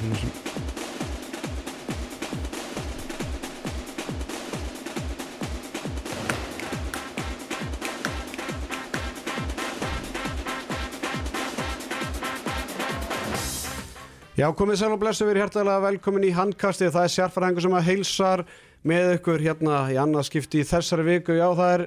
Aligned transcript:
sem 0.00 0.30
Já, 14.40 14.46
komið 14.56 14.78
sæl 14.80 14.94
og 14.94 15.00
blessu, 15.02 15.26
við 15.26 15.34
erum 15.34 15.42
hjertalega 15.42 15.80
velkomin 15.84 16.22
í 16.24 16.30
handkastið, 16.32 16.94
það 16.94 17.02
er 17.04 17.10
sérfæræðingur 17.12 17.64
sem 17.66 17.74
að 17.76 17.88
heilsar 17.90 18.42
með 18.88 19.10
ykkur 19.18 19.42
hérna 19.44 19.80
í 19.92 19.98
annað 20.00 20.30
skipti 20.30 20.62
í 20.62 20.68
þessari 20.70 21.04
viku, 21.04 21.34
já 21.36 21.44
það 21.58 21.72
er 21.74 21.84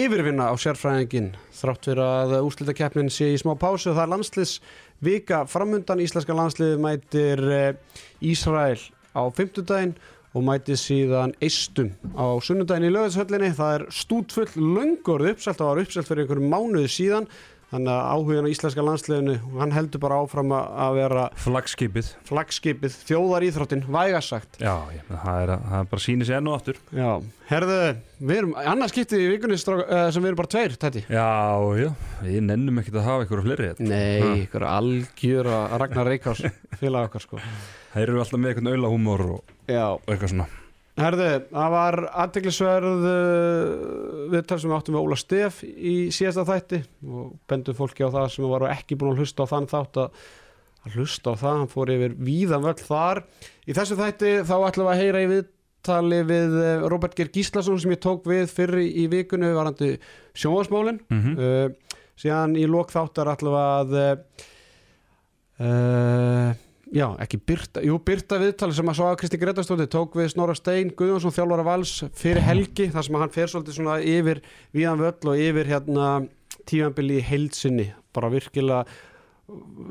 yfirvinna 0.00 0.48
á 0.50 0.54
sérfræðingin 0.58 1.28
þrátt 1.60 1.86
fyrir 1.86 2.02
að 2.02 2.34
úrslitakeppnin 2.40 3.12
sé 3.12 3.28
í 3.30 3.38
smá 3.38 3.52
pásu, 3.54 3.92
það 3.92 4.02
er 4.02 4.12
landsliðs 4.16 4.56
vika 5.02 5.44
framundan, 5.50 6.02
íslenska 6.02 6.34
landsliði 6.36 6.80
mætir 6.82 7.42
eh, 7.50 8.00
Ísrael 8.22 8.80
á 9.12 9.22
fymtudaginn 9.34 9.96
og 10.32 10.44
mætir 10.46 10.78
síðan 10.80 11.34
eistum 11.44 11.90
á 12.16 12.40
sunnudaginn 12.40 12.88
í 12.88 12.92
lögðshöllinni, 12.94 13.52
það 13.56 13.74
er 13.76 13.86
stútfull 13.92 14.48
löngorð 14.56 15.34
uppselt, 15.34 15.58
það 15.58 15.70
var 15.70 15.82
uppselt 15.82 16.08
fyrir 16.08 16.24
einhverjum 16.24 16.54
mánuði 16.54 16.92
síðan 16.94 17.28
Þannig 17.72 17.88
að 17.88 18.08
áhugin 18.12 18.44
á 18.44 18.52
íslenska 18.52 18.82
landsliðinu, 18.84 19.34
hann 19.56 19.70
heldur 19.72 20.00
bara 20.02 20.18
áfram 20.20 20.50
að 20.52 20.96
vera 20.98 21.22
Flagskipið 21.40 22.10
flaggskipið, 22.28 22.98
þjóðar 23.08 23.46
íþróttin, 23.46 23.84
vægasagt. 23.88 24.58
Já, 24.60 24.74
ég, 24.92 25.06
það, 25.08 25.38
er, 25.40 25.54
það 25.64 25.78
er 25.78 25.88
bara 25.94 26.04
sýnir 26.04 26.28
sér 26.28 26.38
enn 26.42 26.52
og 26.52 26.58
aftur 26.58 26.82
Já, 26.92 27.08
herðu, 27.48 27.80
við 28.20 28.42
erum, 28.42 28.54
annars 28.74 28.92
skiptið 28.92 29.24
í 29.24 29.32
vikunni 29.32 29.56
uh, 29.56 29.82
sem 30.12 30.20
við 30.20 30.30
erum 30.34 30.42
bara 30.42 30.52
tveir, 30.52 30.78
tætti. 30.84 31.06
Já, 31.08 31.28
já, 31.80 31.90
við 32.20 32.40
nennum 32.50 32.82
ekkert 32.82 33.00
að 33.00 33.08
hafa 33.08 33.26
ykkur 33.26 33.44
fleiri 33.48 33.70
hérna. 33.70 33.90
Nei, 33.96 34.42
ykkur 34.44 34.68
algjör 34.68 35.52
að 35.56 35.78
Ragnar 35.86 36.12
Reykjás 36.12 36.44
félag 36.76 37.08
okkar 37.08 37.24
sko. 37.24 37.40
Það 37.94 38.04
eru 38.04 38.20
alltaf 38.20 38.42
með 38.42 38.52
eitthvað 38.52 38.76
auðla 38.76 38.92
húmor 38.92 39.30
og, 39.38 39.54
og 39.72 40.12
eitthvað 40.12 40.36
svona 40.36 40.52
herðu, 41.00 41.30
það 41.48 41.72
var 41.72 41.98
aðteglisverð 42.24 43.08
uh, 43.08 44.28
viðtal 44.34 44.58
sem 44.60 44.70
við 44.70 44.76
áttum 44.76 44.98
við 44.98 45.06
Óla 45.06 45.18
Stef 45.20 45.62
í 45.64 45.96
síðasta 46.12 46.44
þætti 46.50 46.82
og 47.08 47.32
bendum 47.48 47.78
fólki 47.78 48.04
á 48.04 48.12
það 48.12 48.30
sem 48.34 48.48
var 48.52 48.68
ekki 48.70 48.98
búin 49.00 49.14
að 49.14 49.22
hlusta 49.22 49.46
á 49.48 49.52
þann 49.52 49.70
þátt 49.72 50.00
að 50.04 50.22
að 50.82 50.96
hlusta 50.98 51.34
á 51.34 51.34
það, 51.38 51.58
hann 51.60 51.70
fór 51.70 51.92
yfir 51.94 52.14
víðan 52.26 52.64
völl 52.64 52.78
þar. 52.80 53.22
Í 53.66 53.74
þessu 53.76 53.98
þætti 53.98 54.32
þá 54.48 54.54
ætlum 54.66 54.88
við 54.88 54.92
að 54.92 55.02
heyra 55.02 55.22
í 55.22 55.28
viðtali 55.30 56.20
við 56.28 56.56
eh, 56.62 56.86
Robert 56.90 57.14
Geir 57.18 57.30
Gíslason 57.34 57.78
sem 57.82 57.94
ég 57.94 58.02
tók 58.02 58.26
við 58.30 58.50
fyrir 58.50 58.82
í 58.82 59.06
vikunni 59.12 59.52
varandi 59.54 59.94
sjónvarsmálin 60.34 60.98
mm 61.06 61.20
-hmm. 61.22 61.34
uh, 61.38 61.68
síðan 62.18 62.58
í 62.58 62.66
lok 62.66 62.90
þáttar 62.94 63.32
ætlum 63.34 63.54
við 63.54 63.62
að 63.62 63.88
uh, 65.62 66.48
já, 66.92 67.06
ekki 67.24 67.40
Byrta 67.48 67.82
jú, 67.84 67.96
Byrta 68.04 68.38
viðtali 68.42 68.76
sem 68.76 68.92
að 68.92 68.98
svo 68.98 69.08
að 69.08 69.18
Kristi 69.22 69.40
Gretarstóti 69.40 69.88
tók 69.90 70.16
við 70.18 70.32
Snorra 70.34 70.56
Stein, 70.58 70.92
Guðjónsson, 70.96 71.34
þjálfara 71.34 71.66
vals 71.66 71.94
fyrir 72.18 72.44
helgi, 72.44 72.90
þar 72.92 73.06
sem 73.06 73.18
að 73.18 73.24
hann 73.24 73.34
fer 73.34 73.52
svolítið 73.52 73.78
svona 73.78 73.98
yfir 74.00 74.42
víðan 74.76 75.02
völl 75.02 75.32
og 75.32 75.42
yfir 75.46 75.72
hérna 75.72 76.10
tímanbili 76.68 77.18
í 77.20 77.26
heilsinni 77.26 77.88
bara 78.14 78.30
virkilega 78.32 78.84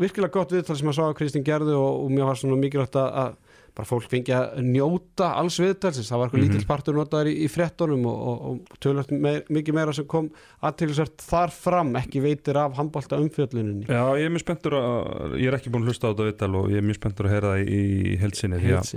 virkilega 0.01 0.33
gott 0.33 0.53
viðtal 0.53 0.77
sem 0.79 0.89
að 0.89 0.97
svo 0.97 1.09
að 1.09 1.17
Kristín 1.19 1.45
gerði 1.45 1.73
og, 1.77 2.05
og 2.05 2.13
mér 2.13 2.29
var 2.29 2.39
svona 2.39 2.59
mikilvægt 2.61 2.97
að 3.01 3.35
bara 3.75 3.87
fólk 3.87 4.09
fengi 4.11 4.33
að 4.35 4.57
njóta 4.67 5.29
alls 5.39 5.55
viðtalsins, 5.63 6.09
það 6.11 6.19
var 6.19 6.27
eitthvað 6.27 6.41
Mhm. 6.41 6.51
lítill 6.51 6.67
partur 6.67 6.97
notaður 6.97 7.29
í, 7.31 7.35
í 7.45 7.47
frettunum 7.49 8.05
og, 8.11 8.21
og, 8.27 8.41
og 8.51 8.79
tölvöld 8.83 9.11
meir, 9.15 9.41
mikið 9.49 9.73
meira 9.77 9.93
sem 9.95 10.05
kom 10.11 10.27
aðtilsvært 10.61 11.23
þar 11.23 11.53
fram, 11.55 11.93
ekki 11.95 12.21
veitir 12.23 12.59
af 12.59 12.75
handbólta 12.75 13.19
umfjölluninni. 13.21 13.87
Já, 13.87 14.03
ég 14.19 14.27
er 14.27 14.33
mjög 14.35 14.43
spenntur 14.45 14.75
að 14.75 15.37
Ég 15.41 15.47
er 15.47 15.57
ekki 15.57 15.71
búin 15.71 15.85
að 15.85 15.91
hlusta 15.93 16.07
á 16.07 16.11
þetta 16.11 16.27
viðtal 16.29 16.55
og 16.59 16.69
ég 16.73 16.77
er 16.81 16.87
mjög 16.89 16.99
spenntur 16.99 17.25
að 17.29 17.35
heyra 17.37 17.51
það 17.55 17.67
í, 17.71 17.81
í 18.11 18.15
heilsinni 18.19 18.59
því, 18.59 18.73
að- 18.75 18.91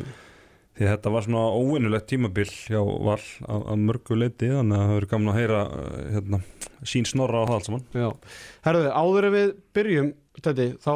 því 0.75 0.85
að 0.89 0.91
þetta 0.97 1.11
var 1.15 1.23
svona 1.23 1.43
óvinnulegt 1.55 2.09
tímabil 2.11 2.51
hjá 2.51 2.81
Val 2.83 3.15
að, 3.23 3.61
að 3.71 3.79
mörgu 3.87 4.17
leiti 4.19 4.49
þannig 4.51 4.75
að 4.75 4.85
það 4.89 4.95
verður 4.99 5.11
gaman 5.15 5.31
að 5.35 5.39
heyra 5.39 5.61
uh, 5.71 5.99
hérna, 6.17 6.41
sín 6.83 7.07
snorra 7.07 7.45
á 7.45 7.47
það 7.47 7.55
allt 7.61 7.69
saman. 7.71 7.85
Já, 7.95 8.09
herruðu, 8.67 8.91
áður 8.91 9.29
en 9.31 9.37
við 9.39 9.53
byrjum 9.79 10.09
þetta, 10.43 10.67
þá 10.83 10.95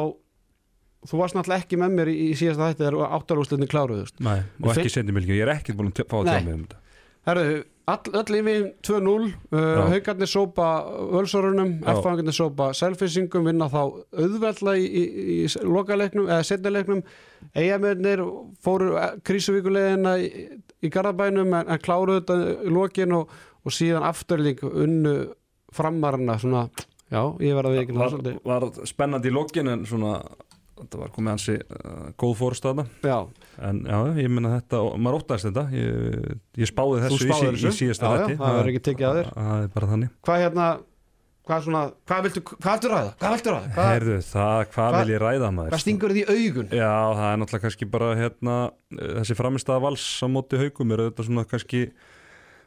þú 1.07 1.21
varst 1.21 1.37
náttúrulega 1.37 1.63
ekki 1.63 1.79
með 1.79 1.95
mér 1.95 2.11
í, 2.11 2.15
í 2.27 2.35
síðasta 2.37 2.69
þætti 2.71 2.85
þegar 2.85 3.17
áttarúslinni 3.19 3.67
kláruðust 3.71 4.23
Nei, 4.25 4.39
og 4.59 4.71
ekki 4.73 4.91
sendi 4.91 5.15
milkjum, 5.15 5.37
ég 5.37 5.45
er 5.45 5.53
ekkert 5.55 5.79
búin 5.79 5.91
að 5.93 6.07
fá 6.09 6.17
að 6.19 6.31
tjá 6.31 6.39
mig 6.43 6.55
um 6.55 6.63
þetta. 6.65 6.81
Herruðu, 7.29 7.59
all, 7.91 8.11
öll 8.19 8.37
yfir 8.39 8.65
2-0 8.87 9.13
uh, 9.27 9.61
haugarnir 9.91 10.29
sópa 10.29 10.67
völsorunum, 11.13 11.73
Já. 11.79 11.91
F-fangarnir 11.93 12.35
sópa 12.35 12.69
selfisingum, 12.77 13.47
vinna 13.47 13.69
þá 13.71 13.79
auðveldla 13.83 14.75
í, 14.79 14.87
í, 14.87 15.03
í 15.35 15.63
lokaleiknum 15.67 16.29
eða 16.29 16.47
setnileiknum, 16.47 17.03
eigamennir 17.55 18.23
fóru 18.65 18.95
eh, 18.99 19.15
krísuvíkulegina 19.27 20.17
í, 20.19 20.29
í 20.83 20.91
Garðabænum 20.93 21.55
en, 21.59 21.73
en 21.75 21.83
kláruðu 21.83 22.23
þetta 22.23 22.39
í 22.67 22.73
lokin 22.75 23.15
og, 23.19 23.33
og 23.63 23.75
síðan 23.75 24.07
afturlík 24.09 24.63
unnu 24.67 25.15
framarna 25.75 26.39
svona, 26.41 26.65
já, 27.11 27.21
ég 27.43 27.55
verða 27.57 27.75
við 27.75 27.83
ekki 27.85 27.99
var, 27.99 28.19
var 28.47 28.69
spennandi 28.89 29.29
í 29.29 29.35
lokin 29.35 29.75
en 29.75 29.87
svona 29.89 30.17
þetta 30.79 31.01
var 31.01 31.13
komið 31.15 31.33
hansi 31.35 31.55
uh, 31.59 32.09
góð 32.19 32.35
fórstaða 32.39 32.85
Já, 33.05 33.17
en 33.69 33.81
já, 33.85 33.97
ég 34.19 34.29
minna 34.33 34.53
þetta 34.57 34.83
og 34.85 34.99
maður 34.99 35.21
óttaðist 35.21 35.49
þetta. 35.49 35.65
Ég, 35.75 36.37
ég 36.63 36.71
spáði 36.71 37.01
þessu 37.05 37.29
í, 37.29 37.49
í 37.55 37.73
síðasta 37.81 38.13
Já, 38.13 38.21
já, 38.23 38.37
það 38.39 38.59
verður 38.59 38.71
ekki 38.73 38.85
tekið 38.89 39.09
af 39.09 39.19
þér. 39.19 39.33
það 39.35 39.65
er 39.65 39.73
bara 39.75 39.91
þannig. 39.93 40.15
Hvað 40.27 40.45
hérna 40.45 40.69
hvað 41.49 41.65
svona, 41.65 41.81
hvað 42.05 42.27
viltu, 42.27 42.43
hvað 42.51 42.75
viltu 42.75 42.91
ræða? 42.91 43.11
Hvað 43.17 43.33
viltu 43.35 43.53
ræða? 43.53 43.71
Hvað, 43.73 43.89
Heyrðu, 43.89 44.17
það, 44.27 44.59
hvað 44.75 44.97
vil 44.99 45.13
ég 45.13 45.21
ræða 45.23 45.49
maður? 45.55 45.73
hvað 45.73 45.83
stingur 45.83 46.13
þið 46.13 46.21
í 46.21 46.35
augun? 46.35 46.69
Já, 46.77 46.93
það 47.17 47.25
er 47.31 47.41
náttúrulega 47.41 47.65
kannski 47.65 47.89
bara 47.89 48.09
hérna, 48.19 48.57
eh, 48.93 49.11
þessi 49.17 49.37
framistæða 49.39 49.83
vals 49.87 50.05
á 50.21 50.27
móti 50.29 50.61
haugum. 50.61 50.93
Er 50.93 51.03
þetta 51.07 51.25
svona 51.25 51.45
kannski 51.49 51.81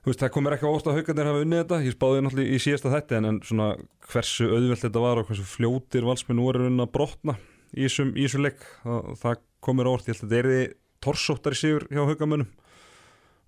veist, 0.02 0.18
það 0.18 0.32
komir 0.34 0.56
ekki 0.56 0.70
óst 0.72 0.90
að 0.90 0.98
haugarnir 0.98 1.30
hafa 1.30 1.44
unnið 1.46 1.62
þetta. 1.62 1.80
Ég 1.86 1.96
spáði 1.96 2.24
náttúrulega 2.26 2.56
í 2.56 2.62
síðasta 2.66 2.94
þætti 2.96 3.18
en, 3.20 3.30
en 3.30 3.40
svona 3.46 3.68
hversu 4.10 4.50
auðvelt 4.50 4.82
þetta 4.82 5.06
var 5.06 5.22
og 5.22 5.30
hversu 5.30 5.46
fljótir 5.46 6.08
valsmenn 6.08 6.42
voru 6.42 6.66
unna 6.66 6.88
að 6.88 6.94
brotna 6.98 7.38
í 7.76 7.88
þessum 7.88 8.44
leik. 8.44 8.62
Það, 8.82 9.10
það 9.22 9.42
komir 9.62 9.88
á 9.88 9.92
orð, 9.92 10.08
ég 10.08 10.14
held 10.14 10.22
að 10.22 10.32
þetta 10.32 10.40
er 10.40 10.50
því 10.50 10.62
torsóttar 11.02 11.56
í 11.56 11.58
sigur 11.58 11.86
hjá 11.90 12.02
haugamönnum 12.06 12.50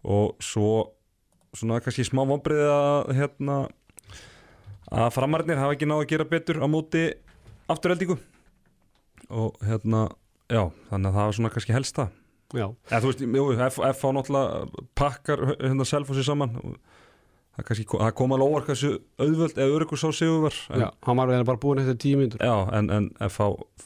og 0.05 0.35
svo 0.43 0.71
svona 1.55 1.81
kannski 1.83 2.05
smá 2.07 2.25
vonbreiði 2.27 2.67
að 2.71 3.13
hérna 3.19 3.59
að 4.95 5.13
framarnir 5.15 5.61
hafa 5.61 5.77
ekki 5.77 5.89
náð 5.89 6.03
að 6.03 6.11
gera 6.13 6.27
betur 6.29 6.61
á 6.61 6.67
móti 6.71 7.05
afturheldingu 7.71 8.19
og 9.33 9.57
hérna 9.65 10.09
já, 10.51 10.69
þannig 10.91 11.09
að 11.09 11.17
það 11.17 11.25
var 11.25 11.37
svona 11.39 11.53
kannski 11.55 11.77
helst 11.77 11.99
það 12.01 12.13
Já, 12.55 12.69
eða 12.87 13.01
þú 13.03 13.09
veist, 13.09 13.23
jú, 13.25 13.45
F, 13.67 13.79
F 13.83 14.03
á 14.07 14.11
náttúrulega 14.15 14.83
pakkar 14.95 15.41
hérna 15.57 15.87
selfossi 15.89 16.23
saman. 16.23 16.53
og 16.61 16.77
það 17.55 17.67
kannski 17.69 17.87
kom 18.19 18.35
alveg 18.35 18.51
óvart 18.51 18.69
hversu 18.71 18.91
auðvöld 19.23 19.59
eða 19.59 19.77
örugur 19.77 20.01
sá 20.01 20.09
sigur 20.11 20.43
var 20.49 20.57
en, 20.75 20.83
já, 20.83 20.89
hann 21.07 21.21
var 21.21 21.33
bara 21.47 21.61
búin 21.63 21.81
eftir 21.83 21.99
tíu 22.03 22.19
myndur 22.19 22.43
já, 22.43 22.55
en, 22.75 22.91
en 22.91 23.11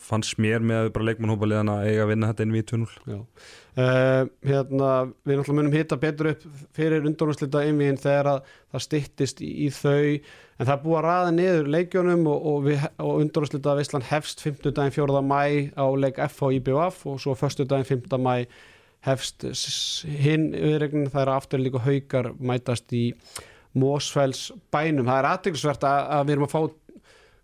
fannst 0.09 0.39
mér 0.41 0.65
með 0.65 0.93
bara 0.95 1.11
leikmannhópa 1.11 1.49
liðan 1.51 1.73
að 1.75 1.89
eiga 1.91 2.07
að 2.07 2.13
vinna 2.13 2.31
þetta 2.31 2.47
inn 2.47 2.55
við 2.57 2.65
2-0 2.73 2.87
Já, 3.13 3.19
uh, 3.19 4.23
hérna 4.49 4.93
við 5.13 5.41
náttúrulega 5.41 5.59
munum 5.59 5.77
hitta 5.77 5.99
betur 6.01 6.31
upp 6.33 6.47
fyrir 6.79 7.09
undónuslita 7.11 7.65
einvíðin 7.67 8.01
þegar 8.01 8.31
að 8.33 8.55
það 8.73 8.87
styttist 8.87 9.45
í, 9.45 9.51
í 9.67 9.69
þau 9.75 10.01
en 10.09 10.65
það 10.65 10.75
er 10.75 10.83
búið 10.87 10.99
að 11.03 11.07
ræða 11.09 11.37
niður 11.37 11.71
leikjónum 11.77 12.25
og, 12.33 12.49
og, 12.55 12.73
og 13.05 13.21
undónuslita 13.27 13.77
Veistland 13.79 14.09
hefst 14.09 14.43
5. 14.47 14.65
daginn 14.71 14.97
4. 14.97 15.21
mæ 15.29 15.45
á 15.77 15.87
leik 15.93 16.25
F 16.25 16.41
á 16.41 16.49
IBF 16.57 17.05
og 17.13 17.21
svo 17.21 17.37
1. 17.37 17.69
daginn 17.69 17.89
5. 17.89 18.17
mæ 18.17 18.49
hefst 19.07 19.45
hinn 20.09 20.51
viðregnin 20.57 21.13
það 21.13 21.23
er 21.23 21.31
aftur 21.37 21.63
líka 21.63 21.85
haukar 21.85 22.33
mætast 22.41 22.91
í 22.97 23.05
Mósfells 23.77 24.49
bænum 24.73 25.09
það 25.09 25.21
er 25.21 25.31
aðtilsvert 25.33 25.85
að, 25.89 26.07
að 26.17 26.25
við 26.29 26.37
erum 26.37 26.47
að 26.49 26.55
fá 26.55 26.61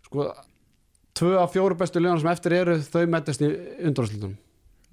sko 0.07 0.29
tvö 1.15 1.35
af 1.39 1.53
fjóru 1.53 1.77
bestu 1.79 2.01
liðanum 2.01 2.23
sem 2.23 2.31
eftir 2.33 2.57
eru 2.57 2.79
þau 2.83 3.05
mætast 3.11 3.43
í 3.45 3.51
undónuslitunum 3.89 4.35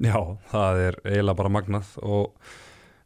Já, 0.03 0.19
það 0.51 0.83
er 0.83 1.01
eiginlega 1.07 1.39
bara 1.39 1.53
magnað 1.53 1.91
og 2.03 2.53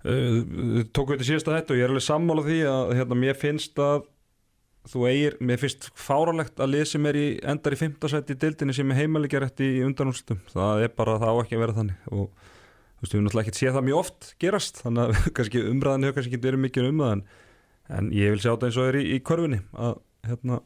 uh, 0.06 0.84
tóku 0.94 1.14
þetta 1.14 1.28
síðasta 1.28 1.56
þetta 1.56 1.74
og 1.74 1.80
ég 1.80 1.86
er 1.86 1.94
alveg 1.94 2.06
sammála 2.06 2.44
því 2.46 2.60
að 2.72 2.92
hérna, 3.00 3.18
mér 3.24 3.40
finnst 3.40 3.82
að 3.82 4.06
þú 4.86 5.06
eigir, 5.10 5.36
mér 5.42 5.58
finnst 5.60 5.88
fáralegt 5.98 6.60
að 6.62 6.76
lið 6.76 6.84
sem 6.92 7.08
er 7.10 7.18
í, 7.18 7.26
endar 7.52 7.74
í 7.74 7.80
fimmtasætti 7.80 8.36
í 8.36 8.40
deildinni 8.44 8.76
sem 8.76 8.92
er 8.92 9.00
heimalikja 9.00 9.42
rétt 9.42 9.62
í 9.64 9.70
undanúrslutum 9.86 10.38
það 10.52 10.84
er 10.86 10.94
bara, 10.98 11.16
það 11.22 11.32
á 11.34 11.40
ekki 11.42 11.58
að 11.58 11.64
vera 11.64 11.76
þannig 11.80 12.12
og 12.12 12.28
þú 12.30 13.02
veist, 13.02 13.10
við 13.10 13.16
erum 13.18 13.26
náttúrulega 13.26 13.50
ekki 13.50 13.60
séð 13.60 13.76
það 13.76 13.88
mjög 13.88 14.02
oft 14.04 14.30
gerast, 14.44 14.80
þannig 14.84 15.02
að 15.02 15.58
umræðan 15.72 16.06
hefur 16.06 16.18
kannski 16.20 16.32
ekki 16.32 16.46
verið 16.46 16.64
mikið 16.66 16.88
um 16.92 17.02
það 17.02 17.16
en, 17.16 17.24
en 17.92 18.10
ég 18.14 18.34
vil 18.34 18.42
sjá 18.42 18.52
þetta 18.52 18.70
eins 18.70 18.80
og 18.80 18.90
er 18.90 19.00
í, 19.00 19.04
í 19.16 19.22
körfunni 19.24 19.60
að 19.76 19.98
hérna 20.26 20.60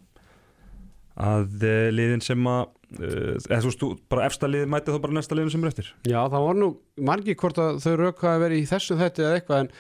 að 1.21 1.65
eh, 1.69 1.89
liðin 1.93 2.23
sem 2.25 2.47
að 2.49 2.69
uh, 2.97 3.37
eða 3.51 3.61
þú 3.63 3.71
veist, 3.71 4.05
bara 4.13 4.27
efsta 4.29 4.49
liðin 4.49 4.71
mæti 4.73 4.95
þá 4.95 5.01
bara 5.05 5.17
næsta 5.19 5.37
liðin 5.37 5.53
sem 5.55 5.65
er 5.65 5.73
eftir. 5.73 5.89
Já, 6.09 6.21
það 6.33 6.47
var 6.47 6.61
nú 6.61 6.69
margi 7.11 7.37
hvort 7.39 7.61
að 7.61 7.81
þau 7.85 7.95
rauk 8.01 8.23
hafi 8.25 8.45
verið 8.45 8.63
í 8.63 8.69
þessu 8.71 8.99
þetta 9.01 9.27
eða 9.27 9.41
eitthvað 9.41 9.65
en, 9.65 9.73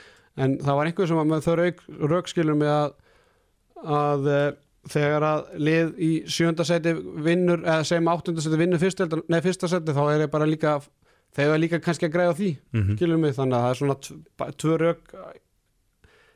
en 0.44 0.56
það 0.64 0.80
var 0.80 0.90
einhver 0.90 1.10
sem 1.10 1.22
að 1.22 1.46
þau 1.46 1.54
rauk, 1.62 1.84
rauk 2.14 2.32
skilur 2.32 2.58
með 2.60 2.72
að, 2.74 2.96
að 3.96 4.30
e, 4.30 4.40
þegar 4.94 5.28
að 5.30 5.52
lið 5.68 5.92
í 6.00 6.10
sjönda 6.36 6.66
seti 6.68 6.94
vinnur 7.26 7.64
eða 7.64 7.86
segjum 7.88 8.10
áttunda 8.12 8.44
seti 8.44 8.60
vinnur 8.60 8.82
fyrsta, 8.82 9.08
nei, 9.28 9.40
fyrsta 9.44 9.70
seti 9.70 9.96
þá 9.96 10.02
er 10.06 10.26
ég 10.26 10.32
bara 10.32 10.48
líka 10.48 10.78
þeir 11.36 11.52
var 11.52 11.62
líka 11.62 11.80
kannski 11.84 12.08
að 12.08 12.16
græða 12.16 12.36
því 12.40 12.50
mm 12.74 12.96
skilur 12.98 13.22
mig, 13.22 13.36
þannig 13.36 13.56
að 13.56 13.64
það 13.64 13.70
er 13.70 13.80
svona 13.80 14.52
tvö 14.60 14.78
rauk 14.80 15.14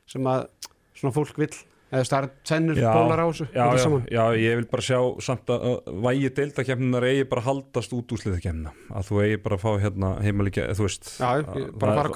sem 0.05 0.27
að 0.29 0.45
svona 0.95 1.15
fólk 1.15 1.39
vill 1.41 1.53
eða 1.95 2.17
er 2.17 2.27
tennur 2.49 2.79
bólar 2.81 3.21
á 3.21 3.25
þessu 3.29 3.45
já, 3.53 3.65
já, 3.77 3.89
já, 4.11 4.23
ég 4.41 4.55
vil 4.59 4.67
bara 4.71 4.83
sjá 4.83 4.97
samt 5.23 5.51
að 5.53 5.65
vægi 6.07 6.31
deildakefninar 6.39 7.05
eigi 7.11 7.27
bara 7.29 7.43
haldast 7.45 7.93
út 7.95 8.11
úr 8.15 8.23
sliðakefnina 8.23 8.73
að 8.97 9.09
þú 9.11 9.19
eigi 9.23 9.41
bara 9.45 9.59
að 9.59 9.65
fá 9.67 9.71
hérna 9.85 10.09
heimalíkja 10.25 10.65
þú 10.75 10.87
veist 10.87 11.11
já, 11.19 11.27
að- 11.29 11.69
bara 11.79 11.99
fara 12.01 12.09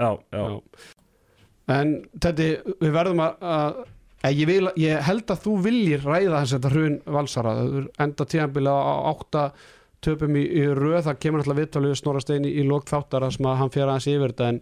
já, 0.00 0.50
en 1.74 1.92
þetta, 2.20 2.48
við 2.80 2.92
verðum 2.96 3.22
að, 3.24 3.44
að 4.24 4.40
ég, 4.40 4.48
vil, 4.50 4.66
ég 4.80 5.04
held 5.06 5.30
að 5.32 5.44
þú 5.46 5.54
viljir 5.64 6.02
ræða 6.04 6.40
þess 6.42 6.52
að 6.52 6.58
þetta 6.58 6.72
hrun 6.74 6.98
valsara. 7.16 7.54
Það 7.60 7.78
er 7.80 7.86
enda 8.06 8.26
tíðanbila 8.34 8.74
á 8.74 8.94
átta 9.14 9.44
töpum 10.04 10.36
í, 10.36 10.42
í 10.44 10.64
röð, 10.76 10.98
það 11.06 11.20
kemur 11.24 11.40
alltaf 11.44 11.60
viðtalið 11.62 11.94
snorastein 12.02 12.44
í, 12.48 12.52
í 12.60 12.66
lók 12.68 12.84
þáttara 12.90 13.30
sem 13.32 13.48
að 13.48 13.56
hann 13.62 13.72
fyrir 13.72 13.92
aðeins 13.94 14.10
yfir 14.12 14.34
þetta 14.34 14.50
en, 14.52 14.60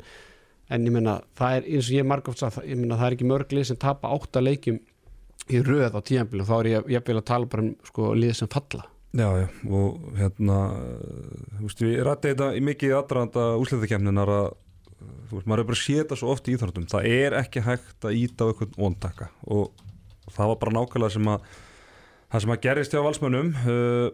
en 0.73 0.89
ég 0.89 0.95
meina 0.95 1.19
það 1.39 1.59
er 1.59 1.69
eins 1.69 1.91
og 1.91 1.99
ég 1.99 2.09
margóft 2.09 2.43
að 2.47 2.63
ég 2.71 2.81
meina 2.81 2.99
það 3.01 3.09
er 3.09 3.17
ekki 3.17 3.29
mörglið 3.29 3.69
sem 3.69 3.81
tapa 3.83 4.13
átta 4.15 4.43
leikjum 4.43 4.81
í 5.53 5.61
röð 5.67 5.99
á 5.99 6.01
tíðanbila 6.01 6.49
þá 6.49 6.55
er 6.59 6.71
ég, 6.71 6.91
ég 6.95 7.13
að 7.13 7.23
tala 7.29 7.51
bara 7.51 7.67
um 7.67 7.73
sko 7.89 8.13
lið 8.17 8.35
sem 8.39 8.51
falla. 8.53 8.87
Já, 9.13 9.29
já 9.43 9.47
og 9.69 10.05
hérna 10.17 10.59
þú 11.59 11.67
veist, 11.67 11.83
við 11.85 11.99
rætti 12.09 12.33
þetta 12.33 12.51
í 12.57 12.63
mikið 12.65 12.95
aðdraðanda 12.97 13.47
úsliðakefninar 13.61 14.33
að 14.33 14.47
þú 15.29 15.37
veist, 15.37 15.49
maður 15.51 15.65
er 15.65 15.69
bara 15.69 15.79
að 15.79 15.83
sé 15.83 15.99
þetta 15.99 16.19
svo 16.21 16.33
oft 16.33 16.49
í 16.49 16.55
íþróttum. 16.57 16.89
Það 16.93 17.09
er 17.11 17.37
ekki 17.43 17.65
hægt 17.67 18.09
að 18.09 18.19
íta 18.23 18.47
á 18.47 18.49
eitthvað 18.49 18.79
óntaka 18.87 19.29
og 19.51 20.33
það 20.33 20.53
var 20.53 20.61
bara 20.63 20.77
nákvæmlega 20.79 21.17
sem 21.17 21.31
að 21.35 21.51
það 22.33 22.45
sem 22.45 22.55
að 22.55 22.63
gerist 22.65 22.95
hjá 22.95 23.03
valsmönnum 23.05 23.53
uh, 23.53 24.07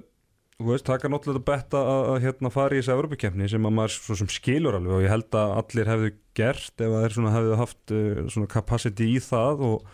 það 0.59 1.05
er 1.07 1.13
náttúrulega 1.13 1.47
betta 1.47 1.79
að, 1.79 2.01
að 2.11 2.25
hérna 2.25 2.51
fara 2.51 2.75
í 2.75 2.81
þessi 2.81 2.91
Evropakefni 2.91 3.47
sem 3.49 3.67
að 3.69 3.75
maður 3.77 4.17
sem 4.19 4.31
skilur 4.35 4.75
alveg 4.75 4.97
og 4.97 5.05
ég 5.05 5.13
held 5.13 5.37
að 5.39 5.53
allir 5.61 5.91
hefðu 5.93 6.09
gert 6.35 6.83
ef 6.83 6.89
að 6.91 7.05
þeir 7.05 7.15
svona 7.15 7.35
hefðu 7.37 7.59
haft 7.61 7.93
uh, 7.95 8.23
svona 8.27 8.51
capacity 8.51 9.07
í 9.07 9.21
það 9.23 9.63
og 9.69 9.93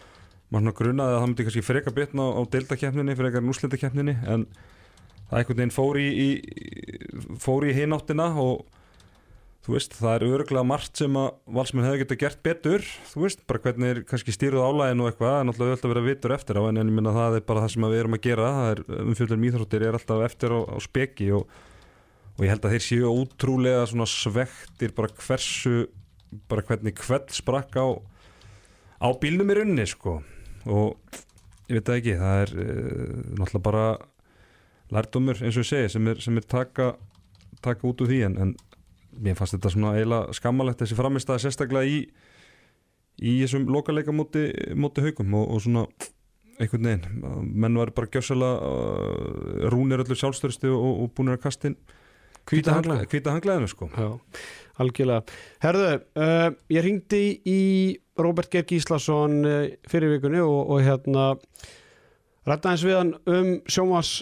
maður 0.55 0.77
grunnaði 0.79 1.13
að 1.13 1.21
það 1.21 1.29
myndi 1.29 1.47
kannski 1.49 1.65
freka 1.67 1.93
bitna 1.93 2.25
á, 2.25 2.29
á 2.41 2.43
deildakefninni, 2.55 3.17
frekar 3.19 3.45
en 3.45 3.53
úslitakefninni 3.53 4.17
en 4.25 4.47
það 5.29 5.37
einhvern 5.43 5.61
veginn 5.61 5.75
fór 5.77 6.01
í, 6.01 6.09
í 6.09 7.37
fór 7.45 7.69
í 7.69 7.77
hináttina 7.77 8.31
og 8.41 8.65
þú 9.65 9.73
veist, 9.73 9.95
það 9.97 10.15
er 10.15 10.25
öruglega 10.29 10.67
margt 10.69 11.01
sem 11.01 11.17
að 11.17 11.29
valsmenn 11.57 11.87
hefði 11.87 12.01
getað 12.03 12.21
gert 12.21 12.41
betur. 12.45 12.87
Þú 13.09 13.23
veist, 13.23 13.45
bara 13.49 13.63
hvernig 13.65 13.91
er 13.91 14.01
kannski 14.09 14.35
stýruð 14.35 14.65
álæðin 14.69 15.01
og 15.01 15.11
eitthvað, 15.11 15.37
en 15.41 15.53
alltaf 15.53 15.65
auðvitað 15.65 15.89
að 15.89 15.95
vera 15.95 16.07
vitur 16.09 16.35
eftir 16.37 16.61
á 16.61 16.63
en, 16.69 16.81
ég 16.83 16.91
minna 16.91 17.15
það 17.17 17.39
er 17.39 17.47
bara 17.49 17.63
það 17.65 17.73
sem 17.75 17.87
við 17.89 18.01
erum 18.03 18.17
að 18.19 18.25
gera. 18.27 18.51
Það 18.59 18.73
er 18.75 19.05
umfjöldum 19.05 19.47
íþróttir 19.49 19.87
er 19.89 19.99
alltaf 19.99 20.25
eftir 20.27 20.53
á, 20.53 20.61
á 20.69 20.77
speki 20.85 21.31
og, 21.39 21.55
og 22.35 22.45
ég 22.45 22.53
held 22.53 22.69
að 22.69 22.77
þeir 22.77 22.87
séu 22.89 23.13
ótrúlega 23.15 23.87
svona 23.89 24.09
svektir 24.11 24.97
bara 24.97 25.13
hversu 25.25 25.87
bara 26.51 26.65
hvernig 26.67 26.97
kveld 26.99 27.33
sprakk 27.33 27.79
á 27.81 27.87
á 29.01 29.09
bílnum 29.21 29.53
í 29.53 29.57
runni 29.59 29.87
sko. 29.89 30.19
Og 30.69 30.99
ég 31.71 31.79
veit 31.79 31.89
það 31.89 31.99
ekki, 32.01 32.19
það 32.21 32.43
er 32.43 32.55
uh, 32.59 33.17
náttúrulega 33.39 33.65
bara 33.65 33.87
lærdumur 34.95 35.41
eins 35.41 35.57
og 35.57 35.65
ég 35.65 35.71
segi 35.71 35.93
sem 35.95 36.13
er, 36.13 36.21
sem 36.21 36.37
er 36.37 36.47
taka, 36.49 36.93
taka 37.65 37.89
út 37.89 38.05
úr 38.05 38.11
því 38.11 38.21
en, 38.29 38.39
en 38.45 38.55
mér 39.21 39.37
fannst 39.39 39.57
þetta 39.57 39.71
svona 39.75 39.95
eiginlega 39.97 40.33
skammalegt 40.39 40.83
þessi 40.83 40.99
framistæða 40.99 41.43
sérstaklega 41.45 41.91
í 41.91 41.99
í 43.23 43.37
þessum 43.43 43.69
lokaleika 43.71 44.13
móti, 44.15 44.49
móti 44.75 45.05
haugum 45.05 45.37
og, 45.39 45.51
og 45.55 45.63
svona 45.63 45.85
einhvern 46.61 46.89
veginn, 46.89 47.23
menn 47.43 47.79
var 47.79 47.93
bara 47.95 48.11
gjössalega 48.11 48.71
uh, 48.71 49.69
rúnir 49.73 50.03
öllu 50.05 50.17
sjálfstörsti 50.19 50.71
og, 50.71 51.05
og 51.05 51.13
búinir 51.15 51.39
að 51.39 51.45
kastin 51.49 51.77
hvíta 52.47 53.35
hanglaðinu 53.35 53.71
sko 53.71 53.89
Já, 53.95 54.09
algjörlega. 54.83 55.39
Herðu, 55.65 55.91
uh, 56.21 56.49
ég 56.75 56.87
ringdi 56.87 57.23
í 57.49 57.61
Róbert 58.21 58.53
Geir 58.53 58.67
Gíslason 58.71 59.41
uh, 59.49 59.65
fyrir 59.91 60.15
vikunni 60.15 60.43
og, 60.45 60.75
og 60.77 60.85
hérna 60.85 61.33
rætta 62.47 62.75
eins 62.75 62.85
við 62.87 62.99
hann 63.01 63.15
um 63.31 63.55
sjómas 63.67 64.21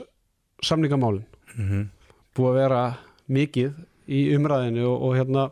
samningamálin. 0.62 1.26
mm 1.56 1.68
-hmm. 1.68 1.88
Búið 2.36 2.48
að 2.48 2.60
vera 2.60 2.82
mikið 3.28 3.72
í 4.12 4.22
umræðinu 4.36 4.86
og, 4.88 4.96
og 5.08 5.18
hérna 5.18 5.46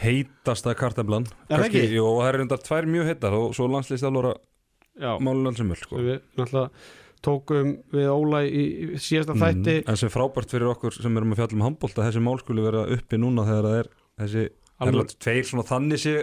heitasta 0.00 0.74
kartablan 0.78 1.28
Er 1.48 1.62
og 1.62 1.70
það 1.70 2.28
er 2.28 2.38
reyndar 2.40 2.62
tvær 2.64 2.88
mjög 2.90 3.10
heitar 3.12 3.36
og 3.38 3.54
svo 3.56 3.68
landslýst 3.70 4.06
alveg 4.08 4.36
já, 4.98 5.14
málun 5.18 5.50
alls 5.50 5.62
um 5.62 5.72
öll 5.74 5.80
sko. 5.80 6.02
við 6.02 6.20
náttúrulega 6.38 6.68
tókum 7.24 7.70
við 7.94 8.10
Óla 8.12 8.42
í, 8.44 8.64
síðasta 9.00 9.36
þætti. 9.38 9.78
Mm, 9.78 9.88
en 9.88 9.96
sem 9.96 10.12
frábært 10.12 10.52
fyrir 10.52 10.68
okkur 10.74 10.92
sem 10.98 11.16
erum 11.16 11.32
að 11.32 11.40
fjalla 11.40 11.56
um 11.56 11.64
handbólt 11.64 11.96
að 11.96 12.10
þessi 12.10 12.22
mál 12.24 12.36
skuli 12.42 12.66
vera 12.66 12.84
uppi 12.94 13.20
núna 13.20 13.46
þegar 13.48 13.68
það 13.68 13.78
er 13.80 13.90
þessi 14.20 14.44
Alveg. 14.84 15.16
tveir 15.22 15.48
svona 15.48 15.64
þannig 15.68 16.02
sé 16.02 16.14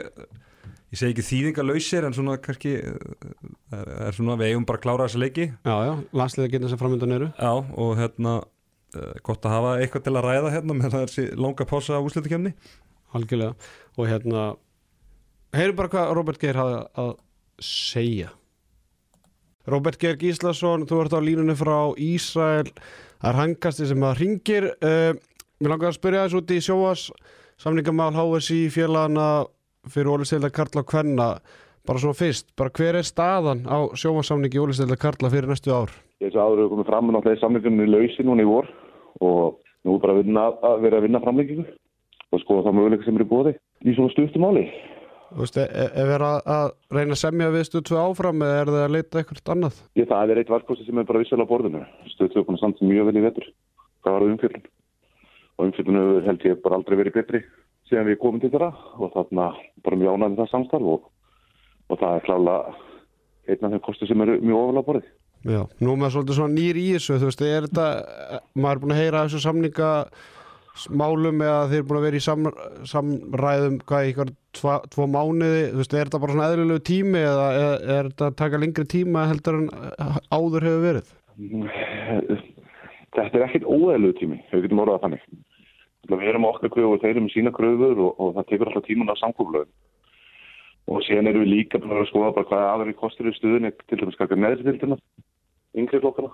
ég 0.91 0.99
segi 0.99 1.15
ekki 1.15 1.25
þýðingalöysir 1.25 2.05
en 2.05 2.15
svona 2.15 2.37
kannski 2.43 2.75
eh, 2.83 3.19
er, 3.73 3.91
er 4.09 4.17
svona 4.17 4.35
við 4.39 4.51
eigum 4.51 4.67
bara 4.67 4.81
að 4.81 4.85
klára 4.85 5.07
þessa 5.07 5.23
leiki. 5.23 5.47
Já, 5.65 5.75
já, 5.87 5.93
landsliða 6.21 6.53
getur 6.55 6.73
sem 6.73 6.81
framöndan 6.81 7.17
eru. 7.17 7.29
Já 7.39 7.53
og 7.55 7.93
hérna 7.99 8.41
gott 9.23 9.45
að 9.47 9.53
hafa 9.55 9.75
eitthvað 9.79 10.05
til 10.07 10.15
að 10.17 10.25
ræða 10.27 10.53
hérna 10.55 10.75
með 10.77 10.95
það 10.95 11.03
þessi 11.05 11.27
langa 11.39 11.67
pása 11.69 11.99
á 11.99 12.03
úslitakefni 12.03 12.55
algjörlega. 13.15 13.55
Og 13.97 14.09
hérna 14.09 14.43
heyrum 15.55 15.79
bara 15.79 15.91
hvað 15.91 16.13
Róbert 16.17 16.41
Geir 16.41 16.59
hafði 16.59 16.77
að 17.03 17.11
segja. 17.61 18.31
Róbert 19.69 19.99
Geir 20.01 20.17
Gíslason 20.19 20.87
þú 20.89 21.03
ert 21.03 21.15
á 21.15 21.21
línunni 21.21 21.55
frá 21.57 21.93
Ísrael. 22.01 22.71
Það 23.21 23.29
er 23.31 23.39
hangasti 23.39 23.89
sem 23.89 24.05
að 24.07 24.21
ringir 24.23 24.69
uh, 24.73 25.11
mér 25.61 25.75
langar 25.75 25.91
að 25.91 25.99
spyrja 25.99 26.25
þess 26.25 26.39
út 26.39 26.53
í 26.53 26.61
sjóas 26.65 27.07
samningamál 27.61 28.13
HSI 28.15 28.63
félagana 28.73 29.45
fyrir 29.91 30.15
Ólistilda 30.15 30.49
Karla 30.53 30.81
og 30.81 30.89
Kvenna. 30.89 31.33
Bara 31.85 32.01
svona 32.01 32.17
fyrst, 32.17 32.51
bara 32.57 32.73
hver 32.73 32.97
er 32.99 33.05
staðan 33.05 33.63
á 33.69 33.89
sjómasamningi 33.97 34.61
Ólistilda 34.61 34.97
Karla 35.01 35.29
fyrir 35.33 35.49
næstu 35.49 35.73
ár? 35.73 35.93
Þessi 36.21 36.37
áður 36.37 36.63
hefur 36.63 36.73
komið 36.75 36.89
fram 36.89 37.07
með 37.07 37.15
náttúrulega 37.17 37.41
samlingunni 37.41 37.87
lausi 37.89 38.25
núna 38.25 38.45
í 38.45 38.49
vor 38.49 38.69
og 39.21 39.59
nú 39.85 39.95
er 39.95 40.01
bara 40.03 40.15
að, 40.15 40.23
vinna, 40.23 40.47
að 40.65 40.81
vera 40.85 40.99
að 40.99 41.05
vinna 41.07 41.21
framlengingu 41.23 41.67
og 42.31 42.41
skoða 42.43 42.65
það 42.67 42.77
möguleika 42.77 43.07
sem 43.07 43.19
eru 43.19 43.29
búið 43.29 43.53
í 43.53 43.95
svona 43.95 44.13
stuftum 44.13 44.45
máli. 44.45 44.65
Þú 45.31 45.39
veist, 45.45 45.57
er, 45.61 45.69
er 45.95 46.09
verið 46.09 46.27
að, 46.27 46.39
að 46.51 46.97
reyna 46.97 47.15
að 47.15 47.21
semja 47.21 47.51
við 47.53 47.65
stuð 47.69 47.83
tvö 47.87 47.99
áfram 48.01 48.43
eða 48.43 48.59
er 48.59 48.71
það 48.71 48.81
að 48.83 48.95
leita 48.97 49.21
eitthvað 49.21 49.51
annað? 49.53 49.77
Ég, 49.95 50.07
það 50.09 50.33
er 50.33 50.41
eitt 50.41 50.51
varkosti 50.51 50.87
sem 50.87 50.99
er 50.99 51.07
bara 51.07 51.21
vissulega 51.21 51.47
á 51.47 51.51
borðinu. 51.51 51.83
Stöðu 52.11 52.33
tvö 52.33 52.43
búin 52.47 52.57
að 52.57 52.63
standa 52.65 52.89
mjög 52.89 53.07
vel 53.07 53.15
í 53.15 53.23
vetur. 53.23 53.47
Það 54.03 54.17
var 54.17 54.25
umfjöldun. 54.27 54.65
Og 55.55 55.69
umfjöldun 55.69 56.01
held 56.27 56.45
ég 56.49 56.59
bara 56.65 56.79
aldrei 56.81 56.97
verið 56.99 57.15
betri 57.15 57.43
síðan 57.87 58.07
við 58.07 58.19
komum 58.19 58.43
til 58.43 58.51
þeirra 58.51 58.71
og 58.99 59.15
þarna 59.15 59.47
bara 59.85 59.99
mjög 59.99 60.17
ánægði 60.17 60.39
það 60.41 60.51
samstarf 60.51 60.91
og, 60.95 61.07
og 61.91 61.99
það 61.99 62.17
er 62.17 62.27
klálega 62.27 62.75
einn 63.51 63.65
af 63.67 63.73
þeim 63.73 63.83
kosti 63.87 64.07
sem 64.07 64.23
eru 64.25 64.37
mjög 64.43 64.61
ofalega 64.61 64.87
borðið. 64.87 65.09
Já, 65.41 65.63
nú 65.81 65.95
með 65.97 66.13
svolítið 66.13 66.37
svona 66.37 66.53
nýr 66.53 66.77
í 66.77 66.85
þessu, 66.95 67.17
þú 67.17 67.31
veist, 67.31 67.41
er 67.41 67.65
þetta, 67.65 67.87
maður 68.53 68.75
er 68.75 68.81
búin 68.83 68.93
að 68.93 68.99
heyra 69.01 69.23
þessu 69.25 69.41
samninga 69.41 69.89
málum 71.01 71.41
eða 71.43 71.63
þeir 71.71 71.79
eru 71.79 71.87
búin 71.89 71.99
að 71.99 72.05
vera 72.05 72.19
í 72.19 72.23
sam, 72.23 72.49
samræðum 72.91 73.79
hvað 73.89 74.05
í 74.05 74.11
ykkur 74.13 74.31
tvo, 74.55 75.07
mánuði, 75.11 75.63
þú 75.71 75.81
veist, 75.81 75.95
er 75.95 76.09
þetta 76.09 76.21
bara 76.23 76.35
svona 76.35 76.49
eðlulegu 76.51 76.83
tími 76.87 77.23
eða 77.25 77.47
er, 77.57 77.85
er 77.95 78.09
þetta 78.11 78.29
að 78.29 78.37
taka 78.43 78.61
lengri 78.61 78.85
tíma 78.93 79.25
heldur 79.31 79.59
en 79.59 79.69
áður 80.31 80.67
hefur 80.67 80.85
verið? 80.85 81.13
Þetta 83.11 83.41
er 83.41 83.47
ekkert 83.47 83.67
óæðilegu 83.67 84.17
tími, 84.21 84.39
við 84.53 84.67
getum 84.67 84.83
orðað 84.85 85.07
þannig. 85.07 85.25
Við 86.11 86.29
erum 86.31 86.47
okkar 86.49 86.71
kröfu 86.73 86.95
og 86.95 87.01
þeir 87.01 87.15
eru 87.15 87.25
með 87.25 87.33
sína 87.35 87.55
kröfur 87.55 87.99
og, 88.05 88.13
og 88.21 88.37
það 88.37 88.47
tekur 88.51 88.69
alltaf 88.71 88.85
tíman 88.87 89.11
á 89.11 89.15
samkóflöðin. 89.19 89.73
Og 90.91 91.03
síðan 91.05 91.29
erum 91.29 91.43
við 91.45 91.51
líka 91.51 91.79
búin 91.79 91.99
að 91.99 92.09
skoða 92.09 92.31
bara 92.37 92.49
hvað 92.49 92.63
aðri 92.69 92.95
kostur 92.97 93.29
í 93.29 93.35
stuðinni 93.35 93.71
til 93.85 93.99
dæmis 93.99 94.17
kakar 94.19 94.39
neðri 94.39 94.65
tildina, 94.65 94.97
yngri 95.77 95.99
flokkana. 96.03 96.31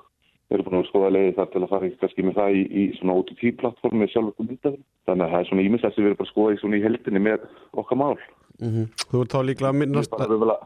Við 0.47 0.55
erum 0.55 0.67
búin 0.69 0.79
að 0.79 0.87
skoða 0.87 1.09
leiði 1.11 1.35
þar 1.35 1.49
til 1.51 1.61
að 1.63 1.69
fara 1.73 1.87
kannski 2.01 2.23
með 2.23 2.37
það 2.39 2.53
í, 2.55 2.61
í 2.71 2.83
svona 2.97 3.15
OTT-plattform 3.19 3.97
með 3.99 4.11
sjálfur 4.13 4.45
myndafinn. 4.47 4.83
Þannig 5.07 5.25
að 5.25 5.31
það 5.33 5.41
er 5.43 5.49
svona 5.49 5.65
ímest 5.67 5.83
sem 5.83 5.97
við 6.03 6.07
erum 6.07 6.17
bara 6.21 6.27
að 6.27 6.31
skoða 6.31 6.53
í 6.55 6.59
svona 6.61 6.77
í 6.79 6.83
heldinni 6.85 7.21
með 7.25 7.43
okkar 7.83 7.99
mál. 7.99 8.17
Mm 8.61 8.71
-hmm. 8.73 8.85
Þú 9.11 9.21
ert 9.21 9.33
þá 9.35 9.39
líklega 9.49 9.71
að 9.73 9.79
minnast 9.81 10.11
vel 10.17 10.39
að- 10.47 10.65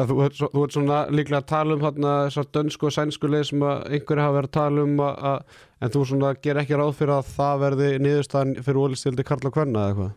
að 0.00 0.08
þú, 0.08 0.16
ert 0.24 0.38
þú 0.54 0.62
ert 0.64 0.72
svona 0.72 0.98
líklega 1.12 1.40
að 1.42 1.50
tala 1.52 1.74
um 1.74 1.80
þarna 1.84 2.12
þessar 2.26 2.46
dönsku 2.56 2.86
og 2.88 2.92
sænsku 2.96 3.28
leið 3.28 3.44
sem 3.50 3.60
að 3.60 3.76
einhverju 3.92 4.22
hafa 4.24 4.36
verið 4.38 4.48
að 4.48 4.58
tala 4.60 4.82
um 4.82 4.96
að, 5.00 5.14
að, 5.30 5.38
en 5.82 5.90
þú 5.90 6.00
svona 6.08 6.34
ger 6.40 6.56
ekki 6.56 6.74
ráð 6.80 6.94
fyrir 6.96 7.14
að 7.20 7.28
það 7.36 7.60
verði 7.64 7.88
niðurstaðan 8.00 8.54
fyrir 8.64 8.80
ólistildi 8.80 9.22
Karla 9.28 9.50
Kvenna 9.50 9.78
eða 9.80 9.90
eitthvað? 9.92 10.12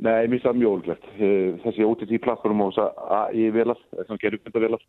Nei, 0.00 0.26
mér 0.26 0.30
finnst 0.40 0.46
það 0.48 0.58
mjög 0.58 0.72
ólíklegt. 0.74 1.04
Eh, 1.20 1.48
Þessi 1.62 1.84
OTT-plattform 1.84 2.60
og 2.64 2.72
þess 2.72 2.82
að 2.82 2.90
AI-velar, 3.20 3.78
þessum 3.94 4.18
gerðugmyndavelar, 4.22 4.82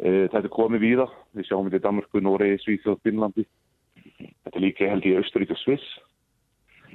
þetta 0.00 0.44
er 0.46 0.54
komið 0.54 0.84
víða. 0.84 1.06
Við 1.36 1.48
sjáum 1.48 1.68
þetta 1.68 1.80
í 1.80 1.84
Danmarku, 1.86 2.22
Noregi, 2.24 2.60
Svíþjóð, 2.64 3.00
Finnlandi. 3.06 3.46
Þetta 4.20 4.54
er 4.54 4.64
líka 4.64 4.88
held 4.90 5.08
í 5.08 5.16
Austurík 5.18 5.52
og 5.54 5.60
Sviss. 5.60 5.90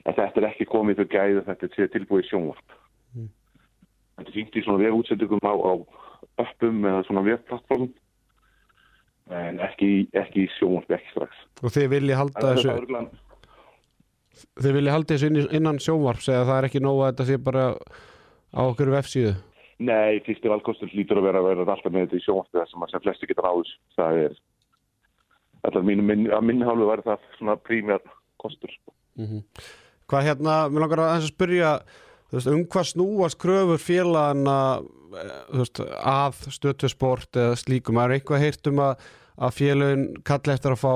En 0.04 0.14
þetta 0.14 0.42
er 0.42 0.50
ekki 0.50 0.68
komið 0.70 1.02
fyrir 1.02 1.12
gæði, 1.14 1.44
þetta 1.50 1.70
er 1.86 1.94
tilbúið 1.94 2.30
sjónvarp. 2.30 2.80
Mm. 3.16 3.30
Þetta 4.18 4.32
er 4.32 4.38
fínt 4.40 4.58
í 4.58 4.66
svona 4.66 4.82
vefútsendingum 4.84 5.46
á, 5.46 5.54
á 5.56 5.74
öppum 6.46 6.82
eða 6.90 7.06
svona 7.08 7.24
vefplattformum. 7.26 7.94
En 9.36 9.62
ekki, 9.66 9.92
ekki 10.14 10.50
sjónvarp, 10.60 10.92
ekki 10.98 11.14
strax. 11.14 11.46
Og 11.64 11.74
þið 11.74 11.94
viljið 11.96 12.22
halda 12.22 12.52
er 12.52 12.60
þessu 12.60 13.24
þið 14.36 14.78
vilja 14.78 14.96
halda 14.96 15.16
þessu 15.16 15.30
inn, 15.32 15.50
innan 15.56 15.82
sjónvarps 15.82 16.30
eða 16.32 16.48
það 16.50 16.58
er 16.58 16.68
ekki 16.70 16.82
nóg 16.84 17.02
að 17.02 17.12
þetta 17.12 17.28
sé 17.30 17.38
bara 17.42 17.66
á 18.52 18.62
okkur 18.66 18.92
vefsíðu 18.94 19.36
Nei, 19.84 20.22
fyrsti 20.24 20.48
valkostur 20.48 20.92
lítur 20.96 21.20
að 21.20 21.28
vera 21.28 21.42
að 21.42 21.50
vera 21.50 21.66
alltaf 21.74 21.92
með 21.92 22.06
þetta 22.06 22.20
í 22.20 22.24
sjónvarpið 22.24 22.62
þar 22.62 22.70
sem, 22.72 22.86
sem 22.92 23.04
flesti 23.04 23.28
geta 23.28 23.44
náðus. 23.44 23.72
Það 23.98 24.20
er, 24.22 24.38
alltaf 25.68 25.88
mínu, 25.90 26.06
minn, 26.08 26.30
að 26.32 26.46
minni 26.48 26.68
hálfu 26.68 26.88
væri 26.88 27.04
það 27.10 27.26
svona 27.40 27.58
prímjar 27.60 28.06
kostur. 28.40 28.72
Hvað 30.06 30.28
hérna, 30.30 30.56
mér 30.72 30.86
langar 30.86 31.02
að 31.04 31.12
aðeins 31.12 31.28
að 31.28 31.34
spyrja 31.34 31.74
þú 32.30 32.38
veist, 32.38 32.50
um 32.52 32.64
hvað 32.72 32.90
snúast 32.92 33.40
kröfur 33.42 33.82
félagana 33.82 34.58
eh, 34.80 35.36
þú 35.52 35.62
veist, 35.62 35.84
að 36.14 36.42
stöðtusport 36.56 37.40
eða 37.42 37.60
slíkum, 37.60 38.00
er 38.02 38.16
eitthvað 38.16 38.44
heyrt 38.46 38.72
um 38.72 38.82
að, 38.86 39.06
að 39.36 39.56
félagin 39.60 40.06
kalli 40.28 40.56
eftir 40.56 40.76
að 40.76 40.84
fá 40.84 40.94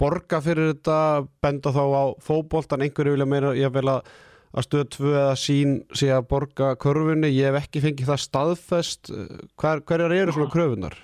borga 0.00 0.42
fyrir 0.44 0.72
þetta, 0.74 1.00
benda 1.44 1.74
þá 1.74 1.84
á 1.84 2.04
fótboltan, 2.24 2.84
einhverju 2.84 3.16
vilja 3.16 3.28
meira 3.28 3.54
ég 3.58 3.72
vil 3.74 3.86
að, 3.92 4.16
að 4.58 4.66
stöð 4.66 4.84
2 4.96 5.10
eða 5.12 5.34
sín 5.38 5.74
sé 5.96 6.10
að 6.14 6.26
borga 6.32 6.72
körfunni, 6.82 7.30
ég 7.32 7.48
hef 7.48 7.62
ekki 7.62 7.82
fengið 7.84 8.10
það 8.10 8.24
staðfest. 8.24 9.12
Hver, 9.60 9.82
hverjar 9.86 10.14
eru 10.16 10.34
svona 10.34 10.52
kröfunar? 10.52 10.96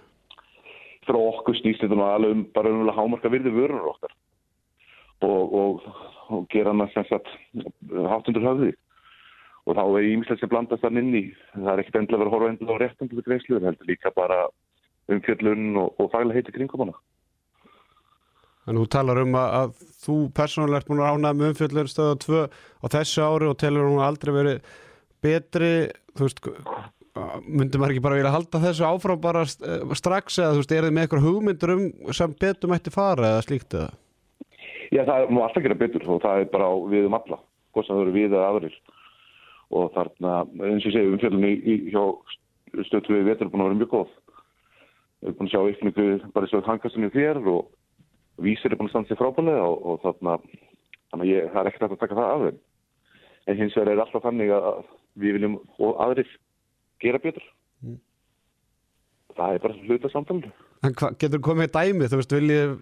Fyrir 1.05 1.21
okkur 1.21 1.59
snýst 1.61 1.85
þetta 1.85 1.99
nú 1.99 2.07
alveg 2.09 2.35
um 2.35 2.45
bara 2.57 2.73
umvel 2.73 2.93
að 2.93 2.99
hámarka 2.99 3.33
virði 3.33 3.53
vörunur 3.55 3.93
okkar. 3.93 4.15
Og, 5.25 5.55
og, 5.61 5.89
og 6.35 6.47
gera 6.53 6.73
hana 6.75 6.89
sem 6.93 7.07
sagt 7.11 7.31
háttundur 8.11 8.49
höfði. 8.49 8.75
Og 9.65 9.79
þá 9.79 9.85
er 9.87 10.11
ímislega 10.11 10.43
sem 10.43 10.53
blandast 10.53 10.85
þann 10.85 11.01
inn 11.01 11.17
í. 11.17 11.25
Það 11.55 11.73
er 11.73 11.83
ekkert 11.83 12.01
endilega 12.01 12.25
verið 12.25 12.33
að 12.33 12.37
horfa 12.37 12.53
endilega 12.53 12.77
á 12.77 12.83
réttandu 12.83 13.25
greiðslu, 13.25 13.61
það 13.61 13.71
heldur 13.71 13.91
líka 13.93 14.13
bara 14.17 14.41
umfjöllun 15.13 15.69
og, 15.81 15.95
og 16.01 16.11
faglega 16.13 16.41
heiti 16.41 16.57
kringum 16.57 16.87
hana 16.87 16.97
En 18.65 18.81
þú 18.81 18.87
talar 18.93 19.21
um 19.21 19.37
að, 19.37 19.55
að 19.61 19.73
þú 20.05 20.17
persónulega 20.37 20.81
ert 20.81 20.91
búin 20.91 21.03
að 21.05 21.17
ánæða 21.19 21.39
með 21.39 21.51
umfjöldlega 21.53 21.93
stöða 21.93 22.19
2 22.25 22.43
á 22.81 22.87
þessu 22.95 23.25
ári 23.25 23.49
og 23.51 23.59
telur 23.61 23.89
hún 23.91 24.05
aldrei 24.05 24.33
verið 24.35 24.71
betri, 25.25 25.73
þú 26.17 26.29
veist, 26.29 26.41
myndi 27.47 27.81
maður 27.81 27.95
ekki 27.95 28.05
bara 28.05 28.19
vilja 28.19 28.33
halda 28.35 28.63
þessu 28.65 28.87
áfram 28.89 29.21
bara 29.23 29.45
strax 29.47 30.41
eða 30.41 30.55
þú 30.55 30.63
veist, 30.63 30.73
er 30.75 30.89
þið 30.89 30.97
með 30.97 31.07
eitthvað 31.07 31.29
hugmyndur 31.29 31.75
um 31.75 31.85
sem 32.17 32.35
betur 32.41 32.73
mætti 32.73 32.95
fara 32.95 33.35
eða 33.35 33.45
slíkt 33.47 33.77
eða? 33.77 33.93
Já, 34.95 35.03
það 35.09 35.31
má 35.35 35.41
alltaf 35.45 35.65
gera 35.65 35.79
betur 35.79 36.09
og 36.15 36.21
það 36.25 36.43
er 36.43 36.51
bara 36.53 36.73
við 36.93 37.09
um 37.09 37.17
alla, 37.19 37.41
hvort 37.75 37.87
sem 37.87 37.97
það 37.97 38.05
eru 38.05 38.17
við 38.17 38.35
eða 38.35 38.51
aðrir 38.51 38.81
og 39.75 39.95
þarna, 39.95 40.35
eins 40.71 40.85
og 40.85 40.91
ég 40.91 40.97
segi, 40.97 41.13
umfjöldunni 41.15 41.53
í, 41.55 41.79
hjá 41.91 42.03
stöðu 42.89 43.17
við 43.17 43.31
vetur 43.31 43.49
er 43.49 43.53
búin 43.53 43.65
að 43.65 43.71
vera 43.71 43.81
mjög 43.81 43.93
góð. 43.95 44.13
Erum 45.25 45.39
búin 45.39 45.49
að 45.49 45.55
sjá 45.55 45.73
ykkur 45.73 46.29
bara 46.35 46.63
hangastinu 46.69 47.11
þér 47.15 47.41
og 47.51 47.71
vísir 48.43 48.73
er 48.73 48.79
búin 48.79 48.91
að 48.91 48.95
standa 48.95 49.11
sér 49.11 49.21
frábælega 49.21 49.65
og, 49.69 49.85
og 49.85 50.01
þarna, 50.03 50.37
þannig 51.13 51.25
að 51.25 51.33
ég, 51.33 51.51
það 51.53 51.61
er 51.61 51.71
ekkert 51.71 51.87
að 51.87 52.03
taka 52.03 52.19
það 52.19 52.33
af 52.33 52.45
þeim. 52.45 52.61
En 53.45 53.61
hins 53.61 53.77
vegar 53.77 53.93
er 53.93 54.03
alltaf 54.05 54.25
þannig 54.25 54.53
að 54.57 54.69
við 55.21 55.39
viljum 55.39 55.57
og 55.79 56.03
aðrir 56.03 56.31
gera 57.05 57.21
betur. 57.23 57.49
Mm. 57.85 57.99
Það 59.35 59.57
er 59.57 59.65
bara 59.65 59.81
hluta 59.85 60.11
hva, 60.93 61.11
getur 61.21 61.43
komið 61.45 61.73
dæmið, 61.75 62.11
þú 62.13 62.21
veist, 62.21 62.35
viljið, 62.35 62.75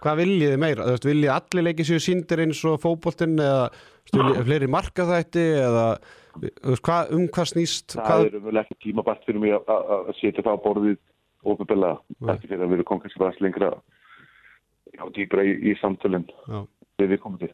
hvað 0.00 0.20
viljið 0.22 0.56
meira? 0.62 0.86
Þú 0.86 0.94
veist, 0.94 1.08
viljið 1.10 1.34
allir 1.34 1.66
leikið 1.66 1.88
sér 1.90 2.02
síndir 2.04 2.42
eins 2.44 2.62
og 2.68 2.80
fókbóltinn 2.82 3.36
eða 3.40 3.68
viljið 4.14 4.42
fleiri 4.48 4.70
markaþætti 4.74 5.46
eða 5.60 5.86
þú 6.38 6.72
veist, 6.72 6.84
hvað, 6.86 7.14
um 7.16 7.26
hvað 7.36 7.50
snýst? 7.52 7.96
Það 7.96 8.10
hvað... 8.10 8.26
er 8.26 8.38
umvel 8.40 8.62
ekki 8.62 8.78
tímabært 8.86 9.26
fyrir 9.28 9.44
mig 9.44 9.56
að, 9.56 9.72
að, 9.76 9.94
að 10.00 10.20
setja 10.20 10.46
það 10.46 10.56
á 10.56 10.64
borðið 10.66 10.98
ofinbilla, 11.50 11.94
ekki 12.34 12.50
fyrir 12.50 12.64
að 12.64 12.70
við 12.70 12.78
erum 12.78 12.88
komið 12.90 13.06
kannski 13.06 13.22
bara 13.22 13.44
lengra 13.44 13.72
já, 15.00 15.04
dýbra 15.16 15.44
í, 15.48 15.56
í 15.70 15.76
samtölinn 15.80 16.28
við 17.00 17.14
við 17.14 17.22
komum 17.22 17.40
til. 17.40 17.50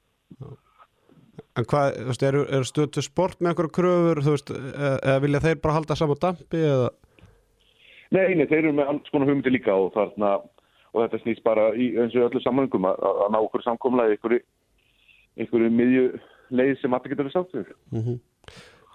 En 1.57 1.65
hvað, 1.69 1.95
þú 1.97 2.11
veist, 2.11 2.25
eru, 2.27 2.43
eru 2.59 2.69
stötu 2.69 3.05
sport 3.05 3.41
með 3.41 3.53
einhverju 3.53 3.73
kröfur, 3.79 4.23
þú 4.25 4.35
veist, 4.35 4.53
eða 4.53 5.23
vilja 5.25 5.43
þeir 5.47 5.63
bara 5.63 5.79
halda 5.79 5.97
saman 5.97 6.21
dampi 6.21 6.61
eða? 6.61 6.91
Nei, 8.15 8.37
nei, 8.39 8.47
þeir 8.47 8.61
eru 8.61 8.75
með 8.77 8.93
alls 8.93 9.11
konar 9.13 9.31
hugmyndi 9.31 9.53
líka 9.55 9.75
og 9.75 9.91
þarna, 9.97 10.37
og 10.93 11.03
þetta 11.03 11.23
snýst 11.23 11.43
bara 11.47 11.71
í 11.75 11.91
eins 11.99 12.15
og 12.17 12.29
öllu 12.29 12.43
samlangum 12.45 12.87
að, 12.89 13.03
að 13.25 13.33
ná 13.35 13.39
okkur 13.41 13.65
samkomlaði 13.65 14.17
einhverju, 14.17 14.43
einhverju 15.41 15.73
miðju 15.81 16.07
leið 16.57 16.77
sem 16.81 16.97
allir 16.97 17.13
getur 17.13 17.29
við 17.29 17.35
sátt 17.35 17.57
við. 17.57 17.73
Mm 17.93 18.05
-hmm. 18.05 18.21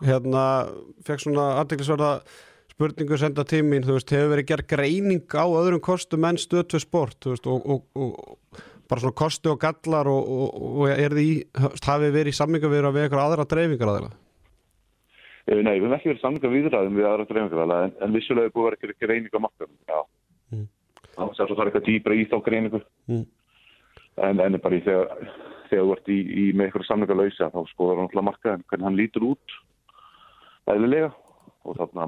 Hérna, 0.01 0.43
fekk 1.05 1.25
svona 1.25 1.47
aðdeklisverða 1.61 2.13
spurningu 2.71 3.19
senda 3.19 3.45
tímin, 3.47 3.85
þú 3.85 3.97
veist, 3.97 4.13
hefur 4.15 4.33
verið 4.35 4.49
gerð 4.51 4.67
greining 4.71 5.35
á 5.37 5.45
öðrum 5.45 5.83
kostum 5.83 6.25
enn 6.27 6.39
stötu 6.39 6.79
sport, 6.81 7.19
þú 7.23 7.35
veist, 7.35 7.49
og, 7.51 7.67
og, 7.67 7.85
og 7.95 8.63
bara 8.91 9.03
svona 9.03 9.17
kosti 9.21 9.51
og 9.51 9.59
gallar 9.61 10.09
og, 10.11 10.31
og 10.81 10.89
er 10.91 11.15
því, 11.15 11.27
hafið 11.85 12.17
verið 12.17 12.33
í 12.33 12.37
samminga 12.39 12.71
við 12.71 12.87
að 12.87 12.97
við 12.97 13.05
eitthvað 13.07 13.25
aðra 13.25 13.47
dreifingar 13.53 13.93
aðeina? 13.93 14.11
Nei, 15.51 15.55
við 15.57 15.69
hefum 15.71 15.93
ekki 15.97 16.11
verið 16.11 16.21
samlinga 16.21 16.51
viðræðum 16.53 16.97
við 16.97 17.07
aðra 17.09 17.27
dreifingar 17.29 17.75
en, 17.77 17.93
en 18.03 18.15
vissulega 18.15 18.49
er 18.49 18.55
búið 18.55 18.75
ekki 18.77 19.05
greining 19.05 19.35
á 19.35 19.39
makkarum, 19.43 19.77
já. 19.89 20.01
Mm. 20.51 20.67
Þannig 21.15 21.39
að 21.39 21.53
það 21.53 21.61
er 21.63 21.71
eitthvað 21.71 21.87
dýbra 21.87 22.17
í 22.17 22.27
þá 22.31 22.35
greiningu. 22.45 22.81
Mm. 23.11 23.23
En, 24.27 24.43
en 24.45 24.59
bara 24.63 24.77
í 24.77 24.83
þegar, 24.85 25.31
þegar 25.71 25.87
þú 25.87 25.95
ert 25.95 26.11
í, 26.11 26.19
í 26.21 26.45
með 26.51 26.67
eitthvað 26.67 26.87
samlinga 26.87 27.17
lausa 27.17 27.49
þá 27.51 27.59
skoður 27.71 27.99
hann 27.99 28.09
alltaf 28.09 28.27
makkaðin 28.27 28.67
hvernig 28.69 28.87
hann 28.89 28.99
lítur 28.99 29.27
út 29.31 29.57
eðlilega 30.71 31.11
og 31.65 31.79
þarna 31.79 32.07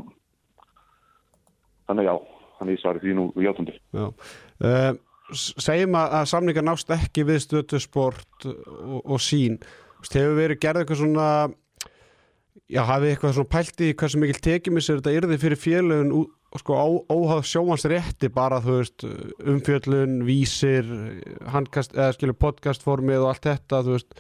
þannig 1.90 2.10
já, 2.10 2.14
þannig 2.60 2.78
ég 2.78 2.84
svarði 2.84 3.04
því 3.08 3.18
nú 3.18 3.26
játundi. 3.44 3.76
Já. 3.96 4.06
Uh, 4.64 4.92
segjum 5.34 5.98
að, 5.98 6.16
að 6.20 6.30
samlingar 6.34 6.68
nást 6.68 6.94
ekki 6.94 7.26
við 7.28 7.44
stötu 7.46 7.82
sport 7.82 8.48
og, 8.48 9.02
og 9.04 9.20
sín. 9.24 9.60
Hefur 10.04 10.36
verið 10.36 10.60
gerð 10.60 10.84
eitthvað 10.84 11.00
svona 11.00 11.28
Já, 12.72 12.84
hafið 12.88 13.12
eitthvað 13.12 13.34
svona 13.36 13.52
pælt 13.52 13.82
í 13.84 13.90
hversu 13.98 14.20
mikil 14.22 14.40
tekjumis 14.46 14.88
er 14.90 15.00
þetta 15.00 15.14
yrði 15.18 15.38
fyrir 15.42 15.60
félögun 15.60 16.12
sko 16.62 16.76
óháð 17.10 17.42
sjómansrétti 17.50 18.30
bara 18.34 18.60
þú 18.64 18.78
veist 18.78 19.06
umfjöllun, 19.52 20.22
vísir 20.28 20.88
handkast, 21.50 21.96
eða 21.98 22.14
skilur 22.16 22.38
podcastformið 22.40 23.26
og 23.26 23.32
allt 23.32 23.48
þetta, 23.50 23.82
þú 23.86 23.96
veist 23.98 24.16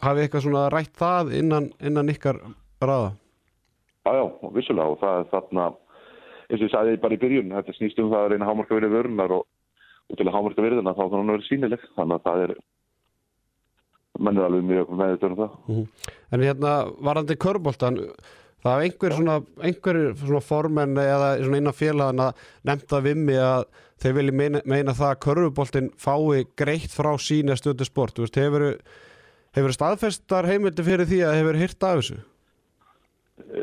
hafið 0.00 0.22
eitthvað 0.24 0.44
svona 0.46 0.64
rætt 0.72 0.94
það 0.98 1.34
innan, 1.40 1.68
innan 1.82 2.14
ykkar 2.14 2.40
ræða? 2.80 3.12
Já, 4.06 4.12
já, 4.16 4.24
vissulega 4.54 4.94
og 4.94 5.02
það 5.02 5.18
er 5.18 5.28
þarna 5.34 5.68
eins 6.48 6.60
og 6.62 6.66
ég 6.66 6.72
sagði 6.72 6.98
bara 7.02 7.16
í 7.16 7.20
byrjun, 7.20 7.54
þetta 7.56 7.76
snýst 7.76 8.00
um 8.02 8.10
það 8.12 8.24
að 8.24 8.32
reyna 8.32 8.48
hámarka 8.48 8.78
verið 8.78 8.94
vörðunar 8.96 9.36
og, 9.36 9.46
og 10.08 10.18
til 10.18 10.26
að 10.26 10.34
hámarka 10.36 10.64
verðina 10.64 10.96
þá 10.96 11.02
þannig 11.04 11.18
að 11.18 11.28
það 11.28 11.36
verið 11.36 11.48
sínileg, 11.48 11.86
þannig 11.96 12.18
að 12.18 12.28
það 12.28 12.44
er 12.46 12.54
menn 14.18 14.38
er 14.38 14.48
alveg 14.48 14.66
mjög 14.66 14.92
með 14.98 15.14
þetta 15.14 15.28
um 15.28 15.38
það. 15.38 15.56
Mm 15.66 15.74
-hmm. 15.76 16.12
En 16.32 16.44
hérna 16.46 16.72
varandi 17.08 17.36
körbóltan, 17.36 17.98
það 18.64 18.72
er 18.72 18.84
einhver 18.86 19.12
svona, 19.14 19.36
einhver 19.62 19.98
svona 20.16 20.40
formenn 20.40 20.96
eða 20.96 21.28
svona 21.42 21.60
innan 21.60 21.76
félagana 21.76 22.32
nefnda 22.64 23.02
við 23.04 23.20
mig 23.28 23.38
að 23.38 23.64
þeir 24.02 24.14
vilja 24.14 24.32
meina, 24.32 24.60
meina 24.64 24.94
það 24.94 25.10
að 25.12 25.20
körbóltin 25.26 25.92
fái 25.96 26.46
greitt 26.56 26.90
frá 26.90 27.12
sína 27.18 27.56
stöðu 27.56 27.84
sport. 27.84 28.16
Þú 28.16 28.26
veist, 28.26 28.36
hefur, 28.36 28.66
hefur 29.54 29.72
staðfestar 29.72 30.46
heimildi 30.46 30.82
fyrir 30.82 31.06
því 31.06 31.22
að 31.26 31.38
hefur 31.38 31.60
hýrt 31.62 31.82
af 31.82 31.96
þessu? 31.98 32.18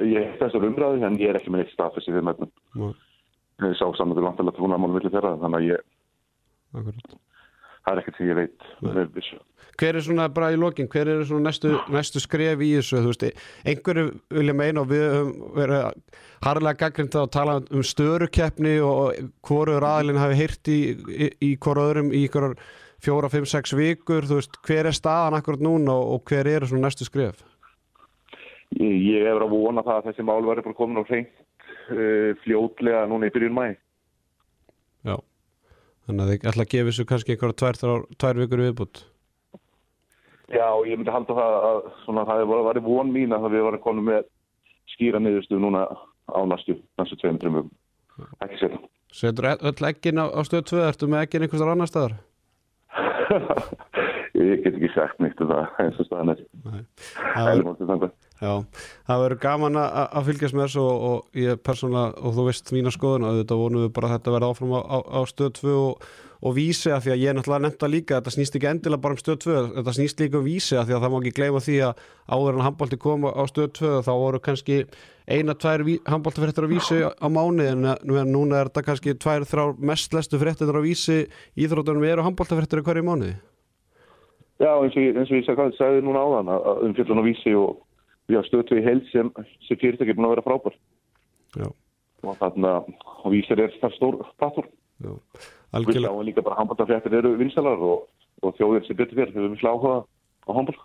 Ég 0.02 0.22
hef 0.22 0.40
þessar 0.44 0.70
umræði 0.70 1.06
en 1.08 1.20
ég 1.22 1.32
er 1.32 1.40
ekki 1.40 1.54
með 1.54 1.66
eitt 1.66 1.76
staðfesti 1.76 2.16
við 2.16 2.26
mögnum. 2.30 2.54
Mm. 2.76 2.96
Ég 3.66 3.76
sá 3.80 3.86
saman 3.96 4.18
til 4.18 4.26
vantilega 4.26 4.58
trúnamálum 4.58 4.98
vilja 5.00 5.14
þeirra 5.14 5.36
þannig 5.44 5.62
að 5.62 5.68
ég 5.70 5.84
Akkurat. 6.76 7.20
það 7.86 7.92
er 7.92 8.02
ekkert 8.02 8.18
sem 8.20 8.32
ég 8.32 8.40
veit 8.42 8.66
hver 9.76 9.98
er 9.98 10.04
svona 10.04 10.28
bara 10.32 10.52
í 10.54 10.60
lokin, 10.60 10.88
hver 10.92 11.10
er 11.12 11.24
svona 11.28 11.50
næstu, 11.50 11.74
næstu 11.92 12.22
skref 12.24 12.62
í 12.64 12.72
þessu, 12.78 13.02
þú 13.04 13.12
veist 13.12 13.26
einhverju 13.68 14.06
vilja 14.38 14.56
meina 14.56 14.84
og 14.84 14.92
við 14.92 15.06
höfum 15.12 15.34
verið 15.58 15.84
harlega 16.46 16.80
gaggrind 16.84 17.18
að 17.20 17.32
tala 17.36 17.58
um 17.60 17.84
störukeppni 17.84 18.78
og 18.86 19.20
hvoru 19.46 19.76
aðlinn 19.80 20.22
hafi 20.22 20.40
heyrt 20.40 20.72
í, 20.72 20.80
í, 20.96 21.30
í 21.44 21.52
hvort 21.60 21.84
öðrum 21.84 22.14
í 22.16 22.26
fjóra, 23.06 23.30
fimm, 23.30 23.46
sex 23.46 23.76
vikur 23.76 24.26
þú 24.26 24.40
veist, 24.40 24.56
hver 24.66 24.90
er 24.90 24.96
staðan 24.96 25.38
akkurat 25.38 25.64
núna 25.64 25.98
og, 26.00 26.24
hver 26.30 26.48
eru 26.48 26.70
svona 26.70 26.88
næstu 26.88 27.08
skref? 27.08 27.44
Ég, 28.76 29.24
hefur 29.24 29.46
að 29.46 29.56
vona 29.56 29.84
það 29.86 29.98
að 29.98 30.08
þessi 30.10 30.28
mál 30.28 30.42
verður 30.44 30.68
bara 30.68 30.80
komin 30.80 31.00
á 31.00 31.08
hreint 31.08 31.44
uh, 31.94 32.32
fljótlega 32.44 33.06
núna 33.10 33.30
í 33.30 33.36
byrjun 33.36 33.56
mæ 33.56 33.66
Já 35.06 35.16
Þannig 36.06 36.22
að 36.22 36.32
þið 36.32 36.50
ætla 36.52 36.66
að 36.66 36.72
gefa 36.74 36.90
þessu 36.92 37.06
kannski 37.10 37.34
einhverja 37.36 37.60
tvær, 37.62 38.08
tvær 38.20 38.42
vikur 38.44 38.66
viðbútt 38.66 39.06
Já, 40.54 40.68
ég 40.86 41.00
myndi 41.00 41.14
halda 41.14 41.34
það 41.34 41.56
að 41.68 41.80
svona, 42.04 42.26
það 42.30 42.44
var 42.68 42.80
von 42.86 43.10
mín 43.10 43.34
að 43.34 43.48
við 43.56 43.64
varum 43.66 43.82
konum 43.82 44.12
með 44.12 44.28
skýra 44.94 45.22
niðurstu 45.22 45.58
núna 45.58 45.88
á 46.30 46.40
næstu, 46.46 46.78
næstu 47.00 47.18
tveim, 47.22 47.40
tveim 47.42 47.58
vögum. 47.58 47.72
Ekki 48.46 48.60
setja. 48.62 48.80
Setur 49.16 49.50
öll 49.56 49.90
ekkin 49.90 50.22
á, 50.22 50.26
á 50.30 50.40
stöð 50.46 50.68
2? 50.70 50.84
Ertu 50.86 51.10
með 51.10 51.26
ekkin 51.26 51.46
einhverstar 51.46 51.72
annar 51.74 51.90
staðar? 51.90 52.16
ég 54.38 54.62
get 54.62 54.76
ekki 54.76 54.92
sagt 54.94 55.22
nýtt 55.24 55.42
um 55.42 55.50
það 55.50 55.82
eins 55.82 56.02
og 56.04 56.10
staðan 56.10 56.34
er. 56.36 56.40
Já, 58.44 58.52
það 59.08 59.22
verður 59.24 59.40
gaman 59.46 59.78
að 59.80 60.26
fylgjast 60.28 60.56
með 60.58 60.66
þessu 60.68 60.82
og, 60.84 61.04
og 61.10 61.40
ég 61.40 61.60
persónulega, 61.64 62.20
og 62.20 62.34
þú 62.36 62.44
veist 62.50 62.72
mína 62.76 62.92
skoðun 62.92 63.24
og 63.30 63.38
þetta 63.40 63.58
vonum 63.62 63.86
við 63.86 63.94
bara 63.96 64.10
að 64.10 64.16
þetta 64.18 64.34
verða 64.36 64.50
áfram 64.52 64.74
á, 64.76 64.82
á, 64.84 64.98
á 65.08 65.20
stöð 65.32 65.52
2 65.62 65.76
og, 65.80 66.04
og 66.46 66.56
vísi 66.58 66.92
að 66.92 67.06
því 67.06 67.14
að 67.16 67.22
ég 67.24 67.38
náttúrulega 67.38 67.64
nefnt 67.64 67.86
að 67.88 67.94
líka, 67.96 68.18
þetta 68.20 68.34
snýst 68.36 68.58
ekki 68.60 68.70
endilega 68.74 69.04
bara 69.06 69.16
um 69.16 69.22
stöð 69.24 69.40
2, 69.46 69.56
þetta 69.78 69.94
snýst 69.96 70.20
líka 70.26 70.42
um 70.42 70.46
vísi 70.50 70.76
að 70.76 70.92
því 70.92 70.98
að 70.98 71.06
það 71.06 71.14
má 71.16 71.18
ekki 71.22 71.34
gleyma 71.40 71.64
því 71.64 71.78
að 71.88 72.04
áður 72.36 72.60
en 72.60 72.66
handbólti 72.68 73.00
koma 73.08 73.32
á 73.32 73.44
stöð 73.54 73.72
2 73.80 73.94
þá 74.04 74.12
voru 74.20 74.44
kannski 74.50 74.78
eina, 75.32 75.56
tvær 75.56 75.86
handbóltafréttir 76.12 76.68
á 76.68 76.74
vísi 76.76 77.00
á 77.08 77.28
mánu 77.32 77.66
en 77.72 77.88
nú 78.04 78.20
núna 78.36 78.60
er 78.66 78.68
þetta 78.70 78.84
kannski 78.92 79.16
tvær, 79.16 79.48
þrjár 79.48 79.80
mest 79.80 80.12
lestu 80.14 80.38
fréttir 80.44 80.76
á 80.76 80.84
vísi 80.84 81.22
íþróttunum 81.56 82.04
eru 82.12 82.28
handbóltafréttir 82.28 82.84
í 82.84 82.86
hverju 82.86 83.08
mánuði? 83.08 83.34
Já, 84.60 84.70
eins 84.84 84.94
og, 84.96 85.02
ég- 85.04 85.18
eins 85.20 85.32
og 85.32 85.40
ég 85.40 85.76
sagði, 85.80 86.04
núna 86.06 86.22
áðan 86.24 86.52
að 86.54 86.68
að 86.72 86.84
umfjöldun 86.92 87.20
og 87.24 87.26
vísi 87.32 87.56
og 87.60 87.74
við 88.30 88.40
hafa 88.40 88.50
stöðtu 88.50 88.80
í 88.80 88.86
held 88.86 89.10
sem, 89.12 89.32
sem 89.68 89.80
fyrirtæki 89.82 90.14
er 90.14 90.18
búin 90.18 90.30
að 90.30 90.36
vera 90.36 90.46
frábær. 90.46 90.78
Já, 91.56 91.68
og 92.26 92.40
þarna, 92.40 92.72
og 93.24 93.34
vísir 93.34 93.62
er 93.62 93.76
það 93.82 93.96
stór 94.00 94.22
algjörlega. 95.76 96.10
sjáum 96.10 96.26
líka 96.26 96.44
bara 96.46 96.58
handbóltafréttir 96.60 97.20
eru 97.20 97.36
vinsalar 97.40 97.82
og, 97.84 98.08
og 98.42 98.58
þjóðir 98.58 98.88
sem 98.88 98.98
betur 98.98 99.20
fyrir, 99.20 99.36
við 99.36 99.48
viljum 99.50 99.72
áhuga 99.72 100.02
á 100.48 100.52
handból. 100.56 100.80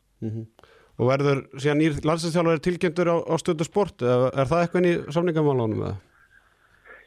Og 1.00 1.08
verður 1.08 1.42
síðan 1.56 1.80
nýr 1.80 1.98
landsinsþjálfur 2.04 2.62
tilkynntur 2.66 3.08
á, 3.08 3.16
á 3.24 3.34
stöðu 3.40 3.64
sport 3.64 4.04
eða 4.04 4.30
er 4.34 4.50
það 4.50 4.64
eitthvað 4.64 4.82
inn 4.82 4.90
í 4.90 4.94
samningamálunum 5.16 5.84
eða? 5.86 5.98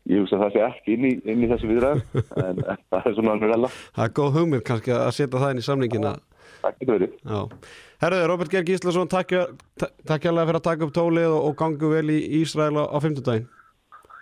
Ég 0.10 0.20
hugsa 0.20 0.36
að 0.36 0.42
það 0.44 0.56
sé 0.56 0.64
ekki 0.66 0.96
inn 0.98 1.06
í, 1.08 1.12
inn 1.32 1.44
í 1.46 1.50
þessu 1.52 1.70
viðræð, 1.70 2.02
en, 2.44 2.64
það 2.92 3.06
er 3.06 3.14
svona 3.20 3.36
alveg 3.38 3.54
rella. 3.54 3.70
Það 3.96 4.08
er 4.08 4.16
góð 4.18 4.34
hugmynd 4.40 4.66
kannski 4.68 4.96
að 4.98 5.14
setja 5.16 5.44
það 5.44 5.54
inn 5.54 5.62
í 5.62 5.68
samningina 5.68 6.16
Það 6.64 6.78
getur 6.80 6.96
verið. 6.98 7.58
Herðu, 8.04 8.22
Robert 8.32 8.52
Geir 8.54 8.66
Gíslason 8.68 9.10
takk, 9.12 9.34
ta- 9.80 9.92
takk 10.08 10.30
hérlega 10.30 10.48
fyrir 10.50 10.60
að 10.62 10.68
taka 10.70 10.88
upp 10.88 10.94
tólið 10.96 11.28
og, 11.32 11.42
og 11.50 11.58
gangu 11.60 11.92
vel 11.92 12.08
í 12.14 12.20
Ísrael 12.40 12.76
á, 12.80 12.84
á 12.88 12.98
fimmtudaginn 13.04 13.50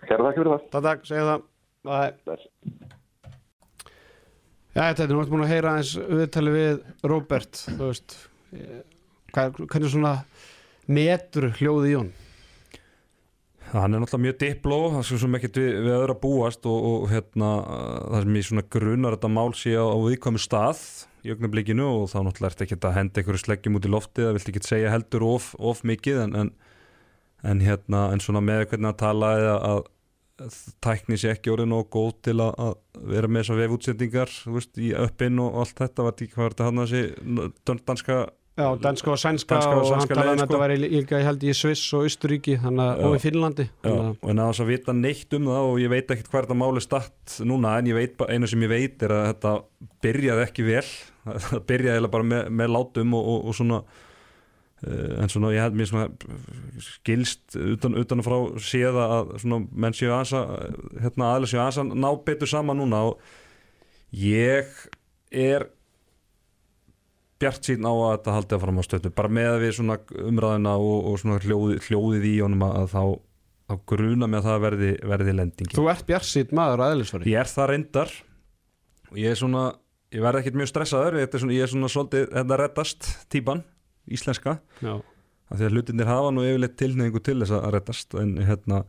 Kæra 0.10 0.26
þakki 0.26 0.42
fyrir 0.42 0.54
það. 0.56 0.64
Takk, 0.74 0.86
takk, 0.88 1.04
segja 1.12 1.28
það. 1.30 1.48
Já, 4.72 4.84
þetta 4.88 5.04
er 5.04 5.18
múin 5.18 5.44
að 5.44 5.52
heyra 5.52 5.72
eins 5.80 5.92
viðtali 6.00 6.52
við 6.56 6.82
Robert 7.12 7.60
þú 7.66 7.88
veist 7.90 8.14
eh, 8.56 8.82
hvað, 9.36 9.58
hvernig 9.66 9.92
svona 9.92 10.14
metur 10.88 11.50
hljóði 11.58 11.92
í 11.92 11.98
hún 11.98 12.12
Hann 13.72 13.96
er 13.96 14.02
náttúrulega 14.04 14.26
mjög 14.26 14.40
dipló, 14.42 14.78
það 14.92 15.06
svo 15.08 15.18
sem 15.22 15.38
ekkert 15.38 15.58
við, 15.62 15.70
við 15.86 15.94
öðru 15.96 16.16
að 16.16 16.22
búast 16.26 16.66
og, 16.68 16.88
og 16.90 17.06
hérna 17.12 17.52
það 17.64 18.26
sem 18.26 18.36
ég 18.36 18.48
svona 18.50 18.64
grunar 18.76 19.16
þetta 19.16 19.32
mál 19.32 19.54
sé 19.56 19.76
á, 19.80 19.86
á 19.88 19.98
viðkvæmu 20.04 20.42
stað 20.44 20.82
í 21.24 21.32
augnablikinu 21.32 21.86
og 21.86 22.10
þá 22.12 22.18
náttúrulega 22.26 22.52
ert 22.52 22.66
ekki 22.66 22.78
að 22.82 22.98
henda 22.98 23.22
einhverju 23.22 23.44
sleggjum 23.46 23.80
út 23.80 23.88
í 23.88 23.94
loftið, 23.94 24.28
það 24.28 24.38
vilt 24.38 24.52
ekki 24.52 24.64
segja 24.68 24.92
heldur 24.92 25.26
of, 25.30 25.48
of 25.72 25.84
mikið 25.88 26.20
en, 26.26 26.36
en, 26.42 26.52
en 27.48 27.64
hérna 27.64 28.04
en 28.12 28.24
svona 28.24 28.44
með 28.44 28.66
hvernig 28.74 28.92
að 28.92 29.00
tala 29.06 29.32
eða 29.40 29.56
að, 29.70 29.82
tækni 30.82 31.20
sé 31.22 31.32
ekki 31.32 31.54
orðin 31.54 31.78
og 31.78 31.90
góð 31.94 32.12
til 32.28 32.38
að, 32.42 32.52
að 32.66 33.08
vera 33.14 33.30
með 33.30 33.46
þessar 33.46 33.62
vefútsendingar 33.62 34.36
í 34.82 34.92
uppinn 35.06 35.42
og 35.44 35.60
allt 35.64 35.84
þetta 35.84 36.08
var 36.08 36.18
þetta 36.18 36.68
hann 36.68 36.84
að 36.84 36.92
sé 36.92 37.04
danska 37.86 38.22
Já, 38.62 38.68
danska 38.84 39.12
og 39.12 39.20
sænska 39.22 39.58
og 39.58 39.80
og 39.82 39.96
hann 39.98 40.08
talaði 40.12 40.22
um 40.22 40.28
leiðin, 40.32 40.42
þetta 40.44 40.60
væri 40.62 40.76
líka 40.82 41.20
ég 41.20 41.26
held 41.28 41.44
í 41.44 41.56
Sviss 41.58 41.86
og 41.98 42.06
að 42.84 42.92
Já. 43.02 43.08
og 43.08 43.16
í 43.18 43.22
Finnlandi 43.24 43.66
Já, 43.70 43.90
að- 43.92 44.12
og 44.22 44.30
en 44.34 44.42
að 44.44 44.52
þess 44.52 44.64
að 44.66 44.72
vita 44.72 44.96
neitt 44.98 45.34
um 45.38 45.50
það 45.50 45.72
og 45.72 45.82
ég 45.82 45.92
veit 45.96 46.14
ekkert 46.14 46.30
hvað 46.32 46.46
þetta 46.46 46.60
máli 46.62 46.84
statt 46.86 47.36
núna 47.50 47.74
en 47.80 47.90
veit, 47.98 48.16
einu 48.30 48.48
sem 48.52 48.66
ég 48.68 48.72
veit 48.72 49.04
er 49.08 49.16
að 49.18 49.26
þetta 49.32 49.54
byrjaði 50.06 50.46
ekki 50.46 50.68
vel 50.70 50.86
það 51.50 51.66
byrjaði 51.74 52.14
bara 52.16 52.30
með, 52.32 52.48
með 52.62 52.74
látum 52.78 53.18
og, 53.18 53.28
og, 53.34 53.46
og 53.52 53.58
svona 53.58 53.82
uh, 53.82 55.12
en 55.24 55.34
svona 55.34 55.52
ég 55.56 55.66
held 55.66 55.78
mér 55.82 55.92
svona 55.92 56.08
skilst 56.82 57.58
utan, 57.58 57.98
utan 57.98 58.24
frá 58.26 58.38
séða 58.62 59.10
að 59.18 59.36
svona 59.44 59.62
menn 59.72 59.98
séu 59.98 60.14
aðeins 60.14 60.34
að 60.38 61.04
hérna 61.04 61.34
aðlega 61.34 61.54
séu 61.54 61.62
aðeins 61.66 61.82
að 61.84 61.94
ná 62.06 62.10
betur 62.26 62.52
saman 62.52 62.82
núna 62.82 63.04
og 63.12 63.22
ég 64.12 64.70
er 65.32 65.70
bjart 67.42 67.68
sín 67.68 67.86
á 67.88 67.92
að 67.92 68.12
þetta 68.14 68.36
haldi 68.36 68.56
að 68.56 68.64
fram 68.64 68.80
á 68.80 68.84
stötu 68.86 69.12
bara 69.18 69.32
með 69.34 69.58
við 69.64 69.74
svona 69.78 69.98
umræðina 70.22 70.74
og, 70.80 70.98
og 71.12 71.20
svona 71.22 71.38
hljóði, 71.44 71.78
hljóðið 71.88 72.28
í 72.30 72.34
honum 72.42 72.66
að 72.68 72.90
þá, 72.92 73.04
þá 73.72 73.76
gruna 73.92 74.30
mig 74.30 74.42
að 74.42 74.50
það 74.50 74.66
verði, 74.66 74.92
verði 75.14 75.38
lendingi 75.38 75.78
Þú 75.78 75.88
ert 75.94 76.06
bjarsýtt 76.10 76.54
maður 76.58 76.84
að 76.86 76.96
eðlisfari. 76.96 77.32
Ég 77.32 77.42
er 77.42 77.52
það 77.52 77.72
reyndar. 77.74 78.14
Og 79.12 79.22
ég 79.22 79.34
er 79.34 79.42
svona, 79.42 79.64
ég 80.16 80.26
verð 80.26 80.42
ekkert 80.42 80.60
mjög 80.62 80.72
stressaður. 80.72 81.20
Ég 81.20 81.28
er 81.28 81.44
svona, 81.44 81.58
ég 81.58 81.66
er 81.66 81.74
svona 81.74 81.92
svolítið 81.92 82.30
þetta 82.38 82.60
reddast 82.62 83.10
típan, 83.34 83.66
íslenska. 84.12 84.60
Já, 84.80 84.94
af 85.52 85.60
því 85.60 85.68
að 85.68 85.76
hlutinir 85.76 86.08
hafa 86.12 86.30
nú 86.32 86.46
yfirleitt 86.48 86.78
tilneyingu 86.80 87.24
til 87.26 87.42
þess 87.42 87.58
að 87.58 87.68
reddast. 87.76 88.16
En 88.22 88.38
hérna, 88.40 88.86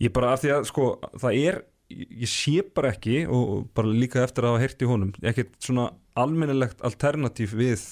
ég 0.00 0.14
bara 0.14 0.32
af 0.32 0.44
því 0.44 0.54
að 0.56 0.66
sko, 0.70 0.88
það 1.20 1.42
er, 1.42 1.60
ég 1.60 1.70
ég 1.92 2.30
sé 2.30 2.62
bara 2.74 2.92
ekki 2.94 3.22
og 3.28 3.66
bara 3.76 3.92
líka 3.92 4.22
eftir 4.24 4.46
að 4.46 4.54
hafa 4.54 4.62
heyrt 4.64 4.84
í 4.84 4.88
honum 4.88 5.12
ekkert 5.28 5.56
svona 5.62 5.90
almennilegt 6.18 6.82
alternatív 6.84 7.54
við 7.58 7.84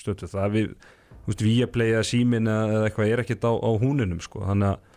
stötu. 0.00 0.28
Það 0.30 0.54
við, 0.56 0.70
þú 1.10 1.32
veist, 1.32 1.44
Viaplay 1.46 1.94
eða 1.94 2.06
Símin 2.08 2.50
eða 2.50 2.86
eitthvað 2.88 3.12
er 3.12 3.24
ekkert 3.24 3.46
á, 3.46 3.52
á 3.52 3.70
húninum 3.80 4.22
sko, 4.24 4.44
þannig 4.48 4.74
að 4.74 4.88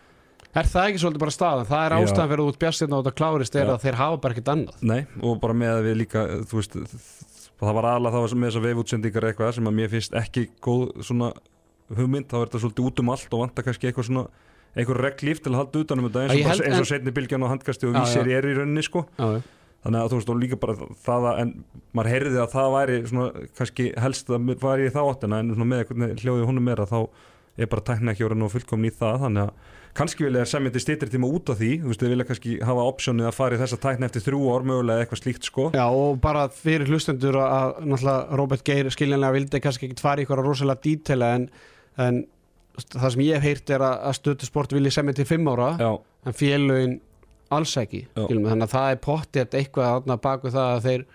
Er 0.53 0.67
það 0.69 0.87
ekki 0.91 0.99
svolítið 1.01 1.21
bara 1.23 1.33
staðan? 1.33 1.65
Það 1.65 1.83
er 1.83 1.93
ástæðan 1.97 2.27
fyrir 2.29 2.49
ert 2.51 2.57
bjarsýtt 2.61 2.91
og 2.93 2.99
þetta 2.99 3.17
klárist 3.17 3.55
er 3.57 3.63
Já. 3.63 3.71
að 3.73 3.85
þeir 3.87 3.95
hafa 3.97 4.17
bara 4.21 4.35
ekkert 4.35 4.51
annað. 4.53 4.83
Nei, 4.85 4.99
og 5.25 5.39
bara 5.41 5.55
með 5.57 5.71
að 5.73 5.87
við 5.87 5.95
líka 6.03 6.25
þú 6.51 6.59
veist, 6.59 6.75
það 7.63 7.77
var 7.79 7.87
aðalega 7.89 8.13
það 8.13 8.25
var 8.25 8.35
með 8.37 8.51
þessar 8.51 8.65
vefútsendingar 8.67 9.27
eitthvað 9.31 9.55
sem 9.57 9.69
að 9.71 9.75
mér 9.79 9.89
finnst 9.95 10.17
ekki 10.21 10.43
góð 10.61 10.83
svona 11.07 11.31
hugmynd, 11.97 12.29
þá 12.29 12.37
er 12.37 12.45
þetta 12.45 12.61
svolítið 12.67 12.89
út 12.91 13.01
um 13.01 13.11
allt 13.15 13.33
og 13.33 13.41
vantar 13.41 13.65
kannski 13.65 13.89
eitthvað 13.89 14.09
svona 14.11 14.25
einhver 14.77 15.01
reglíf 15.07 15.41
til 15.41 15.53
að 15.53 15.59
halda 15.63 15.83
utanum 15.83 16.07
þetta 16.09 16.27
eins 16.27 16.61
og, 16.61 16.63
eins 16.69 16.79
og 16.83 16.87
setni 16.89 17.13
bylgjan 17.17 17.45
og 17.45 17.51
handkasti 17.53 17.89
og 17.89 17.97
vísir 17.97 18.29
er 18.29 18.47
í 18.49 18.55
rauninni 18.57 18.85
sko. 18.85 19.07
Já, 19.17 19.39
já. 19.39 19.41
Þannig 19.83 19.99
að 19.99 20.09
þú 20.11 20.19
veist 20.19 20.31
og 20.31 20.41
líka 20.41 20.59
bara 20.61 20.87
það 21.03 21.27
að 21.29 21.43
en 21.43 21.53
maður 21.91 22.11
heyrði 22.13 22.41
að 22.41 22.55
það 22.55 22.73
væri 22.77 22.97
svona 23.11 23.45
kannski 23.59 23.91
helst 24.05 24.31
að 24.31 24.49
væri 24.63 24.87
í 24.89 24.93
þá 24.95 25.01
áttina 25.03 25.43
en 25.43 25.53
svona 25.53 25.69
með 25.69 25.85
hvernig 25.89 26.23
hljóði 26.23 26.49
honum 26.49 26.73
er 26.73 26.83
að 26.83 26.93
þá 26.93 26.99
er 27.53 27.69
bara 27.69 27.85
tækna 27.85 28.13
ekki 28.13 28.25
orðin 28.25 28.47
og 28.47 28.53
fullkomin 28.53 28.89
í 28.89 28.95
það 28.97 29.25
þannig 29.27 29.49
að 29.49 29.71
kannski 29.93 30.25
vilja 30.25 30.45
semjandi 30.49 30.81
stýttir 30.81 31.11
tíma 31.13 31.29
út 31.29 31.51
af 31.53 31.59
því 31.59 31.71
þú 31.83 31.91
veist, 31.91 32.01
þið 32.01 32.13
vilja 32.13 32.27
kannski 32.29 32.55
hafa 32.65 32.85
optionið 32.89 33.29
að 33.29 33.35
fara 33.37 33.57
í 33.57 33.61
þessa 33.61 33.79
tækna 33.83 34.09
eftir 34.09 34.25
þrjú 34.25 34.41
ár 34.49 34.65
mögulega 34.65 35.03
eitthvað 35.03 35.21
slíkt 35.21 35.49
sko. 35.49 35.67
Já, 35.75 35.83
og 35.85 36.17
bara 36.23 36.47
fyrir 36.49 36.89
hlustendur 36.89 37.37
að 37.43 37.75
náttúrulega 37.85 38.39
Robert 38.41 38.65
Geir 38.65 38.89
skiljanlega 38.93 39.37
vildi 39.37 39.61
kannski 39.61 39.89
ekki 39.89 40.01
fara 40.01 40.23
í 40.23 40.25
eitthvað 40.25 40.41
rosalega 40.47 40.85
dítela 40.87 41.29
en, 41.37 41.47
en 42.01 42.23
það 42.81 43.09
sem 43.13 43.25
ég 43.27 43.37
hef 43.37 43.45
heyrt 43.45 43.73
er 43.75 43.85
að, 43.85 43.95
að 44.09 44.17
stötu 44.17 44.49
sport 44.49 44.73
vilji 44.73 44.95
semja 44.97 45.17
til 45.19 45.29
fimm 45.29 45.53
ára 45.53 45.73
Já, 45.77 45.91
en 46.25 46.37
félögin 46.41 46.97
alls 47.57 47.75
ekki 47.77 48.05
þannig 48.15 48.65
að 48.67 48.73
það 48.73 48.89
er 48.91 49.03
pottið 49.03 49.59
eitthvað 49.59 50.09
baku 50.23 50.53
það 50.53 50.71
að 50.77 50.87
þeir 50.87 51.05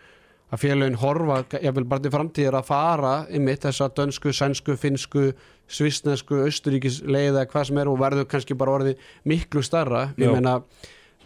að 0.49 0.63
félögin 0.63 0.97
horfa, 0.97 1.39
ég 1.61 1.75
vil 1.77 1.85
bara 1.85 2.01
til 2.05 2.13
framtíðir 2.13 2.57
að 2.57 2.69
fara 2.71 3.15
ymmit 3.37 3.67
þessa 3.67 3.91
dönsku, 3.93 4.33
sænsku, 4.33 4.77
finsku 4.81 5.33
svisnesku, 5.69 6.39
austuríkis 6.47 7.03
leið 7.05 7.35
eða 7.35 7.49
hvað 7.51 7.67
sem 7.69 7.81
er 7.83 7.91
og 7.91 7.99
verður 8.01 8.29
kannski 8.31 8.57
bara 8.57 8.79
orðið 8.79 9.03
miklu 9.29 9.63
starra, 9.67 10.07
ég 10.17 10.33
meina 10.33 10.63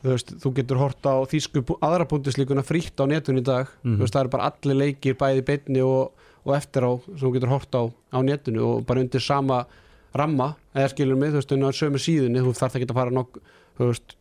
þú 0.03 0.11
veist, 0.11 0.33
þú 0.43 0.53
getur 0.57 0.81
hort 0.83 1.07
á 1.07 1.15
þýsku 1.31 1.63
aðra 1.79 2.09
búndislíkuna 2.11 2.65
frítt 2.67 2.99
á 2.99 3.07
netun 3.07 3.39
í 3.39 3.45
dag. 3.47 3.71
Mhm. 3.85 4.01
þú 4.01 4.03
veist, 4.03 4.17
það 4.17 4.25
eru 4.25 4.35
bara 4.35 4.51
allir 4.51 4.81
leikir 4.81 5.15
bæði 5.15 5.45
beinni 5.47 5.85
og, 5.87 6.11
og 6.43 6.57
eftir 6.57 6.83
á 6.83 6.91
sem 7.07 7.23
þú 7.23 7.33
getur 7.37 7.55
hort 7.55 7.79
á 7.79 7.83
á 7.87 8.19
netinu 8.19 8.67
og 8.67 8.87
bara 8.87 9.01
undir 9.01 9.23
sama 9.23 9.67
ramma, 10.13 10.57
eða 10.75 10.91
skilur 10.91 11.17
mig, 11.17 11.31
þú 11.31 11.39
veist, 11.39 11.53
inn 11.53 11.63
á 11.63 11.71
sömu 11.71 12.03
síðunni, 12.03 12.43
þú 12.43 12.59
þarf 12.59 12.75
ekki 12.77 12.91
að 12.91 12.99
fara 12.99 13.15
nokk, 13.15 13.39
þú 13.79 13.93
veist 13.93 14.17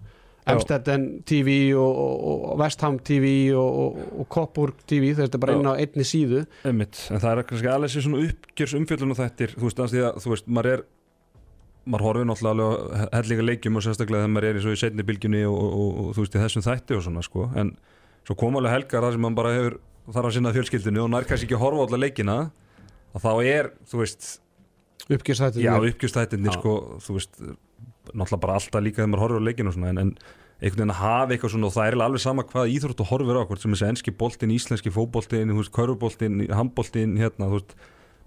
Amstetten 0.56 1.06
TV 1.28 1.58
og, 1.76 2.00
og, 2.06 2.48
og 2.52 2.56
Vestham 2.62 2.98
TV 3.08 3.34
og, 3.58 3.82
og, 3.84 4.00
og 4.22 4.32
Coburg 4.34 4.82
TV, 4.90 5.12
þetta 5.18 5.38
er 5.38 5.44
bara 5.44 5.58
inn 5.58 5.70
á 5.70 5.74
einni 5.76 6.08
síðu. 6.08 6.46
Einmitt, 6.68 7.06
en 7.12 7.22
það 7.24 7.44
er 7.44 7.48
kannski 7.52 7.72
alveg 7.72 7.94
sér 7.94 8.08
svona 8.08 8.26
uppgjörs 8.28 8.76
umfjöllun 8.80 9.16
og 9.16 9.22
þettir, 9.22 9.56
þú 9.58 9.70
veist, 9.70 9.86
að 9.86 10.10
þú 10.24 10.34
veist, 10.36 10.52
maður 10.52 10.74
er 10.76 10.84
maður 11.90 12.06
horfir 12.06 12.28
náttúrulega 12.30 13.08
hellinga 13.16 13.46
leikjum 13.48 13.80
og 13.80 13.86
sérstaklega 13.86 14.22
þegar 14.22 14.34
maður 14.36 14.48
er 14.52 14.60
í 14.60 14.74
í 14.76 14.78
setni 14.78 15.06
bylgjunni 15.06 15.42
og, 15.50 15.56
og, 15.58 15.72
og, 15.72 16.02
og 16.04 16.12
þú 16.18 16.26
veist, 16.26 16.36
í 16.36 16.44
þessum 16.44 16.66
þætti 16.68 16.98
og 16.98 17.06
svona, 17.08 17.24
sko, 17.26 17.48
en 17.58 17.72
svo 18.28 18.38
kom 18.38 18.60
alveg 18.60 18.76
helgar 18.76 19.08
það 19.08 19.16
sem 19.16 19.26
maður 19.26 19.40
bara 19.40 19.54
hefur, 19.56 19.78
þarf 20.12 20.30
að 20.30 20.36
sinna 20.38 20.54
fjölskyldinu 20.58 21.02
og 21.02 21.10
nær 21.10 21.28
kannski 21.30 21.50
ekki 21.50 21.58
að 21.58 21.64
horfa 21.64 21.82
á 21.82 21.86
alla 21.88 22.02
leikina 22.04 22.38
að 23.16 23.26
þá 23.26 23.32
er, 23.50 23.72
þú 23.90 24.04
veist 24.04 24.30
uppgjörstættin 25.12 25.66
já, 25.66 25.74
uppgjörstættinir, 25.80 26.52
Já. 26.52 26.60
sko, 26.60 26.76
þú 27.02 27.18
veist 27.18 27.42
náttúrulega 28.12 28.44
bara 28.44 28.58
alltaf 28.60 28.84
líka 28.84 29.02
þegar 29.02 29.12
maður 29.12 29.24
horfir 29.26 29.42
á 29.42 29.48
leikinu 29.48 29.74
svona, 29.76 29.92
en, 29.92 30.02
en 30.02 30.12
einhvern 30.62 30.82
veginn 30.82 30.94
að 30.94 31.02
hafa 31.02 31.36
eitthvað 31.36 31.54
svona 31.56 31.70
og 31.70 31.76
það 31.76 31.88
er 31.88 31.98
alveg 32.06 32.24
sama 32.24 32.46
hvað 32.52 32.74
íþrótt 32.76 33.02
og 33.02 33.10
horfir 33.12 33.40
á 33.42 33.44
hvort 33.50 33.64
sem 33.64 33.74
þessi 33.74 33.88
enski 33.88 34.14
boltinn, 34.18 34.54
íslenski 34.54 34.94
veist, 34.94 35.74
körfuboltinn, 35.74 36.44
handboltinn 36.54 37.18
hérna, 37.18 37.50
veist, 37.50 37.74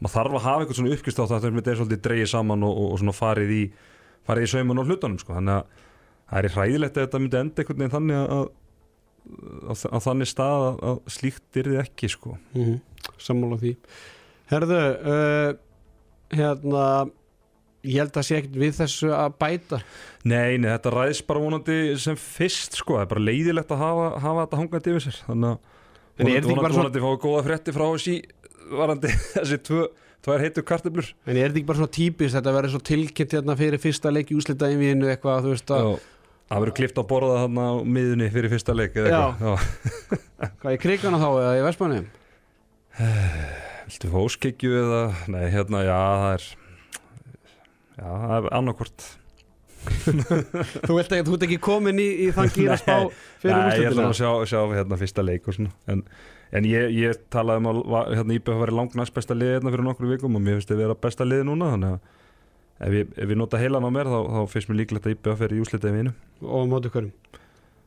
maður 0.00 0.14
þarf 0.16 0.38
að 0.38 0.46
hafa 0.48 0.64
eitthvað 0.64 0.80
svona 0.80 0.96
uppgjörst 0.96 1.22
á 1.22 1.24
það 1.30 1.44
þegar 1.44 1.56
þetta 1.58 1.72
er 1.72 1.80
svolítið 1.80 2.02
dreigið 2.08 2.30
saman 2.32 2.66
og, 2.66 2.80
og, 2.82 3.04
og 3.04 3.14
farið 3.14 3.54
í 3.54 3.62
í 4.24 4.50
sauman 4.50 4.80
og 4.80 4.88
hlutunum, 4.88 5.20
sko, 5.20 5.36
þannig 5.36 5.60
að 5.60 5.86
það 6.24 6.38
er 6.40 6.54
hræðilegt 6.56 6.98
að 6.98 7.06
þetta 7.06 7.20
myndi 7.22 7.40
enda 7.40 7.62
einhvern 7.62 7.80
veginn 7.82 7.94
þannig 7.94 8.18
að, 8.18 8.34
að, 8.34 8.46
að, 9.74 9.84
að 9.90 10.04
þannig 10.08 10.30
stað 10.30 10.64
að, 10.64 10.82
að 10.90 11.14
slíkt 11.18 11.60
er 11.60 11.70
þið 11.70 11.80
ekki, 11.84 12.10
sko. 12.14 12.36
Mm 12.56 12.80
sammála 13.20 13.58
því. 13.60 13.74
Herðu, 14.50 14.80
uh, 15.12 15.50
hérna 16.34 16.86
ég 17.84 18.00
held 18.00 18.16
að 18.20 18.26
sé 18.28 18.38
ekkert 18.40 18.56
við 18.62 18.72
þessu 18.80 19.10
að 19.14 19.34
bæta. 19.44 19.78
Nei, 20.24 20.56
nei, 20.58 20.70
þetta 20.72 20.92
ræðs 20.94 21.20
bara 21.28 21.42
vonandi 21.44 21.76
sem 22.00 22.16
fyrst 22.20 22.78
sko, 22.80 22.96
það 22.98 23.04
er 23.04 23.10
bara 23.12 23.24
leiðilegt 23.28 23.74
að 23.76 23.82
hafa, 23.84 24.06
hafa 24.24 24.46
þetta 24.46 24.60
hangandi 24.62 24.94
yfir 24.94 25.04
sér. 25.06 25.18
Þannig 25.28 25.50
að 25.50 25.58
er 25.58 26.24
vonandi, 26.24 26.48
vonandi, 26.48 26.54
svona- 26.54 26.78
vonandi 26.78 27.04
fáið 27.04 27.20
góða 27.26 27.44
frétti 27.50 27.74
frá 27.76 27.84
þessi 27.92 28.16
varandi 28.80 29.12
þessi 29.36 29.58
tvö, 29.68 29.82
tvær 30.24 30.44
heitu 30.46 30.64
kartöflur. 30.72 31.12
En 31.28 31.36
er 31.36 31.48
þetta 31.52 31.60
ekki 31.60 31.68
bara 31.70 31.80
svona 31.82 31.94
típist 31.98 32.38
þetta 32.38 32.56
verður 32.56 32.74
svo 32.76 32.82
tilkynnt 32.90 33.36
hérna 33.38 33.56
fyrir 33.60 33.82
fyrsta 33.82 34.12
leik 34.14 34.32
í 34.32 34.38
úslita 34.40 34.70
einvíðinu 34.72 35.10
eitthvað, 35.12 35.44
þú 35.48 35.54
veist 35.56 35.72
að 35.76 35.86
Já, 35.92 35.94
Það 36.44 36.60
verður 36.60 36.74
klift 36.76 36.98
á 37.00 37.04
borða 37.08 37.36
þarna 37.40 37.62
á 37.64 37.74
miðunni 37.88 38.26
fyrir 38.34 38.50
fyrsta 38.52 38.74
leik 38.76 38.96
eða 39.00 39.08
Já. 39.08 39.20
eitthvað. 39.32 39.62
Já. 39.64 40.50
hvað 40.60 40.74
í 40.76 40.80
krikana 40.82 41.20
þá 41.22 41.28
eða 41.40 41.52
í 41.56 41.62
Vestmanni 41.64 42.00
Viltu 43.88 44.10
fá 44.12 44.18
óskikju 44.20 44.74
eða 44.82 45.00
Nei, 45.32 45.44
hérna, 45.54 45.80
já, 45.86 45.96
það 46.20 46.34
er 46.36 46.44
Já, 47.94 48.06
það 48.08 48.32
er 48.38 48.48
annarkvort 48.58 49.04
Þú 50.88 50.94
vilt 50.96 51.12
ekki, 51.12 51.24
þú 51.28 51.34
ert 51.36 51.42
ekki 51.46 51.58
komin 51.62 51.98
í, 52.00 52.06
í 52.24 52.30
þann 52.34 52.48
gýra 52.54 52.76
spá 52.80 52.94
fyrir 53.42 53.52
Nei, 53.58 53.74
ég 53.82 53.90
ætla 53.90 54.06
að 54.08 54.14
sjá, 54.16 54.30
sjá 54.48 54.60
hérna 54.72 54.96
fyrsta 55.00 55.24
leik 55.26 55.48
og 55.50 55.56
svona. 55.58 55.72
En, 55.92 56.00
en 56.56 56.68
ég, 56.68 56.88
ég 56.96 57.18
talaði 57.32 57.60
um 57.60 57.68
að 57.68 58.14
hérna, 58.16 58.36
IBF 58.38 58.60
væri 58.62 58.76
langnæst 58.78 59.14
besta 59.16 59.36
lið 59.36 59.52
hérna 59.58 59.74
fyrir 59.74 59.84
nokkru 59.90 60.08
vikum 60.14 60.38
og 60.38 60.44
mér 60.44 60.56
finnst 60.58 60.72
þið 60.72 60.80
vera 60.86 60.96
besta 61.04 61.26
lið 61.28 61.44
núna 61.50 61.68
þannig 61.74 61.98
að 61.98 62.88
ef 62.88 62.96
ég, 62.96 63.12
ef 63.26 63.34
ég 63.34 63.38
nota 63.42 63.60
heilan 63.60 63.84
á 63.86 63.90
mér 63.98 64.10
þá, 64.10 64.18
þá 64.34 64.40
finnst 64.54 64.72
mér 64.72 64.80
líklegt 64.80 65.06
að 65.10 65.14
IBF 65.18 65.44
er 65.46 65.54
í 65.54 65.60
úslitið 65.66 65.98
vinu 66.00 66.14
og 66.48 66.64
á 66.64 66.66
móti 66.72 66.94
hverjum? 66.96 67.12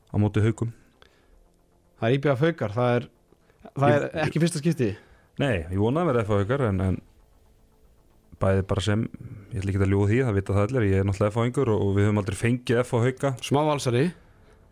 Á 0.08 0.15
móti 0.22 0.46
haugum 0.46 0.72
Það 1.98 2.08
er 2.12 2.15
íbjöða 2.20 2.39
faukar, 2.43 2.78
það 2.78 2.96
er, 3.00 3.10
það 3.74 3.89
er 3.98 4.04
Ég- 4.06 4.17
ekki 4.28 4.41
fyrsta 4.46 4.62
skipti 4.62 4.91
Nei, 5.41 5.56
ég 5.65 5.80
vonaði 5.82 6.06
að 6.06 6.12
vera 6.13 6.26
F.A. 6.28 6.38
haukar 6.43 6.63
en, 6.70 6.80
en 6.91 7.02
bæði 8.41 8.63
bara 8.69 8.82
sem 8.86 9.04
ég 9.54 9.60
ætla 9.62 9.71
ekki 9.73 9.82
að 9.84 9.91
ljúga 9.93 10.08
því, 10.12 10.17
það 10.28 10.38
vita 10.38 10.56
það 10.58 10.65
allir 10.67 10.88
ég 10.91 11.02
er 11.02 11.08
náttúrulega 11.10 11.34
F.A. 11.34 11.43
haungur 11.43 11.71
og, 11.73 11.84
og 11.88 11.91
við 11.97 12.08
höfum 12.08 12.21
aldrei 12.21 12.38
fengið 12.41 12.82
F.A. 12.84 13.02
hauka. 13.08 13.32
Smá 13.47 13.60
valsari, 13.67 14.04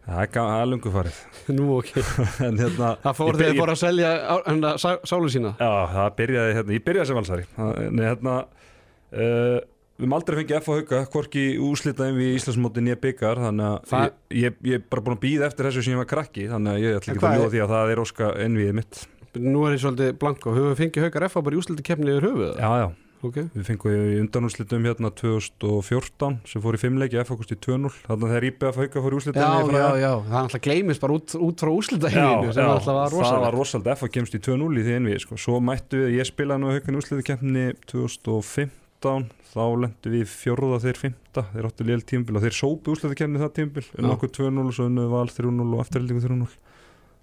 það 0.05 0.19
er, 0.25 0.31
ga- 0.35 0.47
það 0.51 0.61
er 0.63 0.69
lungu 0.73 0.93
farið. 0.95 1.21
Nú 1.57 1.69
ok. 1.79 1.91
En 2.49 2.59
hérna 2.61 2.89
Það 3.05 3.17
fór 3.21 3.31
þegar 3.31 3.41
byrja- 3.45 3.61
bara 3.63 3.75
að 3.77 3.81
selja 3.85 4.11
á- 4.29 4.43
hérna, 4.49 4.73
sá- 4.81 5.01
sálu 5.09 5.31
sína. 5.33 5.55
Já, 5.57 5.71
það 5.95 6.11
byrjaði 6.19 6.57
hérna, 6.59 6.75
ég 6.77 6.85
byrjaði 6.89 7.09
sem 7.11 7.19
valsari. 7.21 7.47
Nei, 7.89 8.05
hérna 8.09 8.35
uh, 8.45 9.63
Við 9.95 10.03
höfum 10.03 10.13
aldrei 10.17 10.35
fengið 10.41 10.57
F 10.59 10.65
á 10.67 10.73
hauka, 10.75 10.97
hvorki 11.13 11.43
úslitaðum 11.63 12.17
við 12.19 12.33
Íslandsmóti 12.35 12.81
nýja 12.83 12.97
byggar 12.99 13.39
þannig 13.45 13.67
að 13.69 13.85
Það- 13.93 14.17
ég, 14.35 14.57
ég, 14.67 14.81
er 14.81 14.89
bara 14.91 15.03
búin 15.05 15.15
að 15.15 15.21
býða 15.23 15.47
eftir 15.47 15.69
þessu 15.69 15.83
sem 15.85 15.93
ég 15.95 16.01
var 16.01 16.09
krakki 16.11 16.47
þannig 16.51 16.73
að 16.73 16.81
ég 16.83 16.97
ætla 16.99 17.11
En 17.13 17.15
ekki 17.15 17.23
hvað 17.23 17.31
að 17.31 17.39
ljóða 17.39 17.53
því 17.53 17.61
að 17.63 17.71
það 17.71 18.01
óska 18.03 18.27
enviðið 18.43 18.75
mitt. 18.81 18.99
Nú 19.45 19.61
er 19.69 19.73
ég 19.77 19.81
svolítið 19.85 20.11
blanko, 20.19 20.51
höfum 20.55 20.73
við 20.73 20.81
fengið 20.81 21.05
haukar 21.07 21.25
F 21.29 21.37
bara 21.47 21.55
í 21.55 21.61
úsliti 21.63 21.83
keppni 21.87 22.11
yfir 22.11 22.27
höfuð 22.27 22.51
Já, 22.59 22.69
já, 22.83 22.85
Ok, 23.23 23.37
við 23.55 23.63
fengum 23.63 23.93
í 23.95 24.17
undanúslitum 24.19 24.85
hérna 24.85 25.09
2014 25.15 26.41
sem 26.49 26.63
fór 26.63 26.75
í 26.75 26.79
fimmleiki 26.81 27.19
F 27.21 27.31
ákust 27.31 27.53
í 27.55 27.57
2-0 27.63 27.91
þannig 28.03 28.25
að 28.25 28.33
þegar 28.33 28.47
IBF 28.49 28.79
hauka 28.81 29.03
fór 29.05 29.15
í 29.15 29.15
já, 29.15 29.19
úslitum 29.21 29.71
já, 29.71 29.85
já, 30.01 30.11
það 30.25 30.35
er 30.35 30.41
alltaf 30.41 30.63
gleymist 30.67 31.03
bara 31.05 31.15
út, 31.15 31.35
út 31.47 31.63
frá 31.63 31.71
úslita 31.71 32.11
Já, 32.11 32.27
sem 32.51 32.59
já, 32.59 32.67
alltaf 32.67 32.67
var 32.67 32.83
það 32.85 32.99
var 32.99 33.15
rosalega 33.15 33.53
rosalega 33.55 33.95
F 33.95 34.05
að 34.05 34.13
kemst 34.17 34.37
í 34.37 34.41
2-0 34.49 34.67
í 34.67 34.85
því 34.85 34.97
envið 34.99 35.23
sko. 35.23 35.39
svo 35.45 35.61
mættu 35.63 36.03
við, 36.03 36.13
ég 36.19 36.29
spilaði 36.29 36.63
nú 36.63 36.75
haukan 36.75 36.99
úrslitakeppni 36.99 37.65
2015 37.87 39.25
þá 39.55 39.65
lendu 39.85 40.11
við 40.11 40.25
í 40.25 40.29
fjórða 40.29 40.81
þeir 40.83 41.01
fymta 41.05 41.47
þeir 41.55 41.69
áttu 41.71 41.87
lél 41.87 42.01
tímbil 42.03 42.37
og 42.37 42.45
þeir 42.45 42.59
sópu 42.59 42.93
úrslitakeppni 42.93 43.41
það 43.41 43.55
tímbil, 43.61 43.87
Já. 43.87 43.99
en 44.03 44.11
okkur 44.11 44.33
2-0 44.41 44.75
svo 44.75 44.89
unnu 44.91 45.09
val 45.13 45.27
3-0 45.31 45.65
og 45.71 45.83
eftirhildingu 45.85 46.25
3-0 46.27 46.55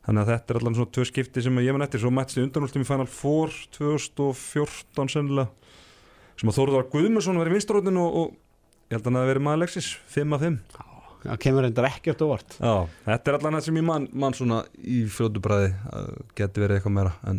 þannig 0.03 0.25
að 0.25 0.31
þetta 0.33 0.53
er 0.53 0.59
allan 0.59 0.77
svona 0.79 0.93
tvö 0.97 1.05
skipti 1.07 1.43
sem 1.45 1.59
ég 1.63 1.77
man 1.77 1.85
eftir. 1.87 2.03
Svo 2.03 2.11
mættist 2.11 2.41
í 2.41 2.43
undanúrstum 2.43 2.83
í 2.83 2.89
Final 2.89 3.07
Four 3.07 3.53
2014 3.77 5.13
sennilega 5.13 5.51
sem 6.41 6.51
að 6.51 6.59
Þóruðar 6.59 6.89
Guðmundsson 6.93 7.39
var 7.41 7.51
í 7.51 7.55
vinstrótin 7.57 8.01
og, 8.03 8.17
og 8.23 8.33
ég 8.89 8.97
held 8.97 9.07
að 9.07 9.11
hann 9.11 9.21
að 9.23 9.31
verið 9.33 9.47
maður 9.47 9.61
Alexis 9.61 9.93
5 10.17 10.37
af 10.37 10.45
5 10.49 10.59
Það 11.23 11.39
kemur 11.45 11.63
reyndar 11.63 11.87
ekkert 11.87 12.23
á 12.23 12.27
vart 12.27 12.57
Já, 12.59 12.75
þetta 13.07 13.31
er 13.31 13.39
allan 13.39 13.57
það 13.59 13.67
sem 13.69 13.79
ég 13.79 13.87
man, 13.87 14.09
man 14.25 14.35
svona 14.35 14.61
í 14.83 15.05
fljótu 15.07 15.43
bræði 15.45 15.71
að 15.93 16.13
geti 16.39 16.65
verið 16.65 16.81
eitthvað 16.81 16.97
meira 16.99 17.15
en, 17.31 17.39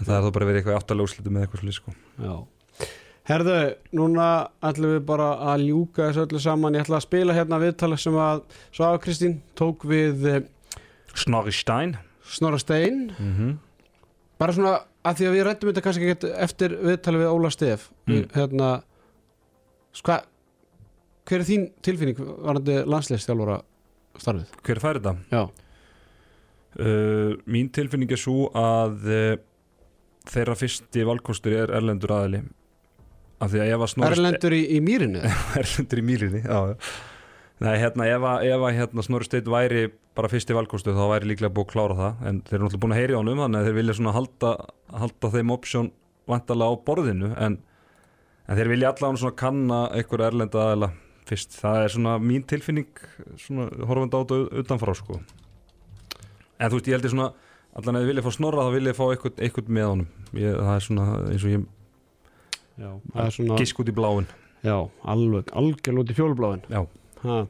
en 0.00 0.08
það 0.08 0.16
er 0.16 0.26
þá 0.26 0.30
bara 0.38 0.48
verið 0.50 0.62
eitthvað 0.62 0.80
áttalega 0.80 1.06
úrslitum 1.06 1.36
með 1.36 1.46
eitthvað 1.46 1.62
slið 1.62 1.76
sko. 1.78 1.94
Já. 2.18 2.36
Herðu, 3.26 3.54
núna 3.98 4.26
ætlum 4.62 4.92
við 4.94 5.06
bara 5.08 5.30
að 5.50 5.64
ljúka 5.66 6.04
þessu 6.04 6.22
öllu 6.22 6.40
saman. 6.42 6.76
Ég 6.78 6.84
ætla 6.84 7.00
að 7.00 7.06
spila 7.08 7.34
hérna 7.34 7.58
viðtala 7.58 7.96
sem 7.98 8.18
að 8.22 8.42
Svafa 8.68 9.00
Kristín 9.02 9.40
tók 9.58 9.82
við 9.90 10.28
eh, 10.30 10.44
Snorri 11.18 11.54
Stein. 11.54 11.96
Snorra 12.22 12.60
Stein. 12.62 13.08
Mm 13.18 13.32
-hmm. 13.34 13.56
bara 14.38 14.52
svona 14.52 14.78
að 15.06 15.20
því 15.20 15.26
að 15.30 15.34
við 15.36 15.44
rættum 15.48 15.70
þetta 15.70 15.84
kannski 15.86 16.08
ekki 16.12 16.30
eftir 16.46 16.74
viðtali 16.82 17.20
við 17.22 17.32
Óla 17.34 17.50
Stef 17.54 17.88
Mm. 18.06 18.24
hérna 18.34 18.70
sko, 19.96 20.18
hver 21.26 21.40
er 21.42 21.46
þín 21.48 21.64
tilfinning 21.82 22.18
varandi 22.20 22.76
landsleistjálfara 22.86 23.60
starfið? 24.22 24.52
Hver 24.66 24.82
fær 24.84 25.00
þetta? 25.00 25.16
Já, 25.32 25.44
Uh, 26.76 27.38
mín 27.48 27.70
tilfinning 27.72 28.10
er 28.12 28.18
svo 28.20 28.50
að 28.52 29.06
uh, 29.08 29.36
þeirra 30.28 30.52
fyrsti 30.60 31.06
valkostur 31.08 31.54
er 31.56 31.70
Erlendur 31.72 32.12
því 33.48 33.62
að 33.62 33.70
að 34.04 34.12
Erlendur 34.18 34.52
í, 34.52 34.58
í 34.76 34.80
mýrinu 34.84 35.22
Erlendur 35.62 36.02
í 36.02 36.04
mýrinni 36.04 36.42
já. 36.44 36.58
Nei, 37.64 37.72
hérna, 37.80 38.04
ef 38.12 38.24
að, 38.28 38.42
ef 38.52 38.64
að 38.68 38.74
hérna, 38.76 39.04
Snorri 39.06 39.26
Steinn 39.28 39.48
væri 39.48 39.86
bara 40.16 40.28
fyrsti 40.28 40.56
valkostu 40.56 40.92
þá 40.96 41.04
væri 41.14 41.30
líklega 41.30 41.54
búið 41.56 41.66
að 41.66 41.72
klára 41.72 41.96
það. 42.00 42.18
En 42.28 42.40
þeir 42.44 42.56
eru 42.58 42.66
náttúrulega 42.66 42.82
búin 42.82 42.94
að 42.94 43.00
heyri 43.00 43.16
á 43.16 43.20
honum 43.20 43.40
þannig 43.44 43.60
að 43.60 43.68
þeir 43.68 43.78
vilja 43.78 43.96
svona 43.96 44.12
halda, 44.16 44.50
halda 45.04 45.30
þeim 45.32 45.52
option 45.54 45.88
vantarlega 46.28 46.76
á 46.76 46.84
borðinu. 46.88 47.30
En, 47.46 47.56
en 48.44 48.60
þeir 48.60 48.72
vilja 48.74 48.92
allavega 48.92 49.22
svona 49.22 49.38
kanna 49.40 49.80
einhverja 49.96 50.28
erlenda 50.32 50.62
aðeila 50.66 50.90
fyrst. 51.30 51.56
Það 51.62 51.80
er 51.86 51.94
svona 51.96 52.18
mín 52.22 52.44
tilfinning 52.52 53.02
svona 53.40 53.70
horfandi 53.88 54.20
á 54.20 54.22
þetta 54.22 54.62
utanfrá 54.64 54.96
sko. 55.00 55.20
En 56.60 56.68
þú 56.68 56.78
veist 56.78 56.90
ég 56.92 56.98
held 56.98 57.08
ég 57.08 57.14
svona 57.16 57.30
allan 57.76 57.98
að 57.98 58.04
þið 58.04 58.12
vilja 58.12 58.26
fá 58.26 58.30
Snorra 58.36 58.68
þá 58.68 58.76
vilja 58.76 58.96
fá 58.96 59.04
eitthvað, 59.06 59.40
eitthvað 59.44 59.72
með 59.78 59.88
honum. 59.94 60.12
Ég, 60.36 60.60
það 60.60 60.74
er 60.74 60.86
svona 60.90 61.08
eins 61.30 61.48
og 61.48 61.56
ég 61.56 61.66
Já, 62.76 62.90
svona 63.32 63.56
gisk 63.56 63.78
út 63.80 63.88
í 63.88 63.94
bláin 63.96 64.26
Já, 64.60 64.76
alveg, 65.08 65.48
algjörl 65.56 66.02
ha. 67.24 67.40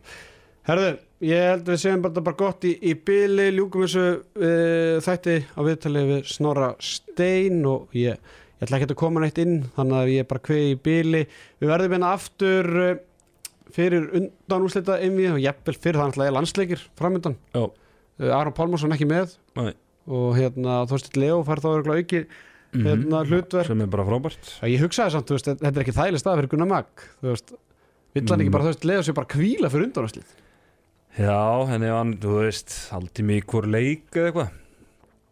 Herðu, 0.67 0.87
ég 1.23 1.45
held 1.53 1.69
við 1.71 1.79
segjum 1.79 2.03
bara, 2.03 2.23
bara 2.27 2.39
gott 2.41 2.65
í, 2.67 2.73
í 2.83 2.97
byli 3.07 3.53
ljúkum 3.55 3.85
þessu 3.85 4.07
uh, 4.19 4.97
þætti 5.05 5.37
á 5.55 5.61
viðtali 5.63 6.03
við 6.09 6.31
Snorra 6.33 6.73
Stein 6.83 7.61
og 7.71 7.95
ég, 7.95 8.19
ég 8.19 8.67
ætla 8.67 8.81
ekki 8.81 8.89
að 8.91 8.99
koma 8.99 9.23
neitt 9.23 9.39
inn 9.43 9.61
þannig 9.77 9.99
að 10.01 10.11
ég 10.15 10.25
er 10.25 10.31
bara 10.33 10.45
kveði 10.49 10.73
í 10.73 10.81
byli 10.89 11.23
við 11.63 11.71
verðum 11.71 11.97
hérna 11.97 12.11
aftur 12.17 12.71
uh, 12.83 12.97
fyrir 13.77 14.09
undan 14.19 14.67
úslita 14.67 14.99
einvið 15.03 15.37
og 15.37 15.43
jafnvel 15.45 15.77
fyrir 15.77 16.01
það 16.01 16.11
náttúrulega 16.11 16.33
er 16.33 16.37
landsleikir 16.41 16.85
framöndan 16.99 17.39
uh, 17.55 17.71
Aron 18.33 18.57
Pálmarsson 18.57 18.97
ekki 18.97 19.09
með. 19.11 19.37
Nei. 19.61 19.75
og 20.07 20.37
hérna 20.39 20.83
Þorstin 20.91 21.21
Leo 21.23 21.41
fær 21.47 21.63
þá 21.63 21.71
örugglega 21.77 22.03
auki 22.03 22.27
hérna 22.77 23.23
hlutverk. 23.27 23.69
Sem 23.71 23.83
er 23.83 23.89
bara 23.91 24.05
frábært. 24.07 24.51
Ég 24.69 24.83
hugsaði 24.83 25.15
samt, 25.15 25.31
veist, 25.33 25.49
þetta 25.49 25.71
er 25.73 25.85
ekki 25.85 25.95
þægileg 25.97 26.23
stað 26.23 26.41
fyrir 26.41 26.51
Gunnar 26.53 26.71
Mag, 26.71 27.07
þú 27.23 27.31
veist 27.33 27.55
vill 28.17 28.27
hann 28.33 28.43
ekki 28.43 28.51
Mm. 28.51 28.57
bara, 28.57 28.67
þú 28.67 28.73
veist, 28.75 28.85
Leo 28.91 29.07
sér 29.07 29.17
bara 29.21 29.33
kvíla 29.37 29.71
fyrir 29.73 29.89
undanúslið 29.91 30.35
Já, 31.17 31.41
henni 31.71 31.89
var 31.89 32.03
hann, 32.03 32.17
þú 32.21 32.33
veist, 32.43 32.75
í 32.93 33.41
hvort 33.49 33.71
leik 33.73 34.11
eða 34.13 34.27
eitthvað. 34.31 34.51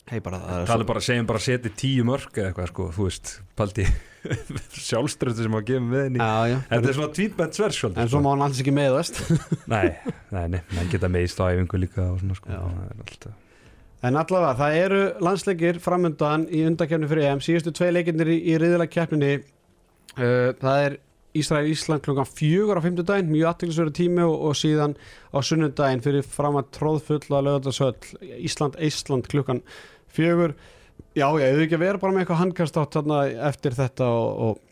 Hei 0.08 0.20
bara 0.24 0.38
það 0.40 0.62
Það 0.68 0.80
er 0.80 0.88
bara, 0.88 1.00
segjum 1.04 1.26
bara 1.28 1.40
að 1.40 1.44
setja 1.44 1.70
tíu 1.80 2.04
mörg 2.08 2.38
eða 2.40 2.48
eitthvað, 2.50 2.66
sko, 2.70 2.86
þú 2.92 3.04
veist, 3.08 3.32
paldi. 3.56 3.84
Sjálfströtu 4.88 5.44
sem 5.44 5.56
að 5.56 5.66
gefa 5.68 5.84
með 5.84 6.02
henni. 6.06 6.20
Já, 6.20 6.48
já. 6.48 6.56
Þetta 6.70 6.90
er 6.90 6.96
svona 6.98 7.14
tvítmenn 7.18 7.54
sverskjöld 7.58 8.00
en 8.00 8.10
svo 8.12 8.20
má 8.24 8.30
hann 8.32 8.44
alls 8.46 8.60
ekki 8.62 8.72
meðast 8.76 9.20
Nei, 9.74 9.90
nei, 10.32 10.44
nei, 10.54 10.60
menn 10.72 10.92
geta 10.92 11.10
meist 11.12 11.40
á 11.40 11.52
æfingu 11.52 11.80
líka 11.82 12.06
og 12.14 12.22
svona, 12.22 12.36
sko. 12.40 13.34
Er 14.04 14.08
en 14.08 14.20
allavega, 14.20 14.56
það 14.60 14.78
eru 14.82 15.02
landsleikir 15.24 15.80
framöndan 15.84 16.48
í 16.52 16.64
undakefni 16.68 17.08
fyrir 17.08 17.28
EM. 17.30 17.40
Síðustu 17.44 17.72
tvei 17.76 17.90
leikirnir 17.92 18.32
í, 18.32 18.38
í 18.52 18.56
riðilega 18.60 18.92
keppninni 18.92 19.30
uh, 19.40 20.50
það 20.60 20.80
er 20.88 20.96
Ísrael 21.34 21.70
Ísland 21.72 22.04
klukkan 22.04 22.28
fjögur 22.28 22.78
á 22.78 22.84
fimmtudaginn 22.84 23.32
mjög 23.32 23.48
aðtilsverðu 23.50 23.94
tími 23.98 24.22
og, 24.22 24.36
og 24.50 24.58
síðan 24.58 24.94
á 25.34 25.38
sunnudaginn 25.42 26.04
fyrir 26.04 26.26
fram 26.26 26.60
að 26.60 26.70
tróðfull 26.78 27.24
að 27.30 27.48
lögðarsöll 27.48 28.36
Ísland 28.38 28.78
Ísland 28.78 29.30
klukkan 29.32 29.64
fjögur. 30.14 30.54
Já, 31.14 31.26
já, 31.26 31.42
ég 31.42 31.50
hefur 31.50 31.66
ekki 31.66 31.78
að 31.78 31.84
vera 31.88 32.02
bara 32.02 32.14
með 32.14 32.24
eitthvað 32.24 32.40
handkast 32.42 32.78
átt 32.78 33.00
eftir 33.50 33.74
þetta 33.74 34.06
og, 34.14 34.46
og 34.46 34.62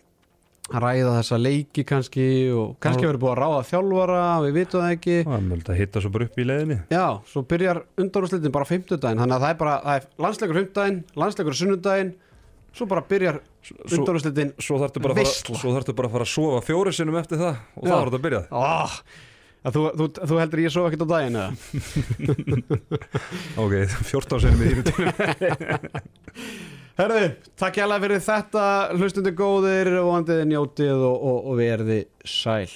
ræða 0.70 1.16
þessa 1.18 1.38
leiki 1.40 1.84
kannski 1.86 2.26
og 2.54 2.76
kannski 2.82 3.06
verður 3.06 3.22
búið 3.24 3.32
að 3.32 3.40
ráða 3.42 3.62
þjálfara 3.68 4.20
við 4.44 4.58
vitum 4.60 4.84
það 4.84 4.94
ekki. 4.96 5.16
Það 5.26 5.36
er 5.36 5.46
mögulegt 5.46 5.70
að 5.72 5.80
hitta 5.80 6.02
svo 6.02 6.12
bara 6.14 6.28
upp 6.28 6.38
í 6.38 6.46
leiðinni. 6.46 6.78
Já, 6.92 7.06
svo 7.32 7.42
byrjar 7.50 7.80
undanúrslitin 8.00 8.54
bara 8.54 8.68
fimmtudaginn 8.70 9.22
þannig 9.22 9.36
að 9.36 9.46
það 9.46 9.54
er 9.54 9.58
bara, 9.62 9.78
það 9.82 9.98
er 9.98 10.06
landsleikur 10.26 10.60
fimmtudaginn 10.60 11.00
landsleikur 11.22 11.58
sunnudaginn 11.58 12.12
svo 12.72 12.88
bara 12.88 13.04
byrjar 13.10 13.40
undanúrslitin 13.70 14.54
svo 14.58 14.78
þarftu 14.82 15.02
bara, 15.04 15.14
að 15.14 15.92
bara 15.96 16.08
að 16.08 16.16
fara 16.16 16.26
að 16.26 16.32
sofa 16.32 16.62
fjóri 16.66 16.94
sinnum 16.96 17.18
eftir 17.20 17.40
það 17.40 17.54
og 17.54 17.84
Já. 17.84 17.88
það 17.88 17.96
var 17.96 18.10
þetta 18.10 18.20
að 18.20 18.26
byrja 18.26 18.42
oh, 18.58 18.96
þú, 19.62 19.84
þú, 20.00 20.08
þú 20.32 20.40
heldur 20.42 20.62
ég 20.64 20.74
svo 20.74 20.84
ekkert 20.88 21.06
á 21.06 21.12
daginn 21.12 21.40
eða? 21.40 21.50
Ok, 23.62 23.74
14 24.12 24.44
sinnum 24.46 24.62
í 24.62 24.70
þínu 24.72 24.82
tíma 24.90 25.12
Herðu, 27.02 27.20
takk 27.56 27.78
hjá 27.78 27.86
alveg 27.86 28.02
fyrir 28.04 28.24
þetta 28.26 28.64
hlustundu 28.98 29.32
góðir, 29.36 29.94
vondiði 30.04 30.48
njótið 30.50 30.98
og, 31.08 31.14
og, 31.16 31.38
og 31.48 31.60
verði 31.62 32.02
sæl 32.28 32.68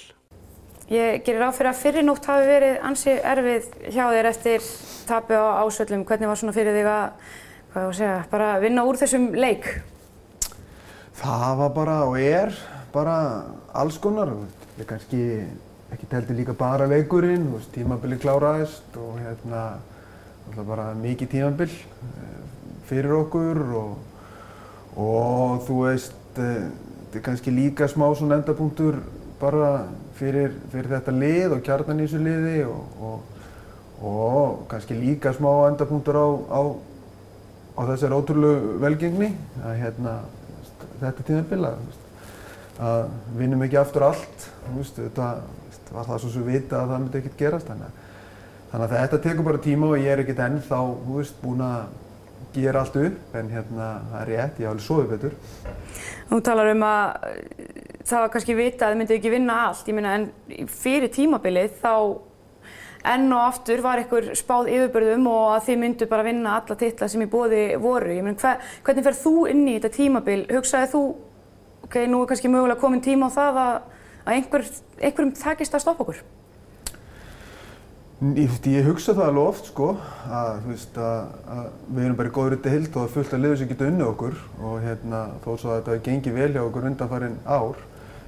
Ég 0.87 1.19
gerir 1.27 1.43
á 1.43 1.51
fyrir 1.51 1.73
að 1.73 1.79
fyrri 1.81 2.01
nótt 2.07 2.29
hafi 2.31 2.47
verið 2.47 2.77
ansi 2.87 3.11
erfið 3.11 3.65
hjá 3.91 4.05
þér 4.07 4.29
eftir 4.29 4.67
tapi 5.07 5.35
á 5.35 5.59
ásöllum. 5.67 6.05
Hvernig 6.07 6.31
var 6.31 6.39
svona 6.39 6.55
fyrir 6.55 6.77
þig 6.77 6.87
að, 6.87 7.33
hvað 7.73 7.83
ég 7.83 7.89
að 7.89 7.97
segja, 7.99 8.13
bara 8.31 8.47
vinna 8.63 8.85
úr 8.87 8.99
þessum 9.01 9.25
leik? 9.35 9.67
Það 11.17 11.53
var 11.57 11.69
bara 11.73 11.97
og 12.05 12.19
er 12.21 12.53
bara 12.93 13.17
alls 13.73 13.97
konar. 13.97 14.29
Ég 14.77 14.85
kannski 14.85 15.21
ekki 15.93 16.09
telti 16.11 16.35
líka 16.37 16.53
bara 16.53 16.85
leikurinn, 16.89 17.47
tímabili 17.73 18.19
kláraðist 18.21 18.97
og 19.01 19.17
hérna 19.23 19.63
bara 20.67 20.91
mikið 20.97 21.31
tímabil 21.31 21.71
fyrir 22.87 23.13
okkur 23.17 23.61
og, 23.81 23.95
og 24.95 25.63
þú 25.67 25.79
veist, 25.87 26.13
þetta 26.37 27.19
er 27.19 27.25
kannski 27.25 27.51
líka 27.51 27.87
smá 27.91 28.07
svona 28.15 28.37
endapunktur 28.39 29.01
bara 29.41 29.87
fyrir, 30.17 30.53
fyrir 30.71 30.91
þetta 30.95 31.13
lið 31.13 31.57
og 31.57 31.65
kjarnan 31.65 31.99
í 32.01 32.07
þessu 32.07 32.21
liði 32.23 32.55
og, 32.69 33.01
og, 33.09 33.43
og 34.07 34.63
kannski 34.71 34.97
líka 34.97 35.33
smá 35.35 35.51
endapunktur 35.71 36.17
á, 36.17 36.27
á, 36.47 36.61
á 37.77 37.81
þessari 37.91 38.17
ótrúlegu 38.21 38.77
velgengni 38.85 39.31
að 39.63 39.81
hérna, 39.83 40.19
þetta 41.01 41.27
tímabila 41.29 41.71
að 42.77 43.07
vinnum 43.37 43.63
ekki 43.65 43.79
aftur 43.81 44.05
allt 44.09 44.49
veist, 44.75 44.99
þetta 44.99 45.29
var 45.93 46.09
það 46.09 46.19
svo 46.23 46.43
við 46.43 46.51
vita 46.53 46.81
að 46.81 46.91
það 46.91 47.01
myndi 47.03 47.21
ekkert 47.21 47.39
gerast 47.39 47.71
þannig, 47.71 48.03
þannig 48.71 48.85
að 48.87 48.97
þetta 48.97 49.21
tekur 49.23 49.47
bara 49.47 49.63
tíma 49.63 49.89
og 49.93 50.03
ég 50.03 50.11
er 50.13 50.23
ekkert 50.23 50.43
ennþá 50.47 50.81
búin 51.41 51.63
að 51.65 51.95
gera 52.57 52.83
allt 52.83 52.97
upp 53.01 53.35
en 53.37 53.49
hérna 53.53 53.89
það 54.11 54.21
er 54.21 54.31
rétt, 54.31 54.61
ég 54.61 54.69
alveg 54.69 54.85
sofið 54.85 55.11
betur. 55.13 55.35
Þú 56.29 56.39
talar 56.45 56.71
um 56.71 56.85
að 56.87 57.27
það 58.07 58.23
var 58.23 58.31
kannski 58.33 58.55
vita 58.57 58.87
að 58.87 58.93
þið 58.93 59.01
myndið 59.01 59.17
ekki 59.17 59.33
vinna 59.33 59.57
allt, 59.67 59.89
ég 59.89 59.97
meina 59.97 60.15
en 60.17 60.29
fyrir 60.71 61.13
tímabilið 61.13 61.77
þá 61.81 61.93
enn 63.13 63.31
og 63.33 63.43
aftur 63.43 63.83
var 63.85 64.01
ykkur 64.03 64.31
spáð 64.37 64.71
yfirbörðum 64.75 65.27
og 65.31 65.43
að 65.55 65.67
þið 65.67 65.79
myndu 65.83 66.07
bara 66.11 66.25
vinna 66.27 66.55
alla 66.59 66.77
titla 66.79 67.09
sem 67.11 67.23
í 67.23 67.29
bóði 67.31 67.61
voru. 67.81 68.13
Ég 68.15 68.25
meina 68.25 68.39
hver, 68.41 68.63
hvernig 68.87 69.07
fer 69.07 69.19
þú 69.21 69.35
inn 69.51 69.67
í 69.67 69.75
þetta 69.77 69.93
tímabil? 69.97 70.39
Hugsaði 70.51 70.91
þú, 70.95 71.03
ok, 71.87 71.99
nú 72.11 72.23
er 72.23 72.31
kannski 72.31 72.51
mögulega 72.53 72.81
komin 72.81 73.03
tíma 73.05 73.31
á 73.31 73.37
það 73.37 73.61
að, 73.65 73.77
að 74.23 74.33
einhver, 74.37 74.67
einhverjum 75.01 75.37
takist 75.39 75.77
að 75.77 75.85
stoppa 75.85 76.07
okkur? 76.07 76.25
Ég, 78.17 78.49
ég 78.73 78.87
hugsa 78.87 79.13
það 79.13 79.27
alveg 79.27 79.43
oft 79.51 79.67
sko 79.69 79.91
að, 80.33 80.55
veist, 80.65 80.95
að, 80.97 81.35
að 81.53 81.65
við 81.93 82.05
erum 82.07 82.15
bara 82.17 82.31
í 82.31 82.33
góður 82.33 82.55
ytti 82.55 82.71
hild 82.73 82.87
og 82.87 82.95
það 82.95 83.05
er 83.05 83.11
fullt 83.13 83.35
að 83.37 83.43
liður 83.43 83.59
sem 83.59 83.69
getur 83.69 83.91
unni 83.91 84.05
okkur 84.07 84.39
og 84.57 84.79
hérna, 84.81 85.19
þó 85.43 85.51
svo 85.51 85.69
að 85.69 85.77
þetta 85.77 85.97
gengið 86.07 86.39
vel 86.39 86.47
hjá 86.55 86.63
okkur 86.63 86.87
undanfarinn 86.89 87.37
ár 87.45 87.83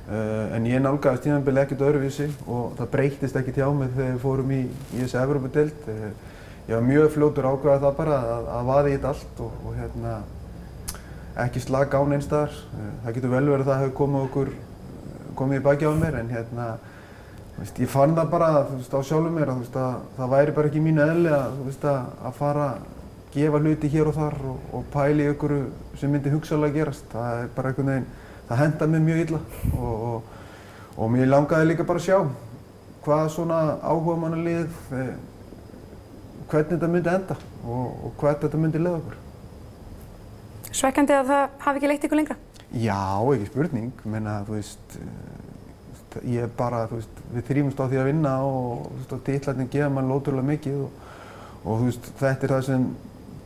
uh, 0.10 0.56
en 0.58 0.68
ég 0.70 0.82
nálgæðist 0.84 1.26
tímanbili 1.26 1.64
ekkert 1.64 1.86
öðruvísi 1.88 2.28
og 2.48 2.76
það 2.80 2.92
breytist 2.96 3.40
ekkert 3.40 3.62
hjá 3.62 3.70
mig 3.76 3.94
þegar 3.96 4.12
við 4.16 4.26
fórum 4.26 4.52
í, 4.56 4.60
í 4.96 5.00
þessi 5.04 5.22
Evrópa-dild 5.22 5.88
uh, 5.94 6.04
ég 6.68 6.76
var 6.76 6.86
mjög 6.90 7.10
fljótur 7.16 7.50
ákvæðað 7.54 7.88
það 7.88 7.98
bara 8.02 8.20
að, 8.36 8.52
að 8.58 8.70
vaði 8.74 8.92
í 8.92 8.98
þetta 8.98 9.14
allt 9.14 9.42
og, 9.46 9.64
og 9.66 9.80
hérna, 9.80 10.18
ekki 11.46 11.64
slag 11.64 11.96
án 11.96 12.18
einstæðar 12.18 12.60
uh, 12.60 12.94
það 13.06 13.18
getur 13.18 13.36
vel 13.36 13.46
verið 13.48 13.66
að 13.66 13.72
það 13.72 13.84
hefur 13.84 13.98
komið 14.04 14.28
okkur 14.28 14.56
komið 15.40 15.62
í 15.62 15.66
baki 15.70 15.90
á 15.90 15.94
mér 15.96 16.22
en 16.24 16.34
hérna 16.36 16.70
Veist, 17.60 17.76
ég 17.84 17.90
fann 17.92 18.14
það 18.16 18.30
bara 18.32 18.50
veist, 18.70 18.94
á 18.96 19.04
sjálfum 19.04 19.34
mér 19.36 19.50
að, 19.52 19.66
veist, 19.66 19.74
að 19.76 19.96
það 20.16 20.30
væri 20.32 20.52
bara 20.56 20.70
ekki 20.70 20.82
mínu 20.84 21.02
eðli 21.04 21.32
að, 21.36 21.58
að 21.90 22.38
fara 22.38 22.68
að 22.70 22.86
gefa 23.34 23.60
hluti 23.60 23.90
hér 23.92 24.10
og 24.10 24.16
þar 24.16 24.38
og, 24.48 24.62
og 24.78 24.86
pæli 24.94 25.26
ykkur 25.34 25.56
sem 26.00 26.14
myndi 26.14 26.32
hugsalega 26.32 26.78
gerast. 26.78 27.10
Það 27.12 27.42
er 27.42 27.50
bara 27.58 27.74
einhvern 27.74 27.92
veginn, 27.92 28.08
það 28.50 28.62
hendaði 28.64 28.92
mér 28.96 29.06
mjög 29.08 29.24
illa 29.26 29.40
og, 29.78 30.04
og, 30.10 30.38
og 30.98 31.12
mér 31.14 31.32
langaði 31.32 31.72
líka 31.72 31.88
bara 31.88 32.02
að 32.02 32.08
sjá 32.10 32.20
hvað 33.06 33.32
svona 33.34 33.60
áhuga 33.80 34.18
manna 34.20 34.44
lið, 34.44 34.68
eh, 34.98 35.16
hvernig 36.50 36.76
þetta 36.76 36.92
myndi 36.92 37.14
enda 37.14 37.40
og 37.64 38.12
hvernig 38.20 38.44
þetta 38.44 38.62
myndi 38.62 38.82
leiða 38.82 39.00
okkur. 39.00 39.18
Svekkandi 40.70 41.16
að 41.16 41.32
það 41.32 41.44
hafi 41.64 41.80
ekki 41.80 41.90
leitt 41.90 42.06
ykkur 42.06 42.20
lengra? 42.20 42.36
Já, 42.70 43.02
ekki 43.34 43.48
spurning. 43.50 44.02
Menna, 44.06 44.36
þú 44.46 44.58
veist, 44.58 44.98
ég 46.22 46.44
er 46.46 46.52
bara, 46.58 46.84
þú 46.90 47.00
veist, 47.00 47.22
við 47.34 47.48
þrýmumst 47.48 47.80
á 47.82 47.86
því 47.90 48.02
að 48.02 48.10
vinna 48.12 48.34
og 48.46 48.84
þú 48.84 48.98
veist, 48.98 49.16
og 49.16 49.24
titlarnir 49.26 49.72
gefa 49.74 49.90
mann 49.94 50.12
lóturlega 50.12 50.50
mikið 50.50 50.84
og, 50.84 51.08
og 51.64 51.80
þú 51.80 51.88
veist, 51.88 52.12
þetta 52.20 52.46
er 52.46 52.54
það 52.54 52.68
sem 52.68 52.86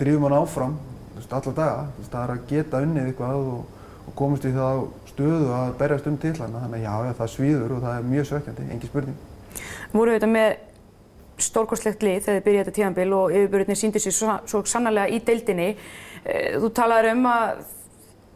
drýfur 0.01 0.25
mann 0.25 0.35
áfram, 0.35 0.75
þú 1.13 1.21
veist, 1.21 1.37
alla 1.39 1.55
daga, 1.61 1.85
þú 1.93 2.03
veist, 2.03 2.11
það 2.11 2.25
er 2.25 2.35
að 2.35 2.45
geta 2.51 2.83
unnið 2.87 3.09
eitthvað 3.11 3.39
og, 3.39 3.72
og 4.07 4.15
komast 4.19 4.47
í 4.47 4.53
það 4.55 4.83
stöðu 5.13 5.49
að 5.55 5.73
berjast 5.79 6.09
um 6.09 6.17
titlarna, 6.21 6.63
þannig 6.63 6.79
að 6.79 6.85
já, 6.85 6.93
já, 7.07 7.15
það 7.19 7.31
svíður 7.35 7.75
og 7.75 7.83
það 7.83 7.97
er 7.97 8.07
mjög 8.11 8.29
sökjandi, 8.31 8.69
engi 8.73 8.89
spurning. 8.89 9.19
Voru 9.93 10.15
þetta 10.15 10.31
með 10.33 10.49
stórkostlegt 11.43 12.03
lið 12.05 12.19
þegar 12.25 12.39
þið 12.39 12.47
byrjaði 12.47 12.65
þetta 12.65 12.75
tíðanbíl 12.79 13.13
og 13.17 13.37
yfirbyrjunni 13.37 13.77
síndi 13.77 14.01
sér 14.01 14.15
svo, 14.15 14.35
svo 14.49 14.63
sannarlega 14.69 15.13
í 15.13 15.21
deildinni. 15.25 15.69
Þú 16.23 16.69
talaður 16.77 17.09
um 17.13 17.29
að, 17.29 17.63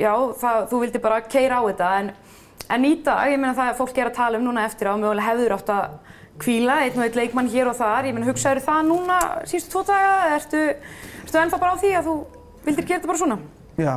já, 0.01 0.13
það, 0.41 0.63
þú 0.71 0.81
vildi 0.85 1.03
bara 1.03 1.19
keira 1.25 1.61
á 1.61 1.63
þetta, 1.67 1.91
en 2.01 2.15
En 2.67 2.83
í 2.83 2.97
dag, 2.99 3.29
ég 3.31 3.39
meina 3.39 3.55
það 3.55 3.69
að 3.71 3.77
fólk 3.79 3.99
er 4.01 4.09
að 4.09 4.17
tala 4.17 4.39
um 4.39 4.47
núna 4.47 4.65
eftir 4.67 4.89
á 4.91 4.99
mögulega 4.99 5.27
hefur 5.29 5.53
átt 5.55 5.69
að 5.71 5.83
kvíla 6.41 6.81
einn 6.83 6.97
og 6.99 7.05
einn 7.05 7.19
leikmann 7.21 7.51
hér 7.51 7.69
og 7.71 7.77
þar. 7.79 8.09
Ég 8.09 8.15
meina 8.17 8.27
hugsaður 8.27 8.63
það 8.65 8.81
núna 8.89 9.19
síðustu 9.47 9.71
tvo 9.71 9.83
daga 9.87 10.09
ertu, 10.35 10.63
ertu 11.23 11.39
ennþá 11.41 11.59
bara 11.61 11.77
á 11.79 11.81
því 11.81 11.91
að 11.95 12.09
þú 12.09 12.15
vildir 12.65 12.89
gera 12.89 12.99
þetta 12.99 13.11
bara 13.13 13.21
svona? 13.21 13.37
Já, 13.79 13.95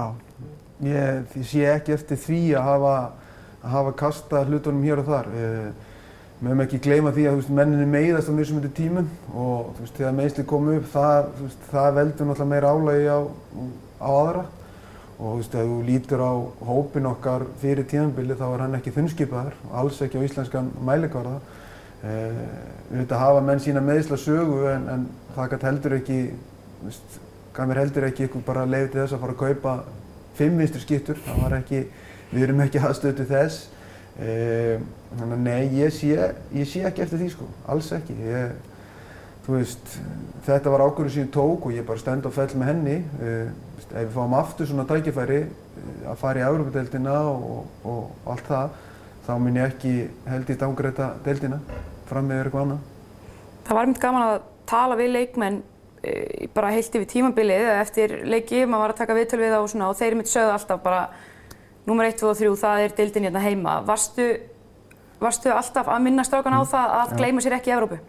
ég, 0.85 1.38
sé 1.45 1.66
ekki 1.75 1.95
eftir 1.95 2.21
því 2.21 2.40
að 2.59 2.66
hafa, 2.66 2.95
að 3.61 3.75
hafa 3.75 3.95
kastað 4.01 4.51
hlutunum 4.51 4.85
hér 4.87 5.03
og 5.03 5.11
þar. 5.11 5.31
Við 5.35 6.47
mögum 6.47 6.62
ekki 6.64 6.81
gleyma 6.81 7.12
því 7.12 7.27
að 7.29 7.51
menninni 7.53 7.88
meiðast 7.90 8.31
á 8.33 8.33
mismunandi 8.33 8.71
tímum 8.79 9.11
og 9.37 9.75
veist, 9.77 9.93
þegar 9.99 10.16
meðsli 10.16 10.45
komu 10.49 10.79
upp 10.79 10.88
það, 10.95 11.29
veist, 11.43 11.66
það 11.69 11.90
veldur 11.99 12.31
náttúrulega 12.31 12.51
meira 12.55 12.71
álægi 12.73 13.11
á, 13.12 13.21
á 14.01 14.09
aðra 14.09 14.45
og 15.21 15.27
þú 15.27 15.35
veist, 15.37 15.57
ef 15.61 15.69
þú 15.69 15.79
lítur 15.85 16.25
á 16.25 16.33
hópin 16.71 17.11
okkar 17.11 17.45
fyrir 17.61 17.88
tíðanbili 17.90 18.38
þá 18.40 18.47
er 18.49 18.64
hann 18.64 18.79
ekki 18.79 18.95
þunnskipaðar, 18.97 19.59
alls 19.77 20.01
ekki 20.01 20.16
á 20.16 20.25
íslenskan 20.25 20.73
mælikvarða. 20.81 21.37
Eh, 22.01 22.38
við 22.88 23.03
veitum 23.03 23.19
að 23.19 23.25
hafa 23.27 23.43
menn 23.45 23.61
sína 23.61 23.85
meðisla 23.85 24.16
sögu 24.16 24.62
en, 24.73 24.88
en 24.88 25.03
það 25.37 25.51
gæti 25.53 25.69
heldur 25.69 25.97
ekki, 25.99 26.21
veist, 26.87 27.19
gaf 27.53 27.69
mér 27.69 27.83
heldur 27.83 28.07
ekki 28.09 28.31
ykkur 28.31 28.47
bara 28.47 28.64
leið 28.64 28.95
til 28.95 29.03
þess 29.03 29.19
að 29.19 29.27
fara 29.27 29.37
að 29.37 29.43
kaupa 29.45 29.75
fimm 30.38 30.59
vinstur 30.61 30.83
skiptur, 30.85 31.21
það 31.27 31.45
var 31.45 31.59
ekki, 31.61 31.85
við 32.31 32.47
erum 32.47 32.64
ekki 32.64 32.83
aðstöðu 32.83 33.21
til 33.21 33.29
þess. 33.31 33.69
Eh, 34.21 34.83
þannig 35.16 35.37
að 35.37 35.47
nei, 35.47 35.62
ég 35.81 35.95
sé, 35.95 36.11
ég 36.55 36.69
sé 36.69 36.85
ekki 36.87 37.05
eftir 37.07 37.23
því 37.23 37.31
sko, 37.35 37.49
alls 37.71 37.90
ekki. 37.97 38.16
Ég, 38.27 38.53
veist, 39.51 39.97
þetta 40.47 40.71
var 40.71 40.85
ákvörðu 40.87 41.14
sem 41.14 41.25
ég 41.25 41.33
tók 41.35 41.64
og 41.66 41.75
ég 41.75 41.87
bara 41.87 41.99
stend 41.99 42.27
og 42.29 42.35
fell 42.37 42.51
með 42.55 42.73
henni. 42.73 42.99
Eh, 43.23 43.51
ef 43.90 44.05
við 44.05 44.12
fáum 44.14 44.37
aftur 44.38 44.69
svona 44.69 44.87
tækifæri 44.87 45.40
eh, 45.40 46.11
að 46.11 46.21
fara 46.21 46.43
í 46.43 46.47
Európa-deildina 46.47 47.16
og, 47.33 47.64
og 47.88 48.31
allt 48.31 48.47
það, 48.47 48.77
þá 49.27 49.33
minn 49.43 49.59
ég 49.59 49.73
ekki 49.73 49.95
held 50.31 50.53
í 50.53 50.59
dángreita 50.61 51.11
deildina 51.25 51.59
fram 52.11 52.31
með 52.31 52.45
eitthvað 52.45 52.66
annað. 52.66 52.87
Það 53.66 53.79
var 53.79 53.90
mjög 53.90 54.03
gaman 54.05 54.27
að 54.27 54.38
tala 54.71 54.99
við 54.99 55.12
leikmenn 55.16 55.61
e, 55.61 55.69
bara 56.55 56.71
heilt 56.73 56.95
yfir 56.97 57.09
tímabilið 57.09 57.67
eftir 57.75 58.15
leiki, 58.25 58.63
maður 58.65 58.85
var 58.87 58.95
að 58.95 59.01
taka 59.03 59.17
viðtöl 59.19 59.41
við 59.43 59.53
það 59.53 59.65
og, 59.65 59.71
svona, 59.73 59.91
og 59.91 59.99
þeir 59.99 60.17
mitt 60.17 60.31
sögðu 60.31 60.55
alltaf 60.55 60.81
bara 60.85 61.03
nummer 61.89 62.09
1, 62.09 62.17
2 62.23 62.31
og 62.31 62.39
3, 62.39 62.53
það 62.63 62.85
er 62.85 62.95
deildin 62.97 63.27
hérna 63.29 63.43
heima. 63.45 63.77
Varstu, 63.85 64.29
varstu 65.21 65.53
alltaf 65.53 65.91
að 65.93 66.05
minna 66.07 66.25
strákan 66.25 66.57
á 66.57 66.63
mm. 66.63 66.71
það 66.73 66.97
að 66.97 67.13
Já. 67.13 67.17
gleyma 67.21 67.45
sér 67.45 67.57
ekki 67.59 67.73
í 67.73 67.77
Európu? 67.77 68.01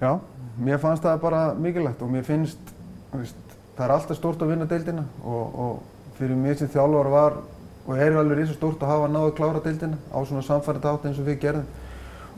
Já, 0.00 0.12
mér 0.58 0.80
fannst 0.82 1.04
það 1.04 1.20
bara 1.26 1.42
mikilvægt 1.54 2.02
og 2.02 2.12
mér 2.12 2.24
finnst, 2.26 2.72
veist, 3.12 3.56
það 3.76 3.86
er 3.86 3.96
alltaf 3.96 4.18
stórt 4.18 4.44
að 4.44 4.54
vinna 4.54 4.68
deildina 4.70 5.04
og, 5.22 5.60
og 5.66 6.16
fyrir 6.16 6.38
mér 6.38 6.58
sem 6.58 6.72
þjálfur 6.72 7.12
var 7.12 7.38
og 7.82 7.98
er 7.98 8.16
alveg 8.16 8.40
reysa 8.40 8.56
stórt 8.56 8.82
að 8.82 8.94
hafa 8.94 9.10
náðu 9.10 9.30
að 9.30 9.38
klára 9.38 9.62
deildina 9.62 10.00
á 10.14 10.18
svona 10.22 10.44
samfærið 10.46 10.88
átt 10.90 11.06
eins 11.08 11.20
og 11.20 11.28
við 11.28 11.40
gerðum 11.44 11.81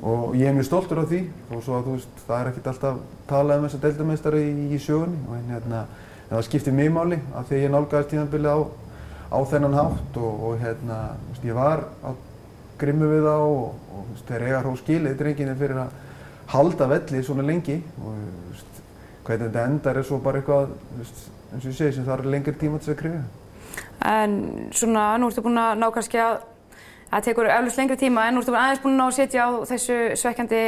og 0.02 0.34
ég 0.36 0.48
er 0.48 0.56
mjög 0.56 0.66
stoltur 0.68 1.00
af 1.04 1.08
því 1.10 1.20
og 1.50 1.62
svo 1.62 1.78
að 1.78 1.86
þú 1.86 1.96
veist 1.96 2.22
það 2.26 2.40
er 2.40 2.50
ekkert 2.50 2.70
alltaf 2.72 3.00
talað 3.30 3.60
um 3.60 3.66
þessa 3.68 3.82
deildameistari 3.84 4.42
í, 4.44 4.66
í 4.74 4.78
sjögunni 4.82 5.20
og 5.28 5.36
en, 5.38 5.50
hérna, 5.54 5.82
en 6.26 6.32
það 6.34 6.46
skiptir 6.48 6.76
mjög 6.76 6.94
máli 6.96 7.18
af 7.34 7.48
því 7.48 7.56
að 7.58 7.64
ég 7.64 7.74
nálgæðist 7.74 8.10
tíðanbilið 8.12 8.50
á, 8.50 8.58
á 9.34 9.38
þennan 9.52 9.78
hátt 9.78 10.18
og, 10.20 10.46
og 10.48 10.56
hérna 10.64 10.98
veist, 11.28 11.46
ég 11.46 11.58
var 11.58 11.86
á 12.02 12.10
grimmu 12.80 13.10
við 13.12 13.28
þá 13.28 13.36
og, 13.36 13.68
og 13.94 14.08
veist, 14.10 14.26
þeir 14.28 14.46
eiga 14.48 14.64
hró 14.64 14.74
skilið 14.80 15.16
drenginni 15.20 15.56
fyrir 15.62 15.84
að 15.84 16.00
halda 16.54 16.90
velli 16.90 17.22
svona 17.24 17.46
lengi 17.46 17.78
og 18.02 18.18
veist, 18.50 18.82
hvernig 19.24 19.48
þetta 19.48 19.68
endar 19.70 20.00
er 20.00 20.08
svo 20.08 20.18
bara 20.24 20.42
eitthvað, 20.42 20.74
eins 21.00 21.62
og 21.62 21.70
ég 21.70 21.78
segi, 21.78 21.96
sem 21.96 22.04
það 22.04 22.18
er 22.18 22.32
lengri 22.34 22.56
tíma 22.60 22.80
til 22.82 22.92
að 22.92 23.00
kriga. 23.00 23.22
En 24.04 24.34
svona, 24.74 25.14
nú 25.16 25.30
ertu 25.30 25.44
búinn 25.44 25.60
að 25.62 25.78
ná 25.80 25.86
kannski 25.94 26.20
að, 26.20 26.42
það 27.10 27.28
tekur 27.28 27.52
eflust 27.58 27.80
lengri 27.80 28.00
tíma, 28.00 28.26
en 28.28 28.36
nú 28.36 28.42
ertu 28.42 28.54
búinn 28.54 28.64
aðeins 28.64 28.84
búinn 28.84 29.04
að 29.04 29.16
setja 29.18 29.46
á 29.46 29.50
þessu 29.68 30.00
svekkjandi 30.20 30.64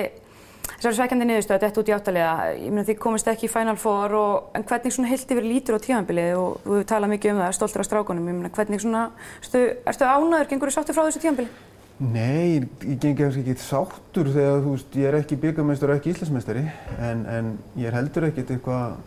þessari 0.77 0.99
sveikjandi 0.99 1.27
niðurstöð, 1.29 1.62
þetta 1.62 1.81
út 1.81 1.90
í 1.90 1.94
áttalega, 1.94 2.33
ég 2.59 2.72
meina 2.75 2.85
þið 2.87 2.99
komist 3.01 3.29
ekki 3.31 3.46
í 3.49 3.53
Final 3.53 3.77
Four 3.81 4.16
og, 4.18 4.49
en 4.57 4.66
hvernig 4.66 4.92
svona 4.92 5.09
heilt 5.09 5.31
yfir 5.33 5.46
lítur 5.46 5.79
á 5.79 5.81
tímanbilið 5.81 6.33
og 6.40 6.59
þú 6.64 6.75
hefur 6.75 6.88
talað 6.90 7.12
mikið 7.14 7.33
um 7.33 7.40
það, 7.40 7.55
stoltur 7.57 7.83
af 7.83 7.88
strákunum, 7.88 8.29
ég 8.29 8.37
meina 8.40 8.53
hvernig 8.57 8.83
svona, 8.83 9.05
erstu, 9.40 9.62
erstu 9.88 10.09
ánæður, 10.11 10.51
gengur 10.51 10.72
þú 10.72 10.77
sáttur 10.77 10.99
frá 10.99 11.07
þessu 11.07 11.22
tímanbilið? 11.25 11.62
Nei, 11.96 12.59
ég, 12.59 12.66
gengi 13.01 13.14
kannski 13.22 13.40
ekki 13.40 13.64
sáttur 13.64 14.29
þegar 14.35 14.59
þú 14.66 14.75
veist, 14.75 14.99
ég 15.01 15.09
er 15.09 15.16
ekki 15.22 15.38
byggamestari 15.46 15.94
og 15.94 16.01
ekki 16.03 16.12
íslensmestari 16.12 16.66
en, 17.01 17.22
en 17.25 17.55
ég 17.81 17.88
er 17.88 17.96
heldur 17.96 18.27
ekkert 18.29 18.53
eitthvað 18.53 18.99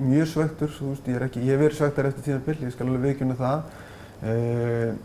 mjög 0.00 0.30
svektur, 0.30 0.72
þú 0.78 0.94
veist, 0.94 1.10
ég 1.12 1.18
er 1.18 1.26
ekki, 1.26 1.42
ég 1.44 1.52
hef 1.52 1.66
verið 1.66 1.76
svektar 1.82 2.08
eftir 2.08 2.24
tímanbill, 2.30 2.56
ég 2.64 2.72
skal 2.72 2.88
alveg 2.88 3.04
viðkjöna 3.10 3.36
það. 3.36 3.76
Uh, 4.16 4.96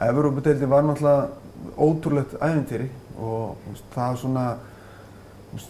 Evrópadeildin 0.00 0.70
var 0.70 0.86
náttúrulega 0.86 1.28
ótrúlegt 1.76 2.34
æventýri 2.40 2.88
og 3.20 3.56
veist, 3.68 3.84
það 3.94 4.18
svona, 4.22 4.46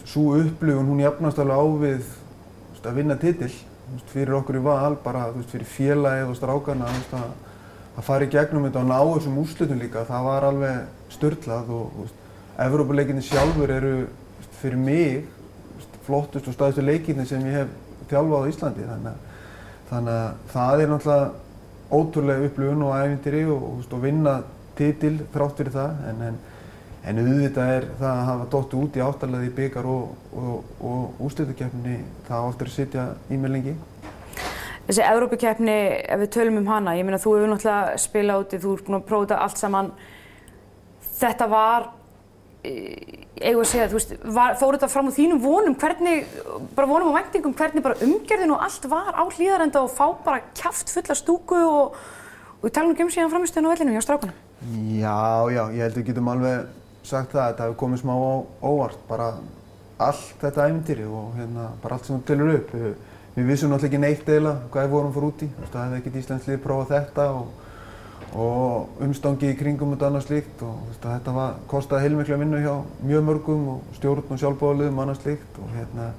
svo 0.05 0.37
upplifun 0.39 0.89
hún 0.89 1.03
jafnast 1.03 1.41
alveg 1.43 1.59
á 1.59 1.65
við 1.83 2.01
veist, 2.01 2.85
að 2.85 2.97
vinna 2.97 3.17
titill 3.19 3.51
veist, 3.51 4.09
fyrir 4.13 4.37
okkur 4.39 4.59
í 4.59 4.63
val, 4.63 4.95
bara 5.03 5.27
fyrir 5.51 5.67
félagið 5.69 6.31
og 6.31 6.39
strákarna 6.39 6.89
að, 6.89 7.29
að 7.97 8.07
fara 8.07 8.25
í 8.25 8.33
gegnum 8.33 8.67
þetta 8.67 8.81
og 8.81 8.89
ná 8.89 8.97
þessum 9.13 9.39
úrslutum 9.43 9.81
líka, 9.81 10.07
það 10.09 10.27
var 10.29 10.49
alveg 10.49 11.13
störtlað 11.13 11.71
og 11.77 12.03
Evrópuleikinni 12.63 13.23
sjálfur 13.25 13.71
eru 13.73 13.93
fyrir 14.61 14.77
mig 14.77 15.23
flottust 16.05 16.47
og 16.47 16.55
staðistu 16.55 16.83
leikinni 16.85 17.25
sem 17.27 17.43
ég 17.47 17.63
hef 17.63 17.71
þjálfað 18.11 18.45
á 18.45 18.49
Íslandi 18.51 18.85
þannig 18.87 19.09
að, 19.13 19.23
þannig 19.89 20.19
að 20.19 20.51
það 20.53 20.83
er 20.83 20.91
náttúrulega 20.91 21.42
ótrúlega 21.93 22.49
upplifun 22.49 22.87
og 22.87 22.97
ævintýri 22.97 23.45
og, 23.53 23.69
og 23.83 24.01
vinna 24.03 24.39
titil 24.77 25.19
þrátt 25.33 25.59
fyrir 25.59 25.75
það 25.77 26.03
en, 26.09 26.25
en 26.29 26.41
En 27.03 27.19
auðvitað 27.19 27.69
er 27.69 27.85
það 27.99 28.09
að 28.09 28.27
hafa 28.29 28.45
dóttu 28.51 28.77
út 28.79 28.95
í 28.95 29.01
áttalega 29.03 29.47
í 29.49 29.49
byggar 29.57 29.87
og, 29.91 30.11
og, 30.39 30.69
og 30.87 31.25
ústöðukeppni 31.27 31.97
það 32.29 32.45
áttur 32.47 32.69
að 32.69 32.75
sitja 32.77 33.03
í 33.27 33.39
mig 33.41 33.51
lengi. 33.51 33.73
Þessi 34.85 35.03
Evrópukeppni, 35.09 35.75
ef 36.07 36.21
við 36.21 36.31
tölum 36.37 36.61
um 36.61 36.69
hana, 36.71 36.93
ég 36.95 37.03
meina 37.07 37.19
þú 37.19 37.35
hefur 37.35 37.51
náttúrulega 37.51 37.99
spilað 37.99 38.45
úti, 38.45 38.61
þú 38.63 38.71
ert 38.77 38.87
búin 38.87 38.97
að 38.99 39.05
prófa 39.09 39.25
þetta 39.25 39.41
allt 39.43 39.59
saman. 39.59 39.91
Þetta 41.19 41.49
var, 41.51 41.89
eigum 42.63 43.61
að 43.63 43.69
segja, 43.69 43.87
þú 43.91 43.97
veist, 43.97 44.13
var, 44.35 44.53
fór 44.59 44.77
þetta 44.77 44.89
fram 44.91 45.09
á 45.11 45.17
þínum 45.17 45.41
vonum, 45.43 45.75
hvernig, 45.79 46.29
bara 46.77 46.87
vonum 46.87 47.09
og 47.11 47.17
væntingum, 47.17 47.55
hvernig 47.59 47.83
bara 47.83 47.99
umgjörðin 48.05 48.53
og 48.55 48.63
allt 48.63 48.87
var 48.91 49.11
á 49.19 49.23
hlýðarenda 49.27 49.81
og 49.83 49.91
fá 49.91 50.05
bara 50.23 50.43
kæft 50.55 50.93
fulla 50.93 51.17
stúku 51.17 51.59
og, 51.59 51.97
og 52.61 52.69
ekki 52.69 53.03
um 53.03 53.11
síðan 53.11 53.33
framistöðun 53.33 53.67
á 53.67 53.73
vellinu 53.73 53.97
hjá 53.97 54.05
strákunum. 54.05 54.37
Já, 54.95 55.49
já, 55.51 55.63
ég 55.75 55.83
held 55.83 55.97
að 55.97 55.99
við 55.99 56.07
getum 56.11 56.31
alveg 56.31 56.69
sagt 57.03 57.33
það 57.33 57.41
að 57.43 57.49
þetta 57.49 57.65
hefur 57.65 57.79
komið 57.81 58.03
smá 58.03 58.13
á 58.15 58.31
óvart 58.63 59.01
bara 59.09 59.33
allt 60.03 60.37
þetta 60.39 60.69
ævintýri 60.69 61.07
og 61.09 61.33
hérna 61.35 61.67
bara 61.83 61.97
allt 61.97 62.07
sem 62.07 62.15
þú 62.15 62.27
telur 62.29 62.53
upp. 62.53 62.71
Við, 62.71 62.93
við 63.35 63.49
vissum 63.49 63.73
náttúrulega 63.73 63.91
ekki 63.91 64.03
neitt 64.05 64.29
eila 64.29 64.55
hvað 64.71 64.87
við 64.87 64.95
vorum 64.95 65.13
fyrir 65.17 65.29
úti 65.33 65.49
það 65.65 65.83
hefði 65.83 65.99
ekkert 65.99 66.17
Íslandslið 66.21 66.63
prófað 66.63 66.93
þetta 66.93 67.27
og, 67.33 67.62
og 68.33 69.01
umstangi 69.03 69.51
í 69.51 69.57
kringum 69.57 69.93
og 69.95 70.05
annað 70.07 70.27
slíkt. 70.27 70.63
Og 70.65 70.93
þetta 71.03 71.33
var, 71.35 71.57
kostaði 71.69 72.07
heilmiklega 72.07 72.39
vinnu 72.41 72.61
hjá 72.63 72.75
mjög 73.03 73.27
mörgum 73.29 73.67
og 73.75 73.97
stjórn 73.97 74.31
og 74.33 74.41
sjálfbóðaliðum 74.41 74.99
og 74.99 75.05
annað 75.05 75.21
slíkt. 75.21 75.59
Og 75.61 75.75
hérna 75.77 76.11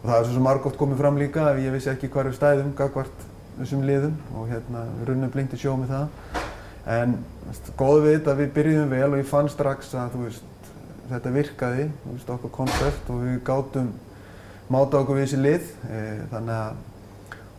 og 0.00 0.06
það 0.08 0.14
er 0.16 0.28
svo 0.28 0.36
sem 0.36 0.46
margótt 0.46 0.78
komið 0.80 1.02
fram 1.02 1.18
líka 1.20 1.50
ef 1.50 1.58
ég 1.60 1.74
vissi 1.74 1.90
ekki 1.92 2.08
er 2.08 2.30
stæðum 2.32 2.70
gagvart 2.76 3.26
þessum 3.58 3.82
liðum. 3.84 4.14
Og 4.36 4.48
hérna 4.48 4.84
við 4.98 5.10
runnum 5.10 5.32
blinkt 5.34 5.56
í 5.56 5.60
sjó 5.60 5.76
með 5.76 5.96
það. 5.96 6.44
En 6.90 7.18
góð 7.76 8.04
við 8.04 8.14
þetta, 8.18 8.36
við 8.38 8.54
byrjuðum 8.56 8.94
vel 8.94 9.08
og 9.10 9.18
ég 9.20 9.28
fann 9.28 9.50
strax 9.52 9.92
að 9.98 10.16
veist, 10.22 10.70
þetta 11.10 11.34
virkaði, 11.34 11.90
veist, 12.06 12.30
okkur 12.30 12.54
koncept 12.54 13.10
og 13.12 13.24
við 13.26 13.42
gátum 13.44 13.90
máta 14.70 15.02
okkur 15.02 15.18
við 15.18 15.26
þessi 15.26 15.40
lið. 15.42 15.68
E, 15.90 16.00
þannig 16.32 16.56
að, 16.56 16.80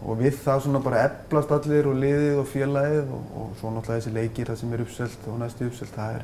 og 0.01 0.17
við 0.17 0.37
það 0.41 0.63
svona 0.65 0.81
bara 0.81 1.05
eflast 1.05 1.51
allir 1.53 1.89
og 1.89 1.97
liðið 2.01 2.39
og 2.41 2.47
félagið 2.49 3.11
og, 3.13 3.25
og 3.37 3.49
svo 3.59 3.73
náttúrulega 3.73 3.99
þessi 3.99 4.13
leikir 4.15 4.49
það 4.49 4.61
sem 4.61 4.73
er 4.73 4.83
uppselt 4.85 5.27
og 5.29 5.41
næstu 5.41 5.67
uppselt, 5.67 5.93
það 5.95 6.15
er 6.15 6.23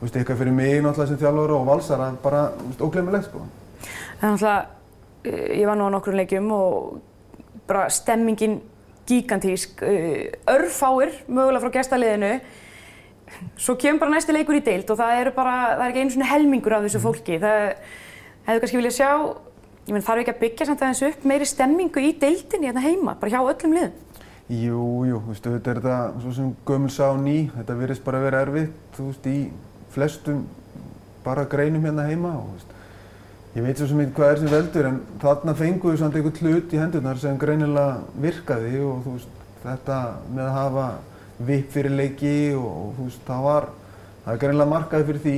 veist, 0.00 0.16
eitthvað 0.16 0.40
fyrir 0.42 0.56
mig 0.56 0.74
náttúrulega 0.84 1.10
sem 1.12 1.20
þjálfur 1.22 1.54
og 1.56 1.68
valsara 1.68 2.08
bara 2.22 2.42
óglemulegt 2.76 3.30
sko. 3.30 3.44
Það 4.20 4.28
er 4.28 4.34
náttúrulega, 4.34 4.66
ég 5.56 5.70
var 5.70 5.80
nú 5.80 5.88
á 5.88 5.94
nokkrum 5.96 6.20
leikjum 6.20 6.52
og 6.54 7.00
bara 7.68 7.88
stemmingin 7.92 8.60
gigantísk, 9.08 9.82
uh, 9.82 10.28
örfáir 10.52 11.14
mögulega 11.28 11.64
frá 11.64 11.76
gestaliðinu. 11.78 12.32
Svo 13.60 13.76
kemur 13.80 14.04
bara 14.04 14.16
næsti 14.16 14.36
leikur 14.36 14.56
í 14.56 14.64
deilt 14.64 14.88
og 14.92 15.00
það 15.00 15.22
eru 15.22 15.32
bara, 15.36 15.56
það 15.76 15.84
er 15.84 15.90
ekki 15.92 16.04
einu 16.04 16.14
svona 16.14 16.30
helmingur 16.32 16.76
af 16.76 16.84
þessu 16.84 17.00
fólki. 17.00 17.40
Það 17.40 17.58
hefur 18.48 18.62
kannski 18.62 18.80
viljað 18.80 18.96
sjá 19.00 19.10
ég 19.88 19.96
menn 19.96 20.04
þarf 20.04 20.22
ekki 20.22 20.34
að 20.34 20.40
byggja 20.44 20.68
samt 20.68 20.84
aðeins 20.84 21.04
upp 21.08 21.26
meiri 21.28 21.48
stemmingu 21.48 22.04
í 22.04 22.14
deiltinni 22.20 22.68
hérna 22.68 22.84
heima, 22.84 23.16
bara 23.18 23.32
hjá 23.32 23.40
öllum 23.40 23.76
liðum? 23.78 24.24
Jú, 24.48 24.82
jú, 25.08 25.20
þú 25.24 25.32
veist, 25.32 25.46
þetta 25.48 25.72
er 25.72 25.82
þetta 25.82 25.98
svo 26.22 26.32
sem 26.36 26.54
gömul 26.68 26.92
sá 26.92 27.06
ný, 27.20 27.36
þetta 27.56 27.76
virðist 27.82 28.04
bara 28.04 28.20
að 28.20 28.26
vera 28.28 28.42
erfitt, 28.46 28.80
þú 28.96 29.10
veist, 29.10 29.28
í 29.28 29.38
flestum 29.92 30.42
bara 31.24 31.48
greinum 31.48 31.84
hérna 31.84 32.06
heima 32.08 32.36
og, 32.36 32.46
þú 32.48 32.58
veist, 32.58 32.74
Ég 33.56 33.64
veit 33.64 33.80
svo 33.80 33.88
sem 33.88 34.00
eitthvað 34.02 34.18
hvað 34.20 34.28
er 34.30 34.38
sem 34.38 34.50
veldur 34.52 34.86
en 34.86 34.98
þarna 35.18 35.52
fenguðu 35.56 35.98
samt 35.98 36.16
einhvern 36.18 36.36
hlut 36.52 36.74
í 36.76 36.78
hendurnar 36.78 37.18
sem 37.18 37.38
greinilega 37.40 38.20
virkaði 38.22 38.82
og 38.84 38.98
þú 39.06 39.14
veist 39.16 39.38
þetta 39.64 39.96
með 40.36 40.42
að 40.44 40.56
hafa 40.58 40.84
vipp 41.48 41.72
fyrir 41.72 41.94
leiki 41.96 42.34
og 42.54 42.92
þú 42.98 43.06
veist 43.06 43.24
það 43.26 43.46
var, 43.48 43.66
það 44.28 44.34
er 44.34 44.40
greinilega 44.42 44.68
markaði 44.68 45.04
fyrir 45.08 45.22
því, 45.24 45.34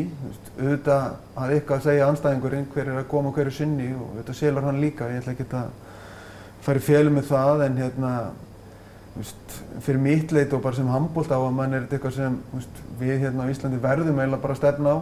auðvitað 0.59 1.03
að 1.39 1.53
eitthvað 1.55 1.77
að 1.77 1.85
segja 1.85 2.07
anstæðingurinn 2.11 2.65
hver 2.73 2.89
er 2.91 2.97
að 2.99 3.05
koma 3.13 3.31
hverju 3.37 3.53
sinni 3.55 3.85
og 3.95 4.07
auðvitað 4.17 4.39
selur 4.41 4.65
hann 4.67 4.81
líka, 4.83 5.07
ég 5.13 5.21
ætla 5.21 5.35
ekki 5.37 5.45
að 5.55 5.69
fara 6.65 6.81
í 6.81 6.83
fjölu 6.83 7.13
með 7.15 7.29
það 7.29 7.61
en 7.69 7.77
hérna, 7.79 8.15
veist, 9.15 9.53
fyrir 9.87 10.01
mitt 10.03 10.33
leit 10.35 10.57
og 10.57 10.65
bara 10.65 10.79
sem 10.81 10.89
handbólt 10.91 11.31
á 11.31 11.39
að 11.39 11.55
mann 11.55 11.77
er 11.79 11.87
eitthvað 11.87 12.17
sem 12.17 12.39
veist, 12.51 12.81
við 12.99 13.23
hérna 13.23 13.47
á 13.47 13.53
Íslandi 13.53 13.79
verðum 13.85 14.19
eiginlega 14.19 14.43
bara 14.43 14.57
að 14.57 14.63
stefna 14.65 14.95
á 14.95 14.99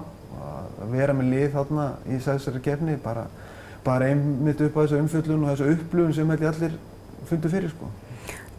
að 0.82 0.92
vera 0.92 1.14
með 1.16 1.30
lið 1.32 1.46
þarna 1.54 1.86
í 2.12 2.18
þessari 2.26 2.60
kefni 2.66 2.96
bara, 3.06 3.22
bara 3.86 4.10
einmitt 4.12 4.60
upp 4.66 4.76
á 4.76 4.80
þessu 4.82 5.00
umfjöllun 5.00 5.46
og 5.46 5.54
þessu 5.54 5.70
upplöfun 5.78 6.18
sem 6.18 6.34
held 6.34 6.44
ég 6.44 6.52
allir 6.52 6.76
fundu 7.30 7.54
fyrir 7.54 7.72
sko. 7.72 7.88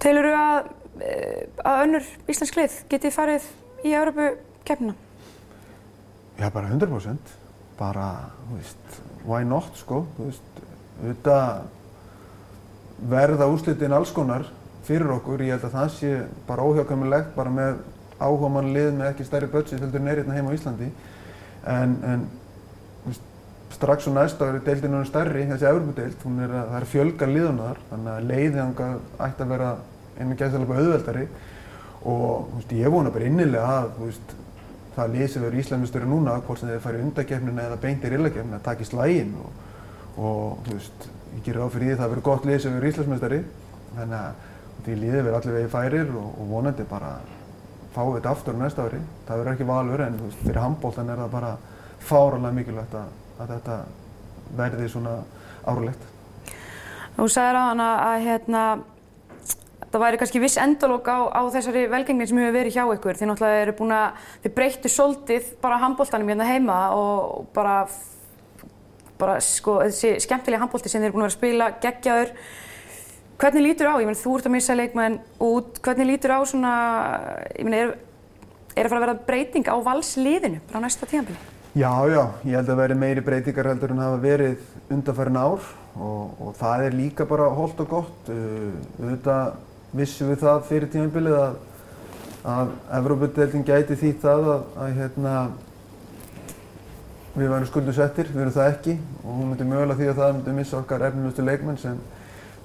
Telur 0.02 0.26
þú 0.26 0.34
að, 0.40 0.74
eh, 1.06 1.46
að 1.62 1.86
önnur 1.86 2.10
íslensk 2.34 2.58
lið 2.58 2.80
geti 2.90 3.14
farið 3.14 3.46
í 3.86 3.94
Európu 3.94 4.32
kefnina? 4.66 4.98
Já, 6.40 6.50
bara 6.50 6.70
100%. 6.72 7.36
Bara, 7.80 8.32
þú 8.48 8.58
veist, 8.60 9.02
why 9.28 9.44
not 9.48 9.76
sko, 9.80 10.06
þú 10.16 10.30
veist, 10.30 10.64
auðvitað 11.00 11.62
verða 13.12 13.48
úslitin 13.52 13.96
alls 13.96 14.12
konar 14.16 14.48
fyrir 14.88 15.12
okkur, 15.14 15.44
ég 15.44 15.56
held 15.56 15.68
að 15.68 15.76
það 15.76 15.92
sé 15.96 16.12
bara 16.48 16.66
óhjákvæmilegt 16.68 17.36
bara 17.36 17.52
með 17.54 17.82
áhuga 18.20 18.50
mann 18.52 18.74
lið 18.76 18.90
með 18.98 19.12
ekki 19.14 19.28
stærri 19.28 19.52
budget 19.52 19.84
heldur 19.84 20.02
en 20.02 20.10
er 20.12 20.22
hérna 20.22 20.36
heima 20.36 20.52
á 20.52 20.56
Íslandi. 20.58 20.90
En, 21.76 21.96
en 22.08 22.26
veist, 23.06 23.30
strax 23.76 24.10
og 24.10 24.18
næsta 24.18 24.48
ári 24.48 24.60
er 24.60 24.66
deildin 24.66 24.96
náttúrulega 24.96 25.12
stærri, 25.12 25.46
þessi 25.52 25.70
Európa-deild, 25.70 26.28
er 26.48 26.56
að, 26.56 26.68
það 26.74 26.82
er 26.82 26.90
fjölga 26.96 27.32
liðunar, 27.36 27.82
þannig 27.92 28.12
að 28.16 28.28
leiðið 28.34 28.62
ánga 28.66 28.92
ætti 29.28 29.46
að 29.46 29.56
vera 29.56 29.72
einu 30.20 30.40
gæðsalega 30.40 30.84
auðveldari. 30.84 31.26
Og 32.10 32.54
veist, 32.58 32.76
ég 32.80 32.96
vona 32.96 33.12
bara 33.12 33.28
innilega 33.28 33.80
að 33.84 33.96
það 34.96 35.16
lið 35.16 35.26
sem 35.32 35.46
verður 35.46 35.64
Íslandsmjöstur 35.64 36.06
núna, 36.10 36.36
hvort 36.46 36.62
sem 36.62 36.70
þið 36.70 36.84
færi 36.84 37.02
undakefnin 37.06 37.64
eða 37.64 37.80
beintir 37.82 38.16
illakefnin, 38.18 38.58
að 38.58 38.66
takist 38.66 38.96
lægin 38.98 39.34
og, 39.40 39.50
og 40.20 40.70
ég 40.74 41.44
gerir 41.46 41.64
áfyrir 41.66 41.86
því 41.86 41.96
að 41.96 42.02
það 42.02 42.14
verður 42.14 42.28
gott 42.30 42.48
lið 42.50 42.62
sem 42.64 42.76
verður 42.76 42.92
Íslandsmjöstari 42.94 43.42
þannig 43.96 44.20
að 44.20 44.48
því 44.86 44.98
liðið 45.00 45.24
verður 45.24 45.40
allir 45.40 45.58
vegið 45.58 45.74
færir 45.74 46.14
og, 46.16 46.30
og 46.40 46.52
vonandi 46.54 46.86
bara 46.90 47.14
fáum 47.94 48.14
við 48.14 48.20
þetta 48.20 48.34
aftur 48.36 48.60
næsta 48.60 48.86
ári. 48.86 49.00
Það 49.28 49.42
verður 49.42 49.54
ekki 49.54 49.68
valur 49.70 50.04
en 50.06 50.20
veist, 50.24 50.44
fyrir 50.44 50.62
handbóltan 50.64 51.10
er 51.10 51.24
það 51.24 51.34
bara 51.34 51.52
fáralega 52.10 52.56
mikilvægt 52.56 52.96
að, 53.00 53.18
að 53.40 53.54
þetta 53.56 53.78
verði 54.60 54.88
svona 54.94 55.18
árulegt. 55.68 56.08
Þú 57.18 57.28
sagði 57.34 57.64
hana 57.66 57.90
að 58.06 58.26
hérna, 58.28 58.64
það 59.90 60.04
væri 60.04 60.20
kannski 60.22 60.42
viss 60.44 60.60
endalók 60.62 61.10
á, 61.10 61.18
á 61.34 61.42
þessari 61.54 61.88
velgengni 61.90 62.28
sem 62.30 62.40
hefur 62.42 62.56
verið 62.56 62.76
hjá 62.78 62.84
ykkur. 62.94 63.18
Þið 63.20 63.30
náttúrulega 63.32 63.66
eru 63.66 63.76
búin 63.80 63.94
að, 63.96 64.24
þið 64.46 64.56
breyttu 64.60 64.92
soldið 64.94 65.52
bara 65.64 65.82
handbóltanum 65.84 66.30
hérna 66.30 66.50
heima 66.50 66.80
og 66.96 67.48
bara, 67.56 67.76
bara 69.22 69.38
sko, 69.44 69.80
þessi 69.88 70.16
skemmtilega 70.26 70.64
handbólti 70.64 70.92
sem 70.92 71.02
þið 71.02 71.10
eru 71.10 71.18
búin 71.18 71.26
að 71.26 71.30
vera 71.30 71.36
að 71.36 71.40
spila 71.40 71.72
geggjaður. 71.86 72.34
Hvernig 73.40 73.66
lítur 73.66 73.88
á, 73.88 73.96
ég 73.98 74.10
meina 74.10 74.20
þú 74.20 74.36
ert 74.36 74.50
að 74.50 74.56
missa 74.58 74.76
leikmenn 74.76 75.22
út, 75.42 75.80
hvernig 75.86 76.10
lítur 76.10 76.36
á 76.36 76.40
svona, 76.44 76.74
ég 77.56 77.64
meina 77.66 77.86
er, 77.86 77.94
er 78.76 78.84
að 78.84 78.92
fara 78.92 79.00
að 79.00 79.06
vera 79.08 79.22
breyting 79.30 79.72
á 79.72 79.76
valsliðinu 79.86 80.60
bara 80.68 80.84
á 80.84 80.86
næsta 80.86 81.08
tíðanbili? 81.08 81.40
Já, 81.78 81.94
já, 82.10 82.24
ég 82.50 82.58
held 82.58 82.72
að 82.74 82.80
veri 82.82 82.96
meiri 82.98 83.24
breytingar 83.24 83.70
heldur 83.70 83.94
en 83.94 84.02
hafa 84.02 84.18
verið 84.20 84.62
undanfærin 84.92 85.38
ár 85.38 85.68
og, 85.96 86.40
og 86.42 86.56
það 86.58 86.86
er 86.88 86.98
líka 86.98 87.28
bara 87.30 87.48
holdt 87.56 87.84
og 87.86 87.92
gott. 87.94 88.32
Auðvitað 88.34 89.54
vissum 89.96 90.30
við 90.30 90.44
það 90.44 90.62
fyrir 90.70 90.92
tíðanbilið 90.94 91.38
að, 91.40 91.56
að 92.54 92.72
Evrópudeildin 93.00 93.66
gæti 93.68 93.98
því 93.98 94.12
það 94.22 94.50
að, 94.54 94.68
að 94.84 94.92
hérna, 95.00 95.34
við 97.34 97.54
værum 97.54 97.70
skuldu 97.70 97.96
settir, 97.96 98.30
við 98.34 98.44
erum 98.46 98.56
það 98.58 98.72
ekki. 98.74 98.98
Og 99.24 99.32
hún 99.32 99.50
myndi 99.52 99.70
mögulega 99.70 100.00
því 100.00 100.12
að 100.12 100.22
það 100.22 100.36
myndi 100.36 100.58
missa 100.60 100.80
okkar 100.82 101.08
efnilegustu 101.10 101.46
leikmenn 101.48 101.82
sem 101.82 102.04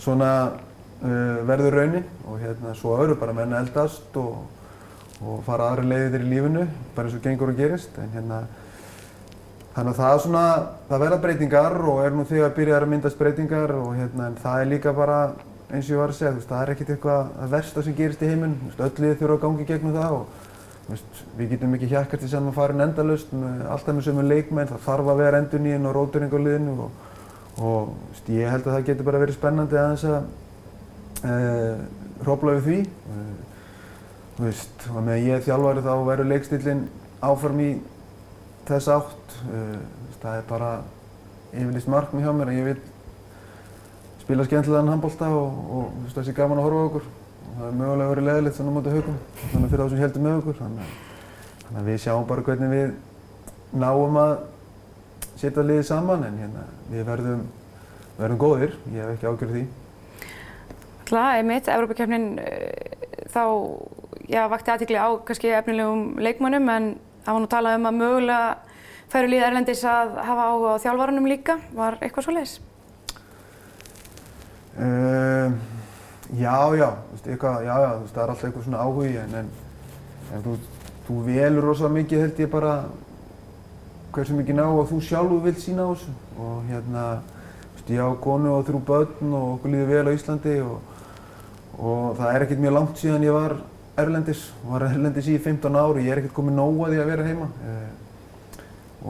svona 0.02 0.32
uh, 0.50 1.38
verður 1.48 1.78
raunin. 1.80 2.10
Og 2.28 2.42
hérna 2.42 2.74
svo 2.78 2.98
eru 3.04 3.16
bara 3.20 3.36
menn 3.36 3.56
eldast 3.56 4.20
og, 4.20 4.44
og 5.22 5.40
fara 5.46 5.70
aðra 5.72 5.88
leiðir 5.94 6.26
í 6.26 6.34
lífinu 6.34 6.68
bara 6.96 7.08
eins 7.08 7.16
og 7.16 7.24
gengur 7.24 7.54
og 7.54 7.58
gerist. 7.58 7.96
En 8.02 8.12
hérna 8.12 8.44
þannig 9.74 9.90
að 9.94 9.98
það 10.02 10.12
er 10.12 10.22
svona, 10.26 10.44
það 10.90 11.02
verða 11.06 11.22
breytingar 11.24 11.80
og 11.82 12.04
er 12.04 12.14
nú 12.14 12.28
þegar 12.28 12.54
byrjar 12.58 12.84
að 12.86 12.92
myndast 12.92 13.18
breytingar 13.18 13.74
og 13.80 13.96
hérna 13.96 14.28
en 14.28 14.40
það 14.44 14.60
er 14.60 14.72
líka 14.74 14.92
bara 14.94 15.18
eins 15.70 15.86
og 15.88 15.94
ég 15.94 16.00
var 16.00 16.12
að 16.12 16.18
segja, 16.18 16.34
veist, 16.36 16.48
það 16.50 16.62
er 16.62 16.72
ekkert 16.74 16.90
eitthvað 16.94 17.30
að 17.44 17.54
versta 17.54 17.84
sem 17.84 17.96
gerist 17.96 18.22
í 18.22 18.30
heiminn, 18.30 18.58
þú 18.60 18.68
veist, 18.68 18.82
öll 18.84 19.04
liðið 19.04 19.20
þurfa 19.22 19.36
að 19.38 19.44
gangi 19.44 19.66
gegnum 19.68 19.96
það 19.96 20.16
og 20.18 20.50
veist, 20.90 21.22
við 21.38 21.54
getum 21.54 21.76
ekki 21.78 21.90
hjakkast 21.92 22.26
í 22.26 22.30
saman 22.30 22.56
farin 22.56 22.84
endalust 22.84 23.32
alltaf 23.34 23.96
með 23.96 24.06
sömu 24.08 24.26
leikmenn, 24.28 24.70
það 24.70 24.84
þarf 24.84 25.10
að 25.12 25.22
vera 25.22 25.40
endurnýjun 25.42 25.88
og 25.88 25.96
róturinn 25.96 26.34
á 26.34 26.38
liðinu 26.44 26.74
og, 26.84 27.02
og 27.56 27.94
veist, 28.10 28.30
ég 28.36 28.52
held 28.52 28.68
að 28.68 28.76
það 28.76 28.88
getur 28.90 29.08
bara 29.08 29.22
verið 29.24 29.38
spennandi 29.38 29.80
aðeins 29.80 30.06
að 30.10 30.18
e, 31.24 31.34
hrópla 32.24 32.56
við 32.58 32.68
því. 32.68 32.78
E, 32.84 33.24
veist, 34.44 34.88
og 34.92 35.04
með 35.06 35.22
ég 35.24 35.38
er 35.38 35.46
þjálfari 35.46 35.84
þá 35.84 35.92
verður 36.10 36.30
leikstílinn 36.32 36.86
áfram 37.24 37.62
í 37.64 37.70
þess 38.68 38.90
átt. 38.92 39.38
E, 39.48 39.62
það 40.24 40.40
er 40.40 40.48
bara 40.48 40.74
yfirlýst 41.54 41.90
markmið 41.92 42.26
hjá 42.26 42.34
mér 42.34 42.50
að 42.50 42.58
ég 42.58 42.68
vil 42.72 42.80
spila 44.24 44.44
skemmtilegan 44.46 44.88
handbólta 44.88 45.28
og, 45.36 45.58
og 45.68 45.88
þú 45.92 46.04
veist, 46.06 46.18
þessi 46.18 46.34
gaman 46.36 46.60
að 46.60 46.66
horfa 46.68 46.80
á 46.80 46.86
okkur. 46.88 47.08
Og 47.44 47.58
það 47.58 47.66
er 47.68 47.76
mögulega 47.80 48.12
verið 48.14 48.28
leðilegt 48.30 48.58
svona 48.58 48.74
mútið 48.74 48.96
haugum 48.96 49.18
þannig 49.52 49.72
fyrir 49.72 49.84
þá 49.84 49.92
sem 49.92 50.00
heldur 50.00 50.24
með 50.24 50.38
okkur. 50.40 50.56
Þannig 50.62 50.94
þannig 51.64 51.80
að 51.82 51.90
við 51.90 52.00
sjáum 52.04 52.26
bara 52.30 52.46
hvernig 52.48 52.72
við 52.72 52.94
náum 53.84 54.18
að 54.22 54.34
setja 55.42 55.66
liðið 55.68 55.86
saman. 55.90 56.26
En 56.28 56.40
hérna 56.40 56.66
við 56.88 57.06
verðum, 57.10 57.46
verðum 58.18 58.40
góðir, 58.40 58.76
ég 58.94 59.00
hef 59.04 59.14
ekki 59.14 59.30
ágjörð 59.30 59.56
því. 59.58 59.64
Klar, 61.04 61.38
einmitt, 61.38 61.68
Evrópakefnin 61.68 62.28
þá, 63.28 63.42
já, 64.24 64.44
vakti 64.48 64.72
aðtíkli 64.72 64.96
á 64.96 65.08
kannski 65.26 65.52
efnilegum 65.52 66.14
leikmönnum 66.16 66.70
en 66.72 66.94
það 67.26 67.36
var 67.36 67.44
nú 67.44 67.50
talað 67.52 67.76
um 67.78 67.90
að 67.90 67.98
mögulega 68.00 68.46
færu 69.12 69.30
líða 69.30 69.50
erlendis 69.50 69.84
að 69.86 70.16
hafa 70.26 70.46
áhuga 70.48 70.78
á 70.80 70.82
þjálfvarunum 70.82 71.28
líka, 71.28 71.58
var 71.76 72.00
eitthvað 72.00 72.26
svo 72.26 72.34
leiðis? 72.34 72.54
Uh, 74.74 75.52
já, 76.34 76.56
já, 76.74 76.88
veist, 77.12 77.26
eitthvað, 77.28 77.60
já, 77.62 77.74
já, 77.78 77.90
veist, 78.00 78.14
það 78.14 78.22
er 78.24 78.32
alltaf 78.32 78.48
eitthvað 78.48 78.64
svona 78.66 78.80
áhugi 78.82 79.12
en, 79.20 79.36
en, 79.38 79.50
en 80.34 80.42
þú, 80.42 80.54
þú 81.06 81.18
velur 81.28 81.68
rosalega 81.68 81.98
mikið 82.00 82.24
held 82.24 82.40
ég 82.42 82.50
bara 82.50 82.72
hversu 84.14 84.34
mikið 84.38 84.58
ná 84.58 84.64
að 84.66 84.88
þú 84.90 84.98
sjálfu 85.06 85.38
vilt 85.44 85.62
sína 85.62 85.86
á 85.86 85.90
þessu. 85.92 86.16
Og 86.42 86.66
hérna, 86.72 87.04
veist, 87.76 87.94
ég 87.94 88.02
á 88.02 88.10
konu 88.26 88.56
og 88.56 88.66
þrjú 88.66 88.82
börn 88.90 89.38
og 89.38 89.46
okkur 89.52 89.74
líður 89.74 89.92
vel 89.92 90.04
á 90.10 90.16
Íslandi 90.16 90.58
og, 90.64 90.76
og 91.78 92.04
það 92.18 92.30
er 92.32 92.46
ekkert 92.46 92.64
mjög 92.66 92.78
langt 92.80 93.02
síðan 93.02 93.26
ég 93.28 93.38
var 93.38 93.58
erlendis, 94.02 94.46
var 94.66 94.88
erlendis 94.90 95.30
í 95.30 95.38
15 95.38 95.78
ári, 95.78 96.06
ég 96.08 96.14
er 96.16 96.22
ekkert 96.22 96.38
komið 96.40 96.58
nóg 96.58 96.86
að 96.86 96.96
því 96.96 97.04
að 97.04 97.12
vera 97.12 97.28
heima. 97.28 97.52
Uh, 97.62 97.92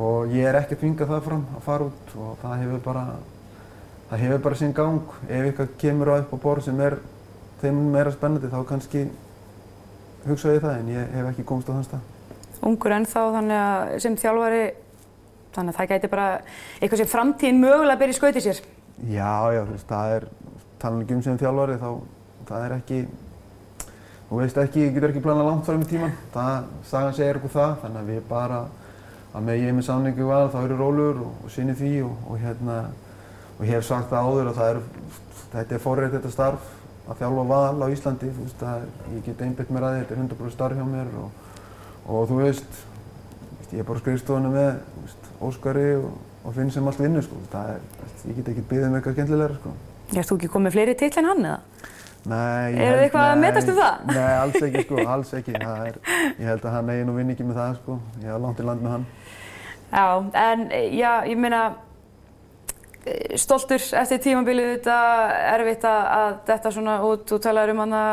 og 0.05 0.35
ég 0.35 0.49
er 0.51 0.59
ekki 0.59 0.77
að 0.77 0.83
þvinga 0.83 1.09
það 1.09 1.29
fram 1.31 1.47
að 1.55 1.65
fara 1.69 1.89
út 1.89 2.19
og 2.19 2.37
það 2.43 2.61
hefur 2.65 2.85
bara 2.85 3.05
það 4.15 4.23
hefur 4.23 4.43
bara 4.45 4.59
sinn 4.59 4.73
gang. 4.75 5.15
Ef 5.27 5.49
eitthvað 5.49 5.77
kemur 5.81 6.11
á 6.15 6.15
upp 6.23 6.35
á 6.35 6.39
borð 6.39 6.69
sem 6.69 6.81
er 6.85 6.99
þeim 7.63 7.81
meira 7.91 8.13
spennandi 8.15 8.51
þá 8.53 8.61
kannski 8.69 9.09
hugsa 10.29 10.55
ég 10.55 10.63
það 10.63 10.79
en 10.79 10.93
ég 10.93 11.17
hef 11.19 11.31
ekki 11.33 11.47
komst 11.49 11.69
á 11.69 11.75
þann 11.75 11.87
stað. 11.89 12.05
Ungur 12.65 12.95
ennþá 12.97 13.25
þannig 13.35 13.61
að 13.65 13.95
sem 14.05 14.17
þjálfari, 14.21 14.63
þannig 15.57 15.75
að 15.75 15.81
það 15.81 15.91
gæti 15.91 16.11
bara 16.15 16.29
eitthvað 16.79 17.03
sem 17.03 17.11
framtíðin 17.11 17.61
mögulega 17.65 18.01
byrja 18.01 18.15
í 18.15 18.19
skauti 18.21 18.45
sér. 18.45 18.63
Já, 19.11 19.35
já, 19.53 19.63
þú 19.67 19.79
það 19.91 20.15
er, 20.15 20.27
tala 20.81 21.03
ekki 21.03 21.17
um 21.17 21.25
sem 21.27 21.41
þjálfari 21.43 21.77
þá, 21.83 21.91
það 22.49 22.67
er 22.69 22.77
ekki, 22.79 23.01
þú 24.31 24.41
veist 24.41 24.61
ekki, 24.63 24.87
ég 24.87 24.95
getur 24.95 25.13
ekki 25.13 25.25
planað 25.27 25.51
langt 25.51 25.67
fram 25.67 25.83
í 25.83 25.91
tíman. 25.91 26.15
Það, 26.37 26.71
sagan 26.93 27.19
segir 27.19 27.41
okkur 27.41 27.57
það, 27.59 27.75
þannig 27.83 28.01
að 28.05 28.13
við 28.15 28.27
bara, 28.31 28.61
að 29.35 29.49
með 29.51 29.65
ég 29.67 29.77
með 29.77 29.89
samningu 29.91 30.31
val, 30.31 30.45
þá 30.55 30.61
eru 30.63 30.79
rólur 30.79 31.25
og, 31.27 31.41
og 31.43 31.53
sinni 31.53 31.77
því 31.77 31.95
og, 32.07 32.15
og 32.31 32.41
hérna, 32.41 32.79
og 33.59 33.65
ég 33.67 33.77
hef 33.77 33.87
sagt 33.87 34.11
það 34.11 34.31
áður 34.31 34.51
að 34.51 34.59
það 34.59 34.73
er, 34.73 34.81
þetta 35.55 35.77
er 35.77 35.85
forrið 35.85 36.17
þetta 36.17 36.33
starf 36.35 36.73
að 37.05 37.21
þjálfa 37.21 37.45
val 37.51 37.85
á 37.85 37.87
Íslandi, 37.93 38.31
veist, 38.39 38.61
það, 38.61 38.85
ég 39.13 39.25
get 39.27 39.43
einbætt 39.45 39.73
mér 39.75 39.87
að 39.89 39.99
þetta 39.99 40.15
er 40.15 40.23
100% 40.25 40.55
starf 40.57 40.79
hjá 40.79 40.87
mér 40.89 41.11
og, 41.21 41.51
og 42.09 42.29
þú 42.31 42.39
veist, 42.41 42.79
ég 43.73 43.83
er 43.83 43.89
bara 43.89 44.01
skrifstofinu 44.01 44.53
með 44.55 44.71
veist, 45.03 45.29
Óskari 45.45 45.89
og, 45.99 46.15
og 46.45 46.57
finn 46.57 46.73
sem 46.73 46.89
allt 46.89 47.03
vinnu, 47.03 47.21
sko, 47.25 47.43
það 47.53 47.75
er, 47.75 47.85
ég 48.31 48.39
get 48.39 48.51
ekki 48.55 48.67
byggðið 48.71 48.89
með 48.89 49.01
eitthvað 49.01 49.19
skemmtilegra, 49.19 49.59
sko. 49.61 49.75
Erst 50.15 50.33
þú 50.33 50.39
ekki 50.39 50.53
komið 50.55 50.77
fleiri 50.79 50.97
titl 51.01 51.21
en 51.21 51.31
hann 51.33 51.49
eða? 51.51 51.61
Nei, 52.25 52.73
Er 52.81 52.95
þið 52.97 53.03
eitthvað 53.05 53.31
að 53.35 53.41
metast 53.43 53.69
um 53.69 53.77
það? 53.77 54.05
Nei, 54.09 54.35
alls 54.41 54.63
ekki, 54.65 54.85
sko, 54.87 55.01
alls 55.15 55.33
ekki, 55.37 55.57
það 55.61 55.89
er, 55.91 55.99
ég 56.41 56.47
held 56.49 56.65
að 56.65 56.77
hann 56.79 56.93
eigi 56.95 57.09
nú 57.09 57.17
vinn 57.19 57.33
ekki 57.35 57.49
með 57.51 57.59
það, 57.61 57.75
sko, 57.83 57.97
ég 58.23 58.31
hef 58.33 58.45
langt 58.47 58.63
í 58.63 58.69
land 58.69 58.85
með 58.87 58.95
hann. 58.95 59.05
Já, 59.93 60.07
en 60.47 60.63
já, 60.97 61.11
ég 61.29 61.43
meina, 61.45 61.61
stoltur 63.41 63.83
eftir 64.01 64.21
tímabilið 64.25 64.71
þetta 64.77 64.99
erfitt 65.55 65.85
að 65.89 66.39
þetta 66.49 66.73
svona 66.75 66.95
út. 67.05 67.27
Þú 67.29 67.41
talaður 67.45 67.75
um 67.75 67.83
hana 67.85 68.05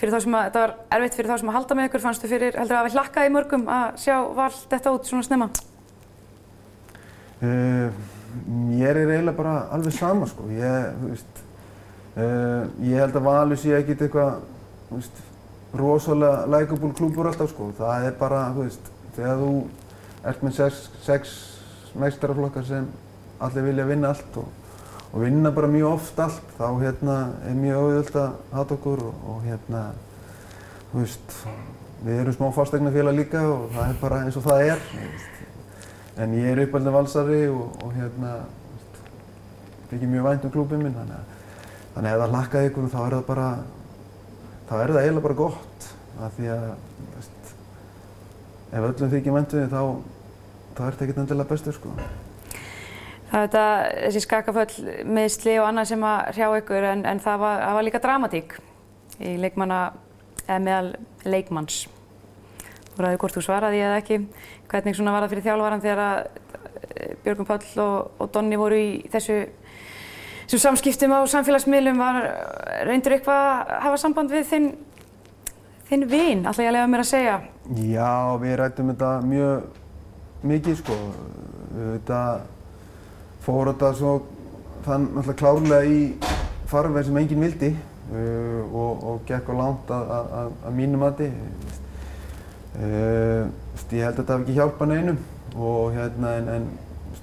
fyrir 0.00 0.14
þá 0.14 0.24
sem 0.24 0.38
að 0.38 0.48
þetta 0.48 0.64
var 0.64 0.74
erfitt 0.96 1.18
fyrir 1.18 1.30
þá 1.30 1.36
sem 1.42 1.52
að 1.52 1.58
halda 1.58 1.76
með 1.78 1.88
ykkur. 1.90 2.04
Fannstu 2.06 2.30
fyrir 2.30 2.58
heldur 2.58 2.74
að 2.74 2.80
það 2.80 2.88
vil 2.88 2.96
hlakka 2.98 3.26
í 3.28 3.34
mörgum 3.34 3.68
að 3.70 4.02
sjá 4.04 4.16
vall 4.40 4.56
þetta 4.72 4.96
út 4.96 5.10
svona 5.10 5.28
snemma? 5.28 5.48
Uh, 7.44 8.02
Mér 8.48 8.98
er 8.98 9.12
eiginlega 9.12 9.36
bara 9.36 9.54
alveg 9.74 9.94
sama 9.94 10.26
sko. 10.26 10.48
Ég, 10.50 10.98
veist 11.04 11.40
uh, 12.18 12.66
ég 12.82 12.98
held 12.98 13.14
að 13.14 13.26
Valur 13.28 13.60
sé 13.60 13.76
ekkert 13.78 14.02
eitthvað 14.08 14.42
rosalega 15.78 16.48
likeable 16.50 16.90
klúpur 16.98 17.30
alltaf 17.30 17.52
sko. 17.52 17.70
Það 17.78 18.08
er 18.08 18.18
bara, 18.18 18.48
veist, 18.58 18.90
þegar 19.14 19.40
þú 19.42 19.52
ert 20.30 20.44
með 20.46 20.56
sex, 20.58 20.84
sex 21.06 21.34
meistaraflokkar 21.98 22.66
sem 22.66 22.88
allir 23.48 23.68
vilja 23.68 23.86
vinna 23.88 24.10
allt 24.14 24.40
og, 24.40 24.48
og 25.12 25.22
vinna 25.24 25.52
bara 25.54 25.70
mjög 25.70 25.92
oft 25.92 26.18
allt 26.24 26.56
þá 26.58 26.66
hérna 26.80 27.18
er 27.48 27.58
mjög 27.58 27.82
auðvöld 27.82 28.18
að 28.22 28.34
hata 28.56 28.76
okkur 28.78 29.04
og, 29.08 29.22
og 29.30 29.46
hérna 29.48 29.84
þú 30.92 31.02
veist 31.02 31.38
við 32.04 32.20
erum 32.20 32.36
smá 32.36 32.50
fastegnafélag 32.56 33.16
líka 33.18 33.44
og 33.48 33.70
það 33.74 33.88
er 33.88 34.02
bara 34.02 34.24
eins 34.24 34.36
og 34.40 34.44
það 34.44 34.66
er 34.72 34.84
en 36.24 36.36
ég 36.38 36.50
er 36.52 36.64
uppaldið 36.66 36.94
valsari 36.98 37.40
og, 37.50 37.78
og 37.84 37.94
hérna 37.96 38.34
ekki 39.94 40.10
mjög 40.10 40.26
vænt 40.28 40.44
um 40.48 40.52
klúpið 40.54 40.82
minn 40.82 40.96
þannig 40.96 41.16
að, 41.16 41.30
þannig 41.94 42.10
að 42.10 42.16
ef 42.16 42.22
það 42.24 42.34
hlakkaði 42.34 42.70
ykkur 42.70 42.90
þá 42.92 43.00
er 43.04 43.16
það 43.16 43.24
bara 43.28 43.48
þá 44.68 44.74
er 44.80 44.92
það 44.94 45.00
eiginlega 45.02 45.26
bara 45.28 45.38
gott 45.38 45.88
af 46.24 46.36
því 46.38 46.50
að 46.54 46.66
veist, 47.14 47.54
ef 48.70 48.88
öllum 48.90 49.14
þykir 49.14 49.36
við 49.38 49.72
þá 49.72 49.80
þá 50.74 50.80
er 50.84 50.94
þetta 50.94 51.06
ekkert 51.06 51.20
endilega 51.22 51.50
bestur 51.52 51.76
sko 51.76 51.94
Það 53.30 53.40
er 53.40 53.48
þetta, 53.48 53.64
þessi 54.04 54.22
skakaföll 54.22 54.94
meðsli 55.16 55.56
og 55.58 55.66
annað 55.68 55.90
sem 55.90 56.06
að 56.06 56.30
hrjá 56.36 56.46
ykkur 56.60 56.86
en, 56.90 57.04
en 57.08 57.20
það, 57.24 57.40
var, 57.42 57.62
það 57.64 57.76
var 57.78 57.86
líka 57.88 58.00
dramatík 58.04 58.54
í 59.24 59.34
leikmanna, 59.40 59.80
eða 60.44 60.60
meðal 60.62 60.90
leikmanns. 61.32 61.80
Þú 62.94 63.02
ræði 63.02 63.20
hvort 63.24 63.36
þú 63.36 63.42
svaraði 63.42 63.82
eða 63.82 63.98
ekki. 64.02 64.20
Hvernig 64.70 64.96
svona 64.98 65.14
var 65.14 65.24
það 65.24 65.34
fyrir 65.34 65.46
þjálfvaran 65.48 65.82
þegar 65.82 66.02
að 66.04 66.18
eh, 66.22 67.12
Björgum 67.24 67.48
Páll 67.48 67.82
og, 67.82 68.14
og 68.22 68.32
Donni 68.34 68.58
voru 68.60 68.78
í 68.78 68.88
þessu, 69.10 69.38
þessu 70.44 70.60
samskiptum 70.62 71.14
á 71.16 71.20
samfélagsmiðlum 71.30 72.02
var 72.02 72.20
reyndur 72.86 73.16
eitthvað 73.16 73.46
að 73.50 73.76
hafa 73.88 74.02
samband 74.04 74.34
við 74.34 74.46
þinn, 74.52 74.68
þinn 75.90 76.08
vinn, 76.10 76.44
alltaf 76.44 76.62
ég 76.62 76.70
að 76.70 76.76
lega 76.78 76.90
mér 76.92 77.02
að 77.02 77.10
segja? 77.10 77.38
Já, 77.82 78.12
við 78.44 78.58
rættum 78.60 78.92
þetta 78.92 79.14
mjög 79.26 79.80
mikið 80.44 80.82
sko. 80.84 80.98
Þetta 81.74 82.20
fór 83.44 83.70
þetta 83.72 83.90
svo 83.98 84.14
þann 84.84 85.10
náttúrulega 85.14 85.40
klárlega 85.40 85.90
í 85.90 85.98
farveg 86.70 87.06
sem 87.06 87.18
enginn 87.20 87.44
vildi 87.44 87.70
uh, 87.74 88.62
og, 88.68 89.04
og 89.10 89.20
gekk 89.28 89.50
á 89.52 89.54
langt 89.60 89.92
að, 89.94 90.14
að, 90.18 90.56
að 90.64 90.78
mínu 90.80 91.00
mati. 91.00 91.28
Uh, 92.74 93.44
ég 93.94 94.02
held 94.02 94.16
að 94.16 94.20
þetta 94.22 94.34
hef 94.34 94.42
ekki 94.42 94.56
hjálpað 94.58 94.90
neinum 94.90 95.20
og 95.54 95.94
hérna 95.94 96.32
en, 96.40 96.48
en 96.56 96.64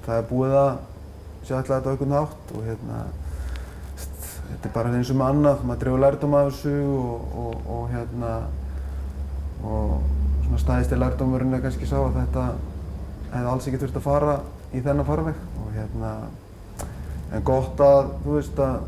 það 0.05 0.17
er 0.17 0.29
búið 0.29 0.55
að 0.55 0.71
sjá 1.41 1.57
alltaf 1.57 1.73
þetta 1.73 1.89
á 1.89 1.91
einhvern 1.91 2.15
hátt 2.15 2.53
og 2.55 2.63
hérna 2.69 3.01
þetta 4.51 4.69
er 4.69 4.73
bara 4.75 4.93
eins 4.95 5.11
og 5.11 5.19
með 5.19 5.33
annað, 5.33 5.65
maður 5.67 5.83
drefur 5.83 6.03
lærdom 6.05 6.37
af 6.37 6.49
þessu 6.51 6.75
og, 6.95 7.35
og, 7.43 7.67
og 7.75 7.83
hérna 7.91 8.31
og 9.67 9.93
svona 10.45 10.61
staðist 10.63 10.95
í 10.95 10.99
lærdómurinn 10.99 11.57
er 11.57 11.63
kannski 11.65 11.89
sá 11.89 11.97
að 11.99 12.17
þetta 12.21 12.47
hefði 13.33 13.51
alls 13.53 13.67
ekki 13.69 13.81
þurft 13.83 13.99
að 13.99 14.07
fara 14.07 14.37
í 14.71 14.81
þennan 14.81 15.07
farveg 15.07 15.37
og 15.61 15.75
hérna 15.75 16.15
en 17.31 17.45
gott 17.47 17.79
að, 17.83 18.11
þú 18.23 18.35
veist, 18.37 18.59
að 18.59 18.81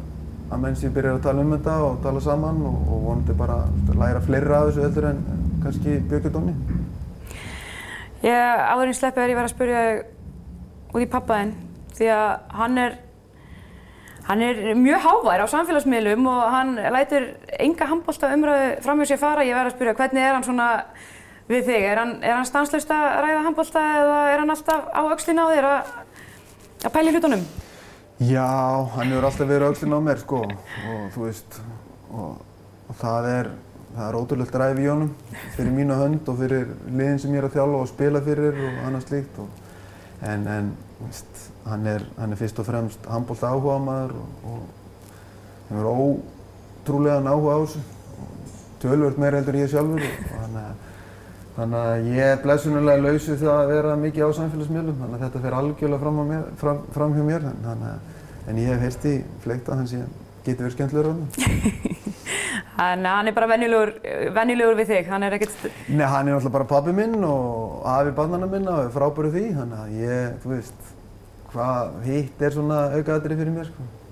að 0.54 0.62
menn 0.62 0.76
sem 0.78 0.94
byrjar 0.94 1.18
að 1.18 1.24
tala 1.26 1.44
um 1.44 1.54
þetta 1.56 1.76
og 1.86 2.02
tala 2.04 2.22
saman 2.24 2.60
og, 2.68 2.82
og 2.94 3.06
vonandi 3.08 3.36
bara 3.38 3.62
að 3.66 3.94
læra 4.00 4.24
fleira 4.24 4.60
af 4.60 4.70
þessu 4.70 4.84
heldur 4.86 5.08
en 5.10 5.22
kannski 5.64 5.96
Björgjardóni. 6.10 6.54
Ég 8.24 8.66
áður 8.68 8.92
einn 8.92 8.98
sleppið 8.98 9.24
er 9.24 9.34
ég 9.34 9.40
verið 9.40 9.50
að 9.50 9.56
spyrja 9.56 9.82
út 10.94 11.04
í 11.04 11.10
pappaðinn 11.12 11.56
því 11.98 12.12
að 12.14 12.30
hann 12.60 12.84
er 12.84 13.00
hann 14.28 14.44
er 14.46 14.62
mjög 14.80 15.04
hávær 15.04 15.44
á 15.44 15.48
samfélagsmiðlum 15.52 16.30
og 16.32 16.44
hann 16.54 16.78
lætur 16.96 17.26
enga 17.60 17.90
handbólta 17.90 18.32
umræðu 18.36 18.70
fram 18.86 19.02
hjá 19.02 19.10
sér 19.12 19.24
fara. 19.24 19.48
Ég 19.48 19.58
verð 19.58 19.74
að 19.74 19.78
spyrja 19.78 19.98
hvernig 20.00 20.24
er 20.24 20.38
hann 20.38 20.48
svona 20.48 20.70
við 21.50 21.68
þig? 21.70 21.90
Er 21.92 22.02
hann, 22.02 22.16
er 22.24 22.38
hann 22.38 22.48
stanslust 22.48 22.94
að 22.94 23.10
ræða 23.26 23.44
handbólta 23.48 23.84
eða 24.00 24.22
er 24.32 24.44
hann 24.44 24.56
alltaf 24.56 24.88
á 24.94 25.02
aukslinu 25.04 25.44
á 25.44 25.48
þér 25.54 25.70
að, 25.72 25.92
að 26.84 26.96
pæli 26.96 27.14
hlutunum? 27.16 27.46
Já, 28.24 28.48
hann 28.96 29.12
hefur 29.12 29.28
alltaf 29.30 29.50
verið 29.50 29.70
aukslinn 29.72 29.98
á 29.98 30.00
mér 30.06 30.24
sko 30.24 30.42
og 30.46 31.06
þú 31.16 31.28
veist 31.28 31.62
og, 32.14 32.42
og 32.88 33.00
það 33.02 33.30
er 33.34 33.54
það 33.94 34.08
er 34.08 34.18
ótrúlega 34.18 34.54
dræf 34.54 34.80
í 34.82 34.88
honum 34.90 35.10
fyrir 35.56 35.74
mínu 35.74 35.98
hönd 35.98 36.30
og 36.32 36.40
fyrir 36.40 36.72
liðin 36.90 37.20
sem 37.22 37.34
ég 37.36 37.44
er 37.44 37.48
að 37.50 37.58
þjálfa 37.58 37.82
og 37.82 37.90
spila 37.92 38.22
fyrir 38.26 38.58
og 38.58 38.80
annað 38.88 39.06
slíkt 39.08 39.42
og, 39.44 39.60
en, 40.30 40.48
en 40.50 40.72
veist, 41.02 41.44
hann, 41.68 41.86
er, 41.90 42.06
hann 42.18 42.34
er 42.34 42.40
fyrst 42.40 42.62
og 42.64 42.70
fremst 42.70 43.10
handbólta 43.12 43.52
áhuga 43.54 43.78
maður 43.84 44.16
og, 44.22 44.50
og 44.54 45.70
hefur 45.70 45.92
ótrúlegan 45.94 47.30
áhuga 47.30 47.58
á 47.58 47.62
þessu 47.66 47.84
og 48.24 48.58
tölvört 48.82 49.22
meira 49.22 49.42
heldur 49.42 49.60
ég 49.62 49.72
sjálfur 49.74 50.08
og 50.08 50.34
þannig 50.40 50.64
að 50.64 50.83
Þannig 51.54 51.78
að 51.78 52.08
ég 52.10 52.32
er 52.32 52.40
blessunulega 52.42 53.04
laus 53.04 53.28
við 53.30 53.44
það 53.44 53.60
að 53.60 53.72
vera 53.76 53.98
mikið 54.02 54.26
á 54.26 54.30
samfélagsmiðlum, 54.40 54.96
þannig 55.04 55.20
að 55.20 55.24
þetta 55.28 55.42
fer 55.44 55.56
algjörlega 55.60 56.02
fram, 56.02 56.22
mér, 56.32 56.48
fram, 56.58 56.80
fram 56.96 57.14
hjá 57.14 57.24
mér. 57.28 57.46
Þannig 57.68 57.90
að, 57.92 58.00
en 58.50 58.62
ég 58.64 58.72
hef 58.74 58.86
heyrst 58.88 59.06
í 59.06 59.14
fleikt 59.44 59.70
að 59.70 59.84
hans 59.84 59.94
ég 59.94 60.08
geti 60.48 60.64
verið 60.64 60.74
skemmtilegur 60.74 61.08
á 61.08 61.14
hann. 61.14 61.28
Þannig 62.74 63.06
að 63.06 63.18
hann 63.20 63.30
er 63.30 63.36
bara 63.38 63.52
venjulegur 63.54 64.80
við 64.80 64.90
þig, 64.90 65.10
hann 65.14 65.28
er 65.28 65.38
ekkert... 65.38 65.68
Nei, 65.94 66.08
hann 66.10 66.26
er 66.26 66.34
náttúrulega 66.34 66.56
bara 66.58 66.70
pabbi 66.74 66.96
minn 66.98 67.20
og 67.28 67.86
afi 67.94 68.16
barnana 68.18 68.50
minna 68.50 68.80
og 68.80 68.88
er 68.88 68.96
frábæru 68.96 69.30
því, 69.36 69.44
þannig 69.60 69.84
að 69.84 70.00
ég, 70.02 70.40
þú 70.42 70.56
veist, 70.56 70.88
hvað 71.54 72.00
hitt 72.08 72.42
er 72.42 72.58
svona 72.58 72.80
aukaðatrið 72.98 73.44
fyrir 73.44 73.54
mér, 73.60 73.70
sko. 73.70 74.03